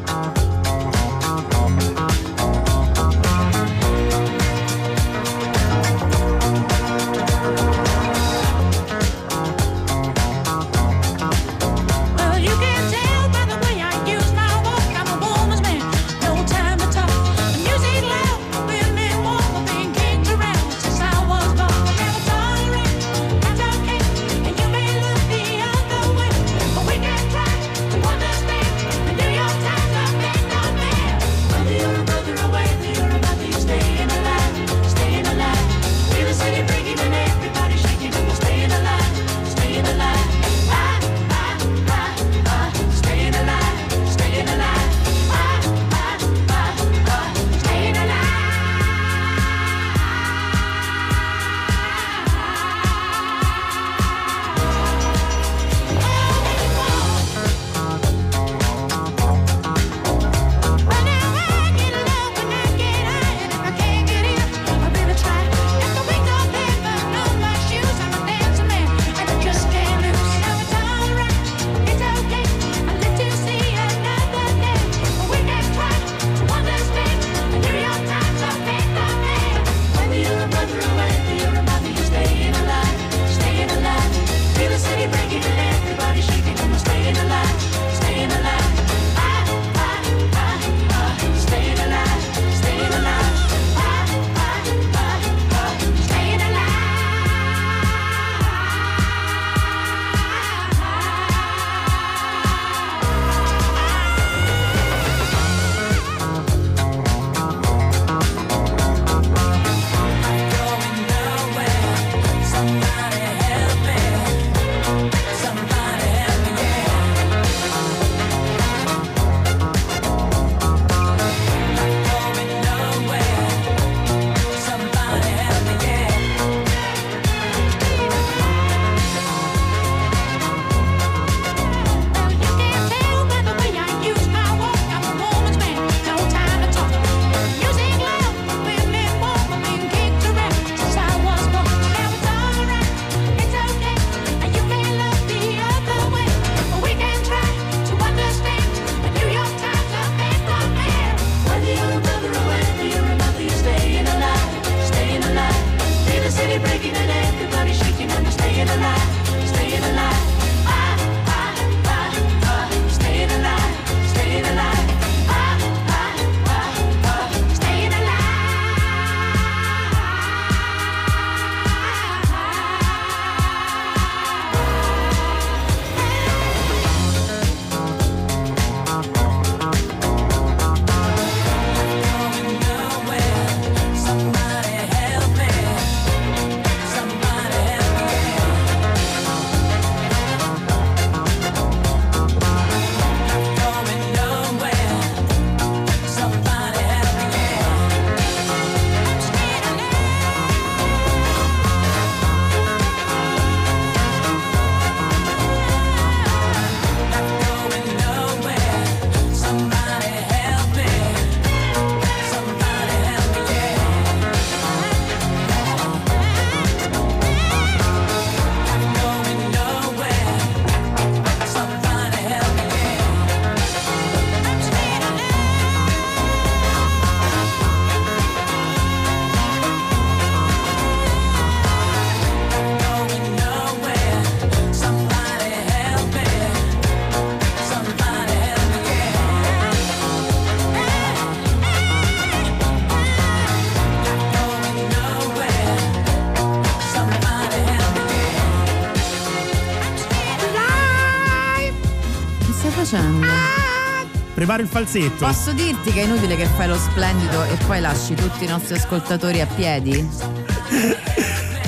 [254.49, 255.25] Preparo il falsetto.
[255.25, 258.75] Posso dirti che è inutile che fai lo splendido e poi lasci tutti i nostri
[258.75, 260.07] ascoltatori a piedi?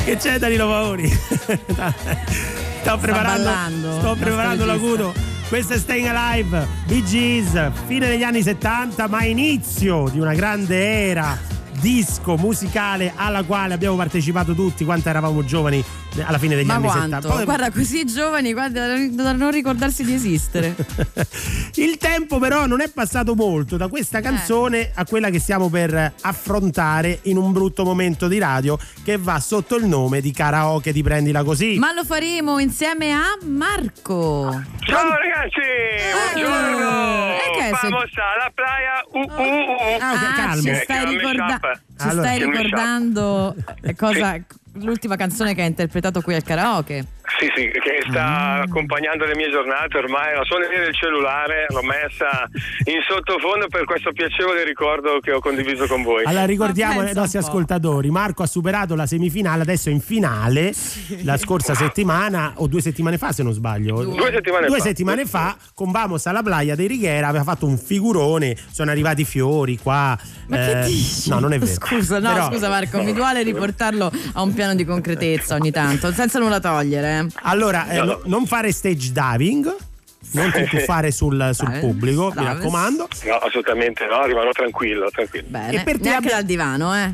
[0.03, 1.07] Che c'è Danilo Paoli?
[2.81, 5.13] Sto preparando, ballando, sto preparando l'acuto.
[5.47, 11.07] Questo è Staying Alive, Bee Gees, fine degli anni 70, ma inizio di una grande
[11.07, 11.37] era
[11.81, 15.83] disco musicale alla quale abbiamo partecipato tutti quanto eravamo giovani
[16.23, 17.01] alla fine degli Ma anni quanto?
[17.01, 17.27] 70.
[17.29, 20.75] Poi- Guarda, così giovani, guarda, da non ricordarsi di esistere.
[22.11, 24.21] Il tempo però non è passato molto da questa Eh.
[24.21, 29.39] canzone a quella che stiamo per affrontare in un brutto momento di radio che va
[29.39, 31.77] sotto il nome di karaoke di Prendila Così.
[31.79, 34.61] Ma lo faremo insieme a Marco.
[34.79, 37.31] Ciao ragazzi, buongiorno.
[37.31, 39.03] E che è se- Vamos alla playa.
[39.13, 40.01] Uh, uh, uh.
[40.01, 40.61] Ah, ok, calmo.
[40.63, 42.27] ci Eh, stai, che ricorda- ci Allora.
[42.27, 44.35] stai Che ricordando eh, cosa,
[44.73, 47.05] l'ultima canzone che hai interpretato qui al karaoke?
[47.39, 51.81] Sì, sì, che sta accompagnando le mie giornate ormai, la suono lì del cellulare, l'ho
[51.81, 52.47] messa
[52.85, 56.23] in sottofondo per questo piacevole ricordo che ho condiviso con voi.
[56.25, 60.73] Allora ricordiamo ai nostri ascoltatori, Marco ha superato la semifinale, adesso è in finale
[61.23, 64.03] la scorsa settimana o due settimane fa se non sbaglio.
[64.03, 64.83] Due settimane Due fa.
[64.83, 69.77] settimane fa con Vamos alla playa dei Righiera aveva fatto un figurone, sono arrivati fiori
[69.77, 70.17] qua.
[70.47, 71.29] Ma che eh, dici?
[71.29, 71.71] No, non è vero.
[71.71, 76.11] Scusa, no, Però- scusa Marco, mi duole riportarlo a un piano di concretezza ogni tanto,
[76.11, 77.20] senza nulla togliere.
[77.43, 78.11] Allora, eh, No, no.
[78.13, 79.75] no- non fare stage diving,
[80.33, 82.45] non ti tuffare sul, sul Dai, pubblico, mi dai.
[82.45, 83.07] raccomando.
[83.25, 85.47] No, assolutamente no, rimarrò tranquillo, tranquillo.
[85.49, 87.13] Bene, E per te neanche abbia- dal divano, eh.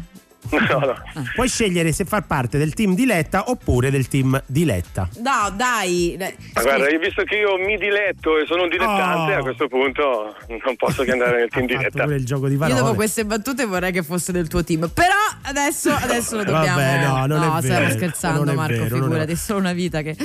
[0.52, 0.96] No, no.
[1.36, 5.08] Puoi scegliere se far parte del team Diletta oppure del team Diletta.
[5.18, 6.16] No, dai.
[6.54, 9.40] Ma guarda, io visto che io mi diletto e sono un dilettante, Oh.
[9.40, 12.04] a questo punto non posso che andare nel team Fatto diretta.
[12.04, 14.90] pure il gioco di Io dopo queste battute vorrei che fosse del tuo team.
[14.94, 15.14] Però
[15.44, 16.78] adesso, adesso lo dobbiamo.
[16.78, 18.84] Vabbè, no, non è stiamo vero, scherzando, Marco.
[18.84, 20.16] vero, figurati, è solo una vita che.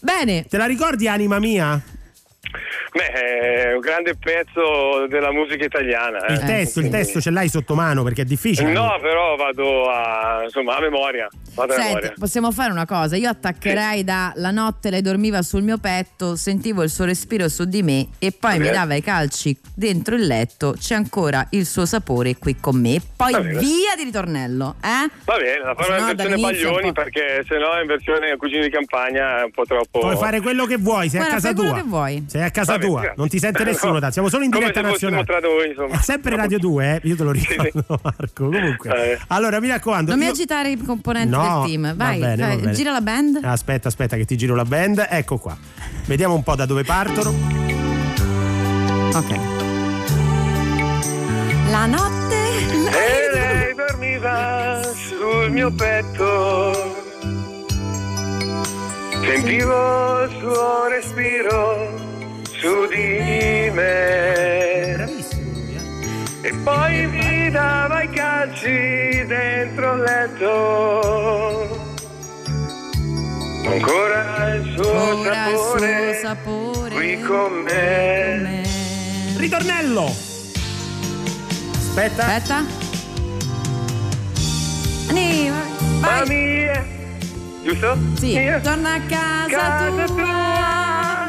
[0.00, 0.44] Bene.
[0.48, 1.80] Te la ricordi Anima Mia?
[2.94, 6.26] Beh, è un grande pezzo della musica italiana.
[6.26, 6.32] eh.
[6.34, 8.70] Il testo, il testo ce l'hai sotto mano perché è difficile.
[8.70, 11.26] No, però vado a, insomma, a memoria.
[11.54, 12.12] Vado a Senti, memoria.
[12.18, 13.16] possiamo fare una cosa?
[13.16, 17.64] Io attaccherei da la notte lei dormiva sul mio petto, sentivo il suo respiro su
[17.64, 20.74] di me e poi mi dava i calci dentro il letto.
[20.78, 23.00] C'è ancora il suo sapore qui con me.
[23.16, 25.10] Poi via di ritornello, eh?
[25.24, 29.40] Va bene, la farò in versione Baglioni perché se no in versione Cugini di Campagna
[29.40, 30.00] è un po' troppo...
[30.00, 31.80] Puoi fare quello che vuoi, sei Guarda, a casa fai quello tua.
[31.80, 32.24] che vuoi.
[32.28, 34.10] Sei a casa bene, tua, non ti sente nessuno, No.
[34.10, 35.24] siamo solo in Come diretta nazionale.
[35.24, 35.94] tra noi, insomma.
[35.98, 37.00] È sempre Radio 2, eh?
[37.08, 38.48] io te lo ricordo, Marco.
[38.48, 39.18] Comunque, Eh.
[39.28, 40.10] allora mi raccomando.
[40.10, 41.96] Non mi io- agitare i componenti No, del team.
[41.96, 42.72] Vai, va bene, vai, va bene.
[42.72, 43.40] gira la band.
[43.42, 45.06] Aspetta, aspetta, che ti giro la band.
[45.08, 45.56] Ecco qua.
[46.06, 47.30] Vediamo un po' da dove partono.
[49.14, 49.38] Ok.
[51.70, 52.36] La notte.
[52.90, 57.00] E lei dormiva sul mio petto.
[59.24, 61.88] Sentivo il suo respiro
[62.62, 64.94] su di me.
[64.96, 65.50] Bravissimo.
[66.42, 71.80] E poi mi dava i calci dentro il letto.
[73.66, 76.94] Ancora il suo Ora il sapore suo sapore.
[76.94, 78.36] qui con me.
[78.40, 78.62] me.
[79.38, 80.04] Ritornello.
[81.74, 82.26] Aspetta.
[82.26, 82.64] Aspetta.
[85.08, 86.00] Anni, vai.
[86.00, 86.84] Mamma
[87.64, 87.96] Giusto?
[88.18, 88.58] Sì, Mia.
[88.60, 90.04] torna a casa, Casa tua.
[90.06, 91.21] tua.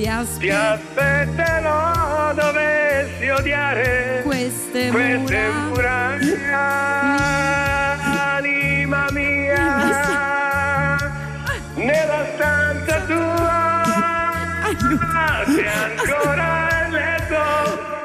[0.00, 6.16] Ti Ti aspetto aspetterò dovessi odiare queste, queste mura.
[6.18, 6.68] mura.
[8.36, 9.66] Anima mia,
[11.74, 13.82] nella stanza tua,
[15.44, 17.44] sei ancora il letto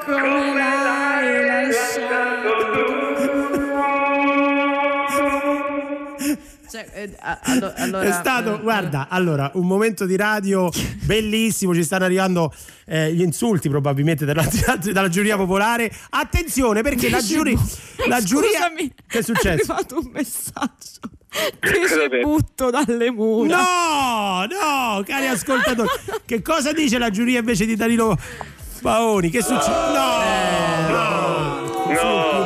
[0.04, 2.85] come l'hai lasciato
[6.76, 10.70] Cioè, eh, allo- allora, è stato, eh, guarda, allora, un momento di radio
[11.06, 12.54] bellissimo, ci stanno arrivando
[12.86, 14.46] eh, gli insulti probabilmente dalla,
[14.92, 15.90] dalla giuria popolare.
[16.10, 17.58] Attenzione perché la giuria...
[18.08, 18.50] La giuria...
[18.60, 19.48] Scusami, Che è successo?
[19.48, 21.00] È arrivato un messaggio.
[21.60, 22.28] Che detto?
[22.28, 23.58] butto dalle mura.
[23.58, 25.88] No, no, cari ascoltatori,
[26.26, 28.18] che cosa dice la giuria invece di Danilo
[28.82, 29.30] Paoni?
[29.30, 29.70] Che succede?
[29.70, 32.45] No, no, No, più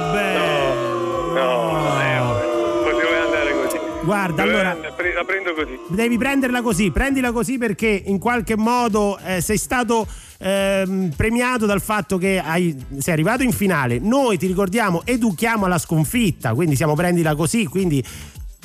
[4.09, 5.77] Guarda, Doveva allora La prendo così.
[5.89, 10.07] devi prenderla così, prendila così perché in qualche modo eh, sei stato
[10.39, 13.99] ehm, premiato dal fatto che hai- sei arrivato in finale.
[13.99, 18.03] Noi ti ricordiamo, educhiamo alla sconfitta, quindi siamo prendila così, quindi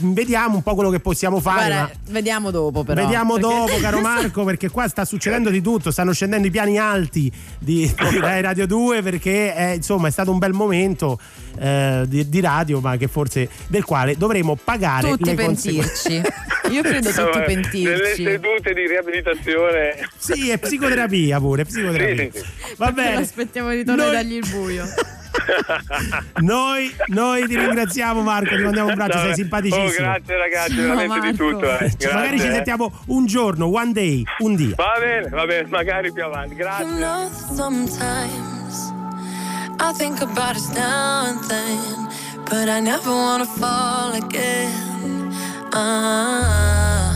[0.00, 1.68] vediamo un po' quello che possiamo fare.
[1.68, 3.02] Guarda, ma- vediamo dopo però.
[3.02, 6.78] Vediamo perché- dopo, caro Marco, perché qua sta succedendo di tutto, stanno scendendo i piani
[6.78, 11.18] alti di, di Radio 2 perché è, insomma è stato un bel momento
[11.58, 16.22] eh, di, di radio, ma che forse del quale dovremo pagare Tutti le pentirci.
[16.70, 17.82] Io credo tutti Vabbè, pentirci.
[17.84, 20.08] Delle sedute di riabilitazione.
[20.16, 22.30] Sì, è psicoterapia pure, psicoterapia.
[22.32, 23.16] Sì, sì, Va bene.
[23.20, 24.84] Aspettiamo di tornare Noi- a dargli il buio.
[26.40, 30.06] Noi, noi ti ringraziamo Marco, ti mandiamo un braccio, sei simpaticissimo.
[30.06, 31.64] Oh, grazie ragazzi, veramente di tutto.
[31.64, 31.78] Eh.
[31.78, 34.74] Grazie, Magari ci sentiamo un giorno, one day, un dia.
[34.76, 36.54] Va bene, va bene, magari più avanti.
[36.54, 36.84] Grazie.
[36.84, 38.92] You know, sometimes
[39.80, 42.08] I think about us now and then,
[42.48, 45.32] but I never wanna fall again.
[45.72, 47.12] Ah.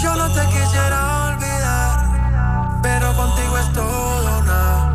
[0.00, 4.93] Yo no te quisiera olvidar, pero contigo es todo una.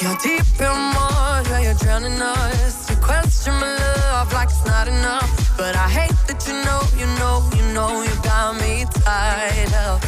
[0.00, 2.88] You're deep in water, you're drowning us.
[2.88, 5.56] You question my love like it's not enough.
[5.58, 10.00] But I hate that you know, you know, you know, you got me tied up.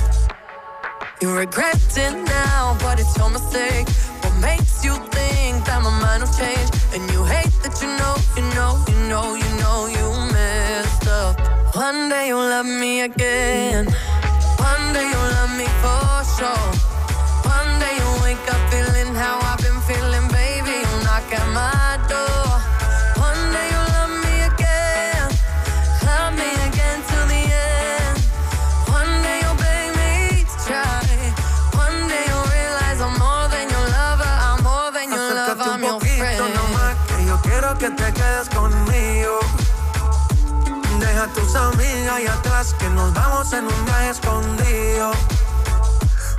[1.21, 3.89] You regret it now, but it's your mistake.
[4.23, 6.71] What makes you think that my mind will change?
[6.95, 11.35] And you hate that you know, you know, you know, you know, you messed up.
[11.75, 13.87] One day you'll love me again.
[14.71, 16.71] One day you'll love me for sure.
[17.43, 18.90] One day you'll wake up feeling
[41.21, 45.13] a tus amigas ahí atrás, que nos vamos en un viaje escondido.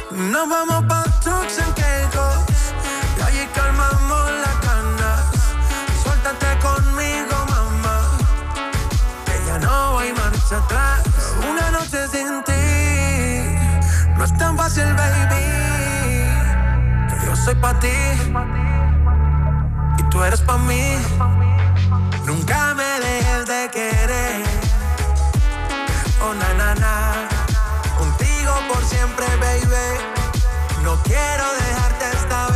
[0.10, 2.38] Nos vamos pa' Turks and Caicos,
[3.18, 5.20] y allí calmamos las ganas.
[6.02, 7.98] Suéltate conmigo, mamá,
[9.26, 11.02] que ya no hay marcha atrás.
[11.48, 15.46] Una noche sin ti, no es tan fácil, baby.
[17.08, 17.98] Que yo soy pa' ti
[20.00, 20.98] y tú eres pa' mí.
[22.26, 24.51] Nunca me dejes de querer.
[27.98, 30.00] Contigo por siempre, baby.
[30.82, 32.51] No quiero dejarte esta vez.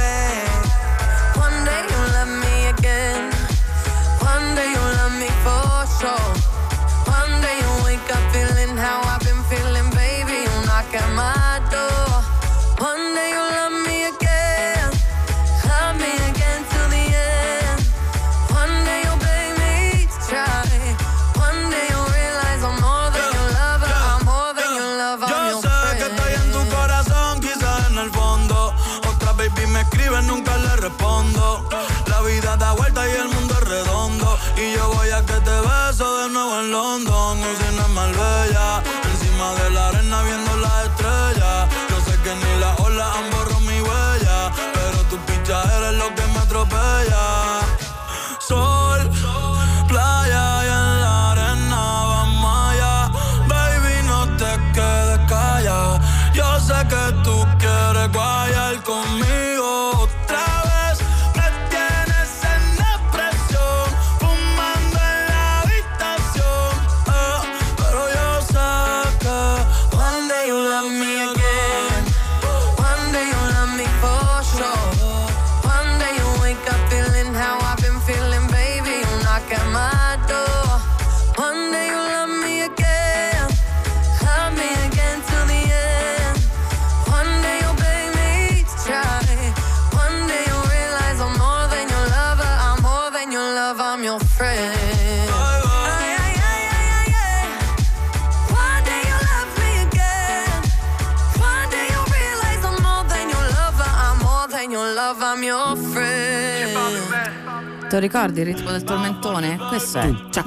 [107.87, 109.57] Te lo ricordi il ritmo del tormentone?
[109.69, 110.07] Questo è.
[110.07, 110.43] Tum, ta,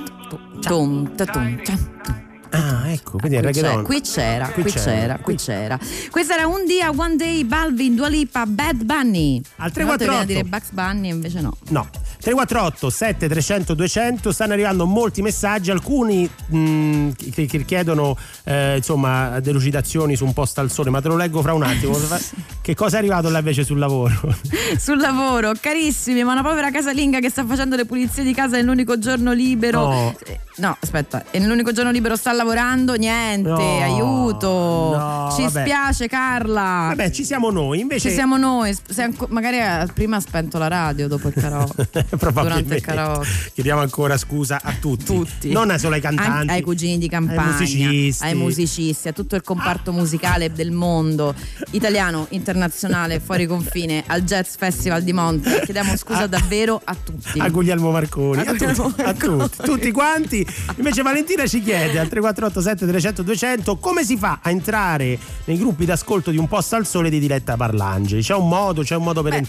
[0.61, 1.61] tum, ta, tum.
[2.51, 5.79] Ah, ecco, quindi è Qui, c'è- qui c'era, Qui qui, c'era, c'era, qui c'era.
[6.11, 9.41] Questa era un dia, one day, Balvin, Dua Lipa, Bad Bunny.
[9.57, 10.05] Al Una volta 348.
[10.05, 11.57] viene a dire Bugs Bunny, invece no.
[11.69, 11.89] No.
[12.29, 20.15] 348 7300 200 stanno arrivando molti messaggi alcuni mh, che, che chiedono eh, insomma delucidazioni
[20.15, 21.97] su un posto al sole ma te lo leggo fra un attimo
[22.61, 24.17] che cosa è arrivato là invece sul lavoro
[24.79, 28.99] Sul lavoro, carissimi, ma una povera casalinga che sta facendo le pulizie di casa nell'unico
[28.99, 29.89] giorno libero.
[29.89, 30.15] No.
[30.27, 32.95] Eh, No, aspetta, e nell'unico giorno libero sta lavorando?
[32.95, 34.49] Niente, No, aiuto.
[34.97, 35.61] no, Ci vabbè.
[35.61, 36.87] spiace, Carla.
[36.89, 38.77] vabbè ci siamo noi invece Ci siamo noi.
[38.89, 41.89] Se magari eh, prima ha spento la radio dopo il karaoke.
[42.29, 42.77] Probabilmente.
[42.77, 43.29] il karaoke.
[43.55, 45.51] Chiediamo ancora scusa a tutti.
[45.51, 46.31] Non solo ai cantanti.
[46.31, 48.25] Anche ai cugini di campagna, ai musicisti.
[48.25, 51.35] ai musicisti, a tutto il comparto musicale del mondo,
[51.71, 55.63] italiano, internazionale, fuori confine, al Jazz Festival di Monte.
[55.65, 57.39] Chiediamo scusa davvero a tutti.
[57.39, 60.47] A Guglielmo Marconi, A a, Guglielmo tutti, a tutti, tutti quanti.
[60.77, 65.85] Invece Valentina ci chiede al 3487 300 200 come si fa a entrare nei gruppi
[65.85, 68.23] d'ascolto di un posto al sole di Diletta Parlangeli.
[68.23, 69.41] C'è un modo, c'è un modo per...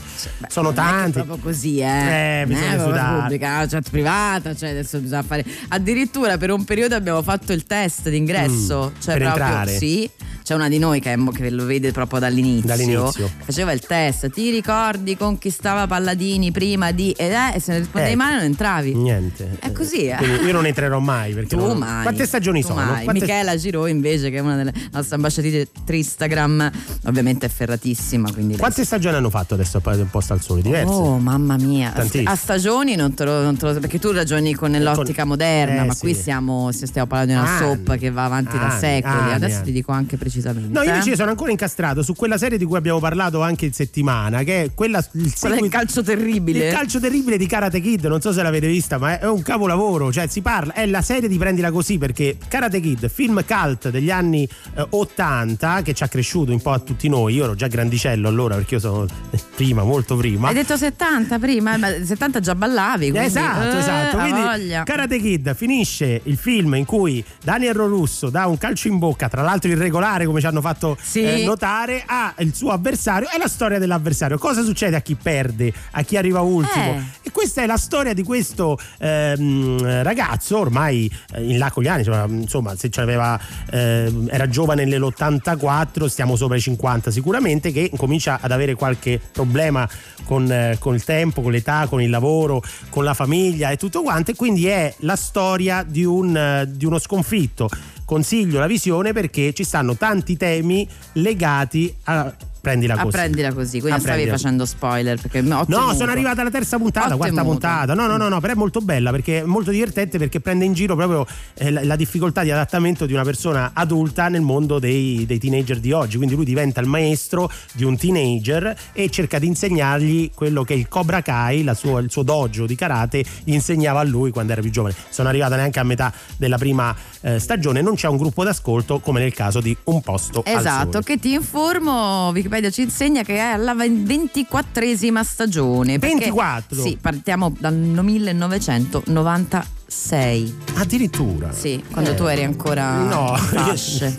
[0.48, 1.12] Sono Non è che tanti.
[1.12, 2.42] proprio così, eh.
[2.42, 3.20] Eh, proprio sudare.
[3.20, 5.46] pubblica, la chat privata, cioè adesso bisogna fare.
[5.70, 8.94] Addirittura per un periodo abbiamo fatto il test d'ingresso.
[8.96, 9.78] Mm, cioè per proprio entrare?
[9.78, 10.10] sì.
[10.50, 12.66] C'è una di noi che, è che lo vede proprio dall'inizio.
[12.70, 13.30] Dall'inizio.
[13.46, 14.32] Faceva il test.
[14.32, 17.12] Ti ricordi con chi stava Palladini prima di.
[17.12, 18.24] ed eh, e se ne rispondevi Ecco.
[18.24, 18.96] male non entravi.
[18.96, 19.58] Niente.
[19.60, 20.16] È così, eh.
[20.16, 22.02] Quindi io non entrerò mai perché Tu non- mai.
[22.02, 22.84] Quante stagioni Tu sono?
[22.84, 23.04] mai.
[23.04, 26.72] Quante- Michela Giro invece che è una delle nostre ambasciatrici Instagram
[27.06, 30.62] ovviamente è ferratissima quindi lei Quante stagioni hanno fatto adesso del posto al sole?
[30.64, 30.92] Diverse?
[30.92, 32.30] Oh mamma mia, Tantissime.
[32.32, 35.86] a stagioni non te, lo, non te lo- perché tu ragioni con l'ottica moderna, eh,
[35.86, 36.00] ma sì.
[36.00, 39.14] qui siamo, stiamo parlando di una soap che va avanti da anni, secoli.
[39.14, 39.66] anni, Adesso anni.
[39.66, 40.38] ti dico anche precisamente.
[40.42, 43.74] No, io invece sono ancora incastrato su quella serie di cui abbiamo parlato anche in
[43.74, 46.68] settimana, che è quella il, Quella del calcio terribile.
[46.68, 49.42] Il calcio terribile di Karate Kid, non so se l'avete vista, ma è, è un
[49.42, 53.90] capolavoro, cioè si parla, è la serie di prendila così perché Karate Kid, film cult
[53.90, 57.56] degli anni eh, 80 che ci ha cresciuto un po' a tutti noi, io ero
[57.56, 60.48] già grandicello allora perché io sono eh, prima, molto prima.
[60.50, 63.10] Hai detto 70 prima, ma 70 già ballavi.
[63.10, 64.18] Quindi, Esatto, eh, esatto.
[64.18, 64.84] Quindi voglia.
[64.84, 69.42] Karate Kid finisce il film in cui Daniel Russo dà un calcio in bocca, tra
[69.42, 71.22] l'altro irregolare come ci hanno fatto Sì.
[71.24, 73.28] eh, notare, a il suo avversario.
[73.30, 74.38] È la storia dell'avversario.
[74.38, 76.86] Cosa succede a chi perde, a chi arriva ultimo?
[76.94, 77.28] Eh.
[77.28, 81.88] E questa è la storia di questo ehm, ragazzo, ormai eh, in là con gli
[81.88, 83.40] anni, insomma, insomma, se c'aveva,
[83.72, 89.88] ehm, era giovane nell'84, stiamo sopra i 50 sicuramente, che comincia ad avere qualche problema
[90.24, 94.02] con, eh, con il tempo, con l'età, con il lavoro, con la famiglia e tutto
[94.02, 94.32] quanto.
[94.32, 97.70] E quindi è la storia di, un, eh, di uno sconfitto.
[98.10, 103.12] Consiglio la visione perché ci stanno tanti temi legati a prendila Ah, così.
[103.18, 105.96] prendila così, quindi Ah, non stavi prendila facendo spoiler perché No, temuto.
[105.96, 107.94] sono arrivata alla terza puntata, quarta puntata.
[107.94, 110.74] No, no, no, no, però è molto bella perché è molto divertente perché prende in
[110.74, 111.26] giro proprio
[111.56, 115.80] eh, la, la difficoltà di adattamento di una persona adulta nel mondo dei, dei teenager
[115.80, 116.18] di oggi.
[116.18, 120.88] Quindi lui diventa il maestro di un teenager e cerca di insegnargli quello che il
[120.88, 124.62] Cobra Kai, la sua- il suo dojo di karate, gli insegnava a lui quando era
[124.62, 124.96] più giovane.
[125.10, 129.20] Sono arrivata neanche a metà della prima eh, stagione, non c'è un gruppo d'ascolto come
[129.20, 133.76] nel caso di Un posto Esatto, che ti informo, Wikipedia ci insegna che è alla
[133.76, 136.00] 24esima stagione.
[136.00, 136.82] perché- 24?
[136.82, 140.56] Sì, partiamo dal 1996.
[140.74, 141.52] Addirittura?
[141.54, 142.16] Sì, quando Eh.
[142.16, 143.36] tu eri ancora No.
[143.54, 144.16] fasce.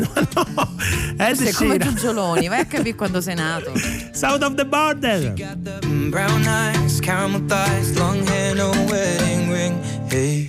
[1.19, 1.78] Ed Sei come.
[1.78, 3.73] Giugioloni, vai a capire quando sei nato.
[4.12, 5.32] South of the border.
[6.09, 9.74] Brown eyes, caramel thighs, long hair, no wedding ring.
[10.09, 10.48] Hey,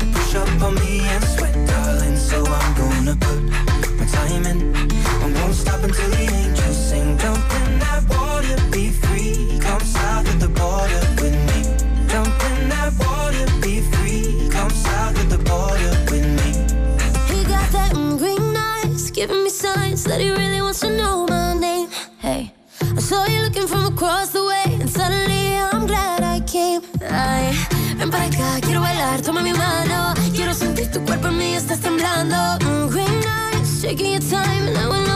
[19.21, 21.87] Giving me signs that he really wants to know my name.
[22.17, 22.51] Hey,
[22.97, 26.81] I saw you looking from across the way, and suddenly I'm glad I came.
[27.07, 27.53] Ay,
[27.97, 30.15] ven para acá, quiero bailar, toma mi mano.
[30.33, 32.35] Quiero sentir tu cuerpo en mí, estás temblando.
[32.65, 35.10] Mm, green eyes, taking your time, and I will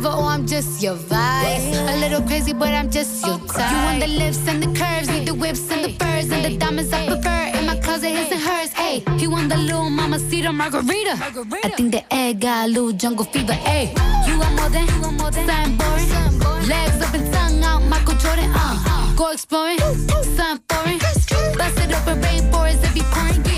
[0.00, 1.76] lover or I'm just your vice?
[1.76, 3.70] A little crazy, but I'm just your type.
[3.70, 6.56] You want the lips and the curves, need the whips and the furs and the
[6.56, 7.58] diamonds I prefer.
[7.58, 8.72] In my closet, his and hers.
[8.72, 11.14] Hey, he want the little mama cedar margarita.
[11.64, 13.52] I think the egg got a little jungle fever.
[13.52, 13.92] Hey,
[14.26, 16.68] you want more than, something boring.
[16.68, 18.50] Legs up and tongue out, Michael Jordan.
[18.54, 20.98] Uh, go exploring, something foreign.
[21.58, 23.49] Bust it open, rainforest, be pouring.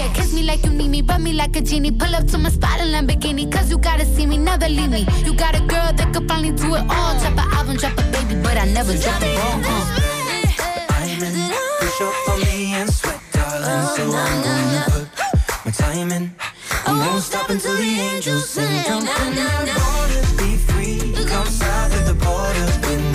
[0.53, 1.91] Yeah, kiss me like you need me, rub me like a genie.
[1.91, 5.07] Pull up to my spot in Lamborghini, cause you gotta see me, never leave me.
[5.25, 7.19] You got a girl that could finally do it all.
[7.21, 9.61] Drop an album, drop a baby, but I never drop a ball.
[9.65, 9.99] Uh.
[11.81, 13.97] Push up on me and sweat, darling.
[13.97, 16.31] So I'm gonna put my time in.
[16.87, 18.85] I won't stop until the angels sing.
[18.85, 19.45] Jump in the
[20.39, 21.25] be free.
[21.27, 23.12] Come south of the border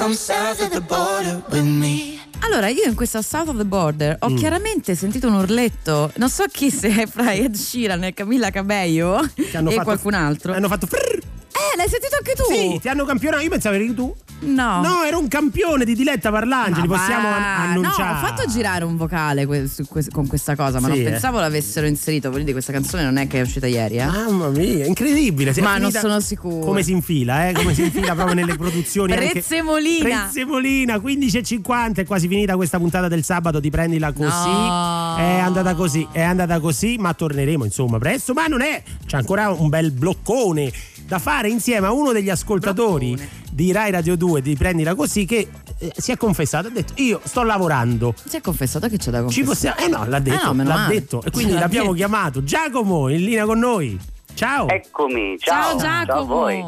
[0.00, 2.18] Come south of the border with me.
[2.40, 4.36] Allora, io in questa South of the Border ho Mm.
[4.36, 6.10] chiaramente sentito un urletto.
[6.16, 10.54] Non so chi se è fra Ed Sheeran e Camilla Cabello e fatto- qualcun altro.
[10.54, 12.44] Hanno fatto Eh, l'hai sentito anche tu?
[12.50, 13.42] Sì, ti hanno campionato.
[13.42, 14.14] Io pensavo eri tu.
[14.40, 14.80] No.
[14.82, 18.12] No, era un campione di Diletta Parlangeli, Ma possiamo an- annunciare.
[18.12, 21.06] No, ho fatto girare un vocale que- su que- con questa cosa, ma Sì, non
[21.06, 21.10] eh.
[21.10, 22.28] pensavo l'avessero inserito.
[22.30, 24.04] Vuol dire questa canzone non è che è uscita ieri, eh?
[24.06, 25.50] Mamma mia, incredibile.
[25.52, 26.64] è Ma non sono sicura.
[26.64, 27.52] Come si infila, eh?
[27.52, 29.14] Come si infila proprio nelle produzioni.
[29.14, 30.02] Prezzemolina.
[30.30, 34.48] Prezzemolina, 15.50, è quasi finita questa puntata del sabato, ti prendila così.
[34.48, 35.16] No.
[35.16, 38.32] È andata così, è andata così, ma torneremo insomma presto.
[38.32, 40.72] Ma non è, c'è ancora un bel bloccone
[41.10, 43.18] da fare insieme a uno degli ascoltatori
[43.50, 47.20] di Rai Radio 2 di Prendila Così che eh, si è confessato, ha detto io
[47.24, 48.14] sto lavorando.
[48.28, 49.74] Si è confessato che c'è da Ci confessare.
[49.74, 50.94] possiamo, eh no, l'ha detto, Ah, no, l'ha male.
[50.94, 51.20] detto.
[51.24, 53.98] E quindi l'abbiamo chiamato Giacomo in linea con noi.
[54.34, 54.68] Ciao.
[54.68, 55.78] Eccomi, Ciao, ciao.
[55.78, 56.06] Giacomo.
[56.06, 56.64] Ciao a voi.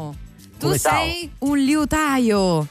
[0.59, 2.67] Tu Come sei un liutaio.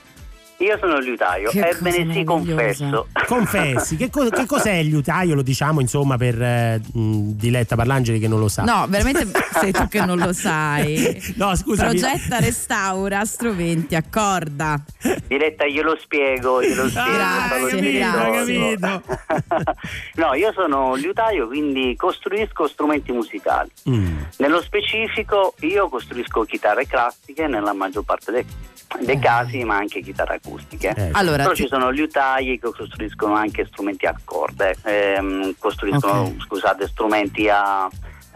[0.59, 3.09] Io sono il liutaio, Che ebbene sì, confesso.
[3.27, 5.35] Confessi, che, co- che cos'è il liutaio?
[5.35, 8.63] Lo diciamo insomma per eh, mh, Diletta Parlangeli che non lo sa.
[8.63, 9.27] No, veramente
[9.59, 11.21] sei tu che non lo sai.
[11.43, 11.99] No, scusami.
[11.99, 14.81] Progetta, restaura, strumenti, accorda.
[15.27, 17.11] Diletta, glielo spiego, glielo spiego.
[17.11, 18.53] Grazie, stavo grazie.
[18.53, 19.03] dicendo.
[20.15, 23.71] no, io sono liutaio, quindi costruisco strumenti musicali.
[23.89, 24.19] Mm.
[24.39, 28.47] Nello specifico io costruisco chitarre classiche nella maggior parte dei,
[29.01, 30.93] dei casi, ma anche chitarre acustiche.
[30.97, 31.09] Eh.
[31.13, 36.43] Allora, Però ci sono liutai che costruiscono anche strumenti a corde, ehm, costruiscono, Ok.
[36.45, 37.89] scusate, strumenti a,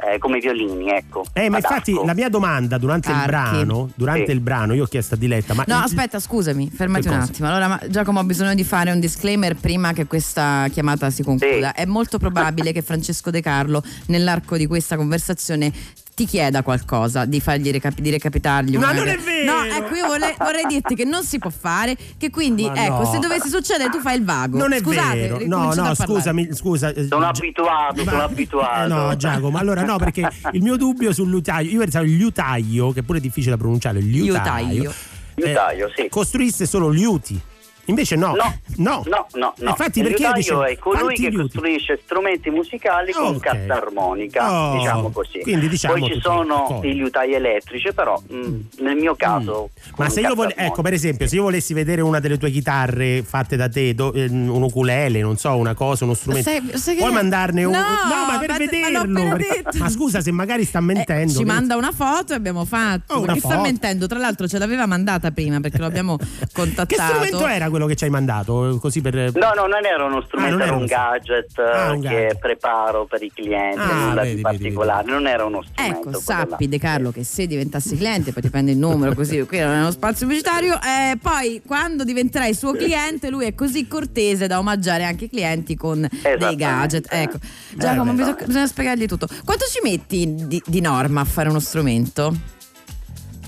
[0.04, 1.24] eh, come violini, ecco.
[1.32, 2.04] Eh, ma infatti arco.
[2.04, 3.26] la mia domanda durante il Archi.
[3.28, 4.30] brano, durante Sì.
[4.32, 7.30] il brano, io ho chiesto a Diletta, ma No, il- aspetta, scusami, fermati un cosa?
[7.30, 7.48] attimo.
[7.48, 11.72] Allora, ma Giacomo, ho bisogno di fare un disclaimer prima che questa chiamata si concluda.
[11.74, 15.72] È molto probabile che Francesco De Carlo, nell'arco di questa conversazione,
[16.16, 19.52] ti chieda qualcosa, di fargli recapi- di recapitargli Ma non è vero!
[19.52, 23.02] No, ecco, io vorrei, vorrei dirti che non si può fare, che quindi, Ma ecco,
[23.02, 23.12] no.
[23.12, 24.56] se dovesse succedere tu fai il vago.
[24.56, 25.38] non è Scusate, vero.
[25.46, 26.88] No, no, scusami, scusa.
[26.88, 28.84] eh, Sono Gi- abituato, sono abituato.
[28.84, 32.92] Eh, no, Giacomo, allora no, perché il mio dubbio sul liutaio, io pensavo il liutaio,
[32.92, 34.68] che pure è difficile da pronunciare, liutaio.
[34.68, 34.92] Liutaio.
[35.34, 36.08] Liutaio, sì.
[36.08, 37.38] Costruisse solo liuti.
[37.86, 38.34] Invece no.
[38.34, 39.02] No, no.
[39.06, 39.68] no, no, no.
[39.70, 41.36] Infatti il perché dicevo, è colui che liuti?
[41.52, 43.40] costruisce strumenti musicali con Ok.
[43.40, 45.40] carta armonica, Oh, diciamo così.
[45.40, 50.10] quindi diciamo Poi ci sono i liutai elettrici, però mm, nel mio caso Ma con
[50.10, 50.64] se io armonica.
[50.64, 54.12] ecco, per esempio, se io volessi vedere una delle tue chitarre fatte da te, do-
[54.12, 57.72] eh, un ukulele, non so, una cosa, uno strumento, sai che- puoi mandarne un.
[57.72, 58.98] No, ma per ma ma vederlo.
[58.98, 59.78] appena perché- detto.
[59.78, 61.32] ma scusa, se magari sta mentendo.
[61.32, 63.14] Ci che- manda una foto e abbiamo fatto.
[63.14, 64.06] Oh, perché sta mentendo?
[64.06, 66.16] Tra l'altro ce l'aveva mandata prima perché lo abbiamo
[66.52, 66.86] contattato.
[66.86, 68.78] Che strumento era quello che ci hai mandato?
[68.80, 69.14] Così per.
[69.34, 72.08] No, no, non era uno strumento, Ah, era era un gadget Ah, eh, un che
[72.08, 72.38] gadget.
[72.38, 76.08] preparo per i clienti, Ah, nulla vedi, di vedi, particolare, non era uno strumento.
[76.08, 79.58] Ecco, sappi De Carlo che se diventassi cliente, poi ti prendi il numero così, qui
[79.58, 84.46] non è uno spazio pubblicitario, eh, poi quando diventerai suo cliente lui è così cortese
[84.46, 86.06] da omaggiare anche i clienti con
[86.38, 87.06] dei gadget.
[87.10, 87.38] Ecco,
[87.74, 89.26] Giacomo, Eh, bisogna, bisogna spiegargli tutto.
[89.44, 92.54] Quanto ci metti di, di norma a fare uno strumento?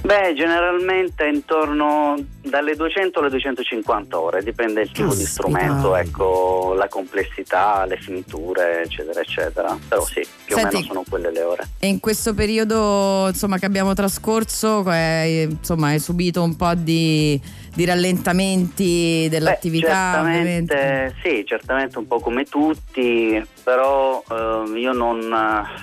[0.00, 5.30] Beh, generalmente intorno dalle 200 alle 250 ore, dipende dal tipo di Caspita.
[5.30, 9.78] strumento, ecco, la complessità, le finiture, eccetera, eccetera.
[9.88, 11.68] Però sì, più Senti- o meno sono quelle le ore.
[11.80, 17.38] E in questo periodo insomma, che abbiamo trascorso, eh, insomma, hai subito un po' di,
[17.74, 25.20] di rallentamenti dell'attività, Beh, certamente, sì, certamente un po' come tutti, però ehm, io non,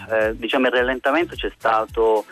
[0.10, 2.26] eh, diciamo il rallentamento c'è stato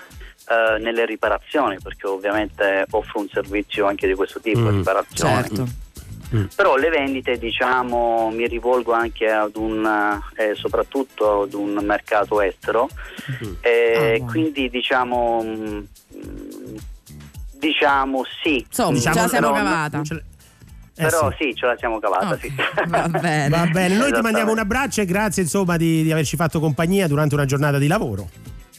[0.76, 5.34] eh, nelle riparazioni, perché ovviamente offro un servizio anche di questo tipo, Mm, riparazioni.
[5.34, 5.68] certo.
[6.36, 6.46] Mm.
[6.56, 12.90] Però le vendite, diciamo, mi rivolgo anche ad un, eh, soprattutto ad un mercato estero,
[13.62, 14.32] eh, Ah, buono.
[14.32, 15.80] quindi diciamo, mm,
[17.58, 18.66] diciamo sì.
[18.68, 20.02] Insomma, ce la siamo cavata.
[20.96, 21.56] Però Eh sì.
[21.56, 22.54] ce la siamo cavata, sì.
[22.88, 23.50] Va bene.
[23.50, 27.08] Va bene, noi ti mandiamo un abbraccio e grazie insomma di, di averci fatto compagnia
[27.08, 28.30] durante una giornata di lavoro.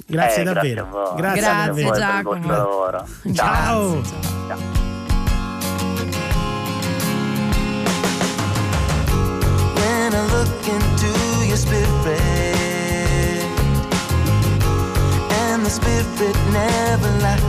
[0.07, 0.65] Grazie Eh, davvero.
[0.65, 1.17] Grazie, a voi.
[1.17, 2.23] Grazie, Grazie a davvero.
[2.23, 3.07] voi per il lavoro.
[3.33, 4.03] Ciao.
[9.77, 11.11] when I look into
[11.47, 12.19] your spirit,
[15.43, 17.43] and the spirit never lies.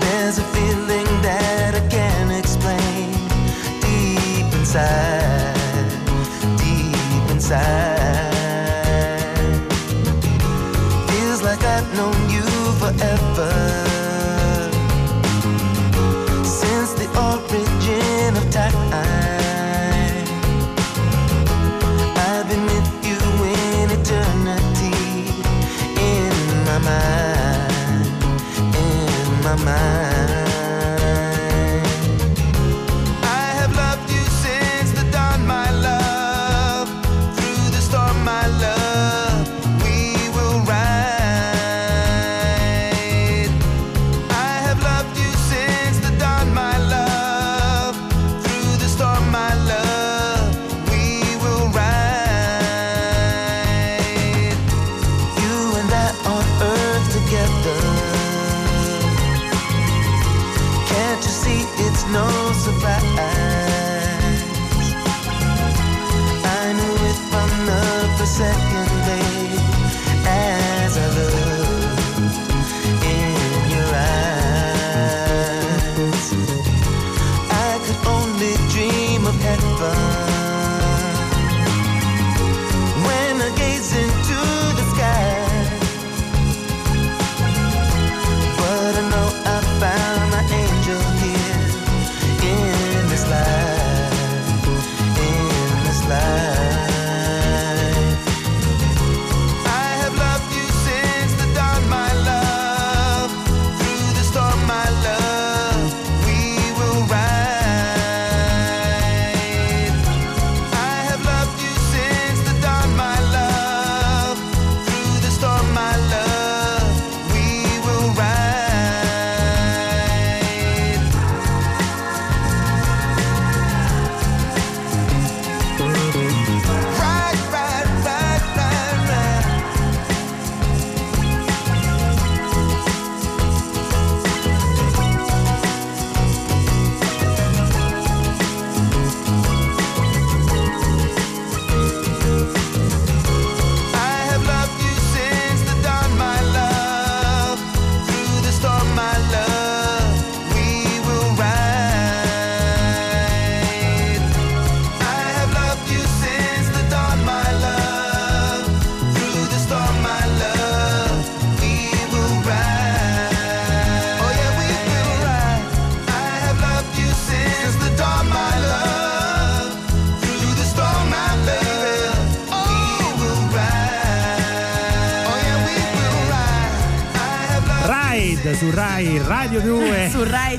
[0.00, 3.10] There's a feeling that I can't explain
[3.80, 5.90] deep inside,
[6.58, 8.01] deep inside.
[11.96, 12.42] Known you
[12.80, 13.52] forever
[16.44, 18.72] since the origin of time.
[22.16, 23.20] I've been with you
[23.58, 24.94] in eternity,
[26.00, 26.34] in
[26.68, 28.06] my mind,
[28.74, 29.91] in my mind.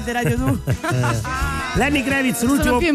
[0.03, 0.59] Ride Radio 2.
[1.75, 2.91] Lenny Kravitz, Sono l'ultimo più i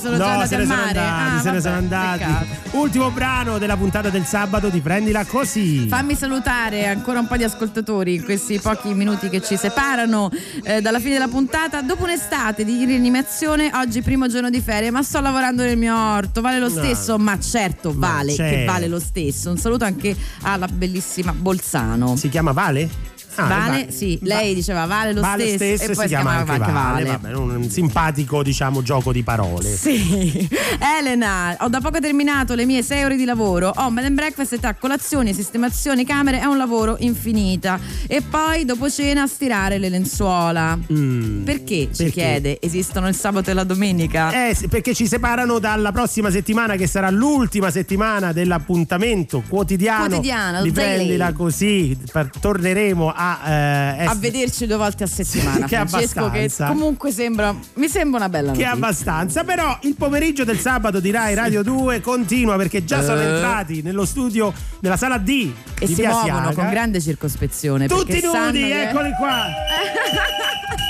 [0.00, 0.98] sono già No, andati se al ne sono mare.
[0.98, 2.18] andati, Ah, se ne vabbè, sono andati.
[2.18, 2.76] peccato.
[2.78, 5.88] Ultimo brano della puntata del sabato di Prendila così.
[5.88, 10.30] Fammi salutare ancora un po' di ascoltatori in questi pochi minuti che ci separano
[10.62, 11.80] eh, dalla fine della puntata.
[11.82, 16.40] Dopo un'estate di rianimazione, oggi primo giorno di ferie, ma sto lavorando nel mio orto.
[16.40, 16.82] Vale lo No.
[16.82, 17.18] stesso?
[17.18, 18.72] Ma certo, Ma vale, che certo.
[18.72, 19.50] vale lo stesso.
[19.50, 22.14] Un saluto anche alla bellissima Bolzano.
[22.16, 23.03] Si chiama Vale?
[23.36, 26.30] Ah, vale, va- sì, lei diceva vale lo Vale stesso, stesso e poi si chiama
[26.30, 26.72] anche Vale.
[26.72, 27.04] vale.
[27.04, 29.74] Vabbè, un, simpatico, diciamo, gioco di parole.
[29.74, 30.48] Sì,
[30.98, 33.72] Elena, ho da poco terminato le mie sei ore di lavoro.
[33.74, 37.78] Ho bed and breakfast tra colazioni, sistemazioni, camere, è un lavoro infinita.
[38.06, 40.78] E poi dopo cena stirare le lenzuola.
[40.92, 41.42] Mm.
[41.44, 42.10] Perché ci Perché?
[42.12, 42.58] chiede?
[42.60, 44.48] Esistono il sabato e la domenica?
[44.48, 50.06] Eh, perché ci separano dalla prossima settimana, che sarà l'ultima settimana dell'appuntamento quotidiano.
[50.06, 51.96] Quotidiano, prendila così.
[52.40, 53.23] Torneremo a.
[53.44, 56.66] eh, A essere- vederci due volte a settimana, che Francesco, che abbastanza.
[56.66, 57.54] comunque sembra.
[57.74, 58.72] Mi sembra una bella Che notizia.
[58.72, 63.24] abbastanza, però il pomeriggio del sabato di Rai Radio 2 continua perché già sono Eh.
[63.24, 66.52] entrati nello studio della sala D E di si muovono Siaga.
[66.54, 67.86] con grande circospezione.
[67.88, 69.46] Tutti nudi, che- eccoli qua.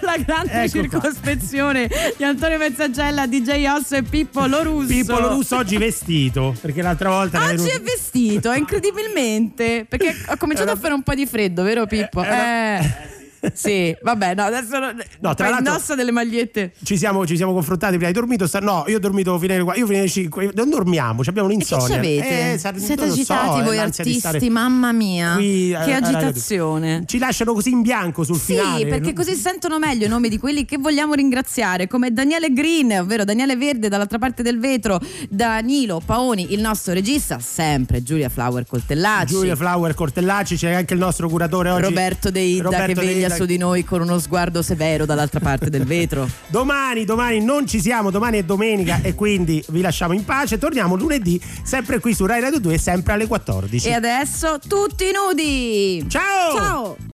[0.00, 1.00] La grande Ecco qua.
[1.00, 4.86] circospezione di Antonio Mezzaggella, DJ Osso e Pippo Lorusso.
[4.88, 9.86] Pippo Lorusso oggi vestito, perché l'altra volta era Oggi venuto- è vestito, incredibilmente.
[9.88, 12.22] Perché ho cominciato a fare un po' di freddo, vero Pippo?
[12.22, 13.14] Eh.
[13.54, 16.72] Sì, vabbè, no, adesso no, tra l'altro- indossa delle magliette.
[16.82, 18.06] Ci siamo, ci siamo confrontati prima.
[18.08, 18.46] Hai dormito?
[18.46, 20.50] sta- no, io ho dormito fino alle qua- Io fino alle 5.
[20.54, 21.96] Non dormiamo, abbiamo Che l'insonnia.
[21.96, 22.52] c'avete?
[22.52, 25.34] Eh, sa- Siete lo so, agitati è voi artisti, stare mamma mia.
[25.34, 27.02] qui, eh, che a agitazione.
[27.06, 28.86] Ci lasciano così in bianco sul Sì, finale.
[28.86, 33.24] perché così sentono meglio i nomi di quelli che vogliamo ringraziare, come Daniele Green, ovvero
[33.24, 39.32] Daniele Verde dall'altra parte del vetro, Danilo Paoni, il nostro regista, sempre Giulia Flower Coltellacci.
[39.34, 41.82] Giulia Flower Cortellacci, c'è anche il nostro curatore oggi.
[41.82, 43.28] Roberto De Ida Roberto che veglia.
[43.36, 46.28] Su di noi con uno sguardo severo dall'altra parte del vetro.
[46.48, 50.58] Domani, domani non ci siamo, domani è domenica e quindi vi lasciamo in pace.
[50.58, 53.88] Torniamo lunedì, sempre qui su Rai Radio 2, sempre alle 14.
[53.88, 56.04] e adesso tutti nudi.
[56.08, 56.56] Ciao!
[56.56, 56.96] Ciao!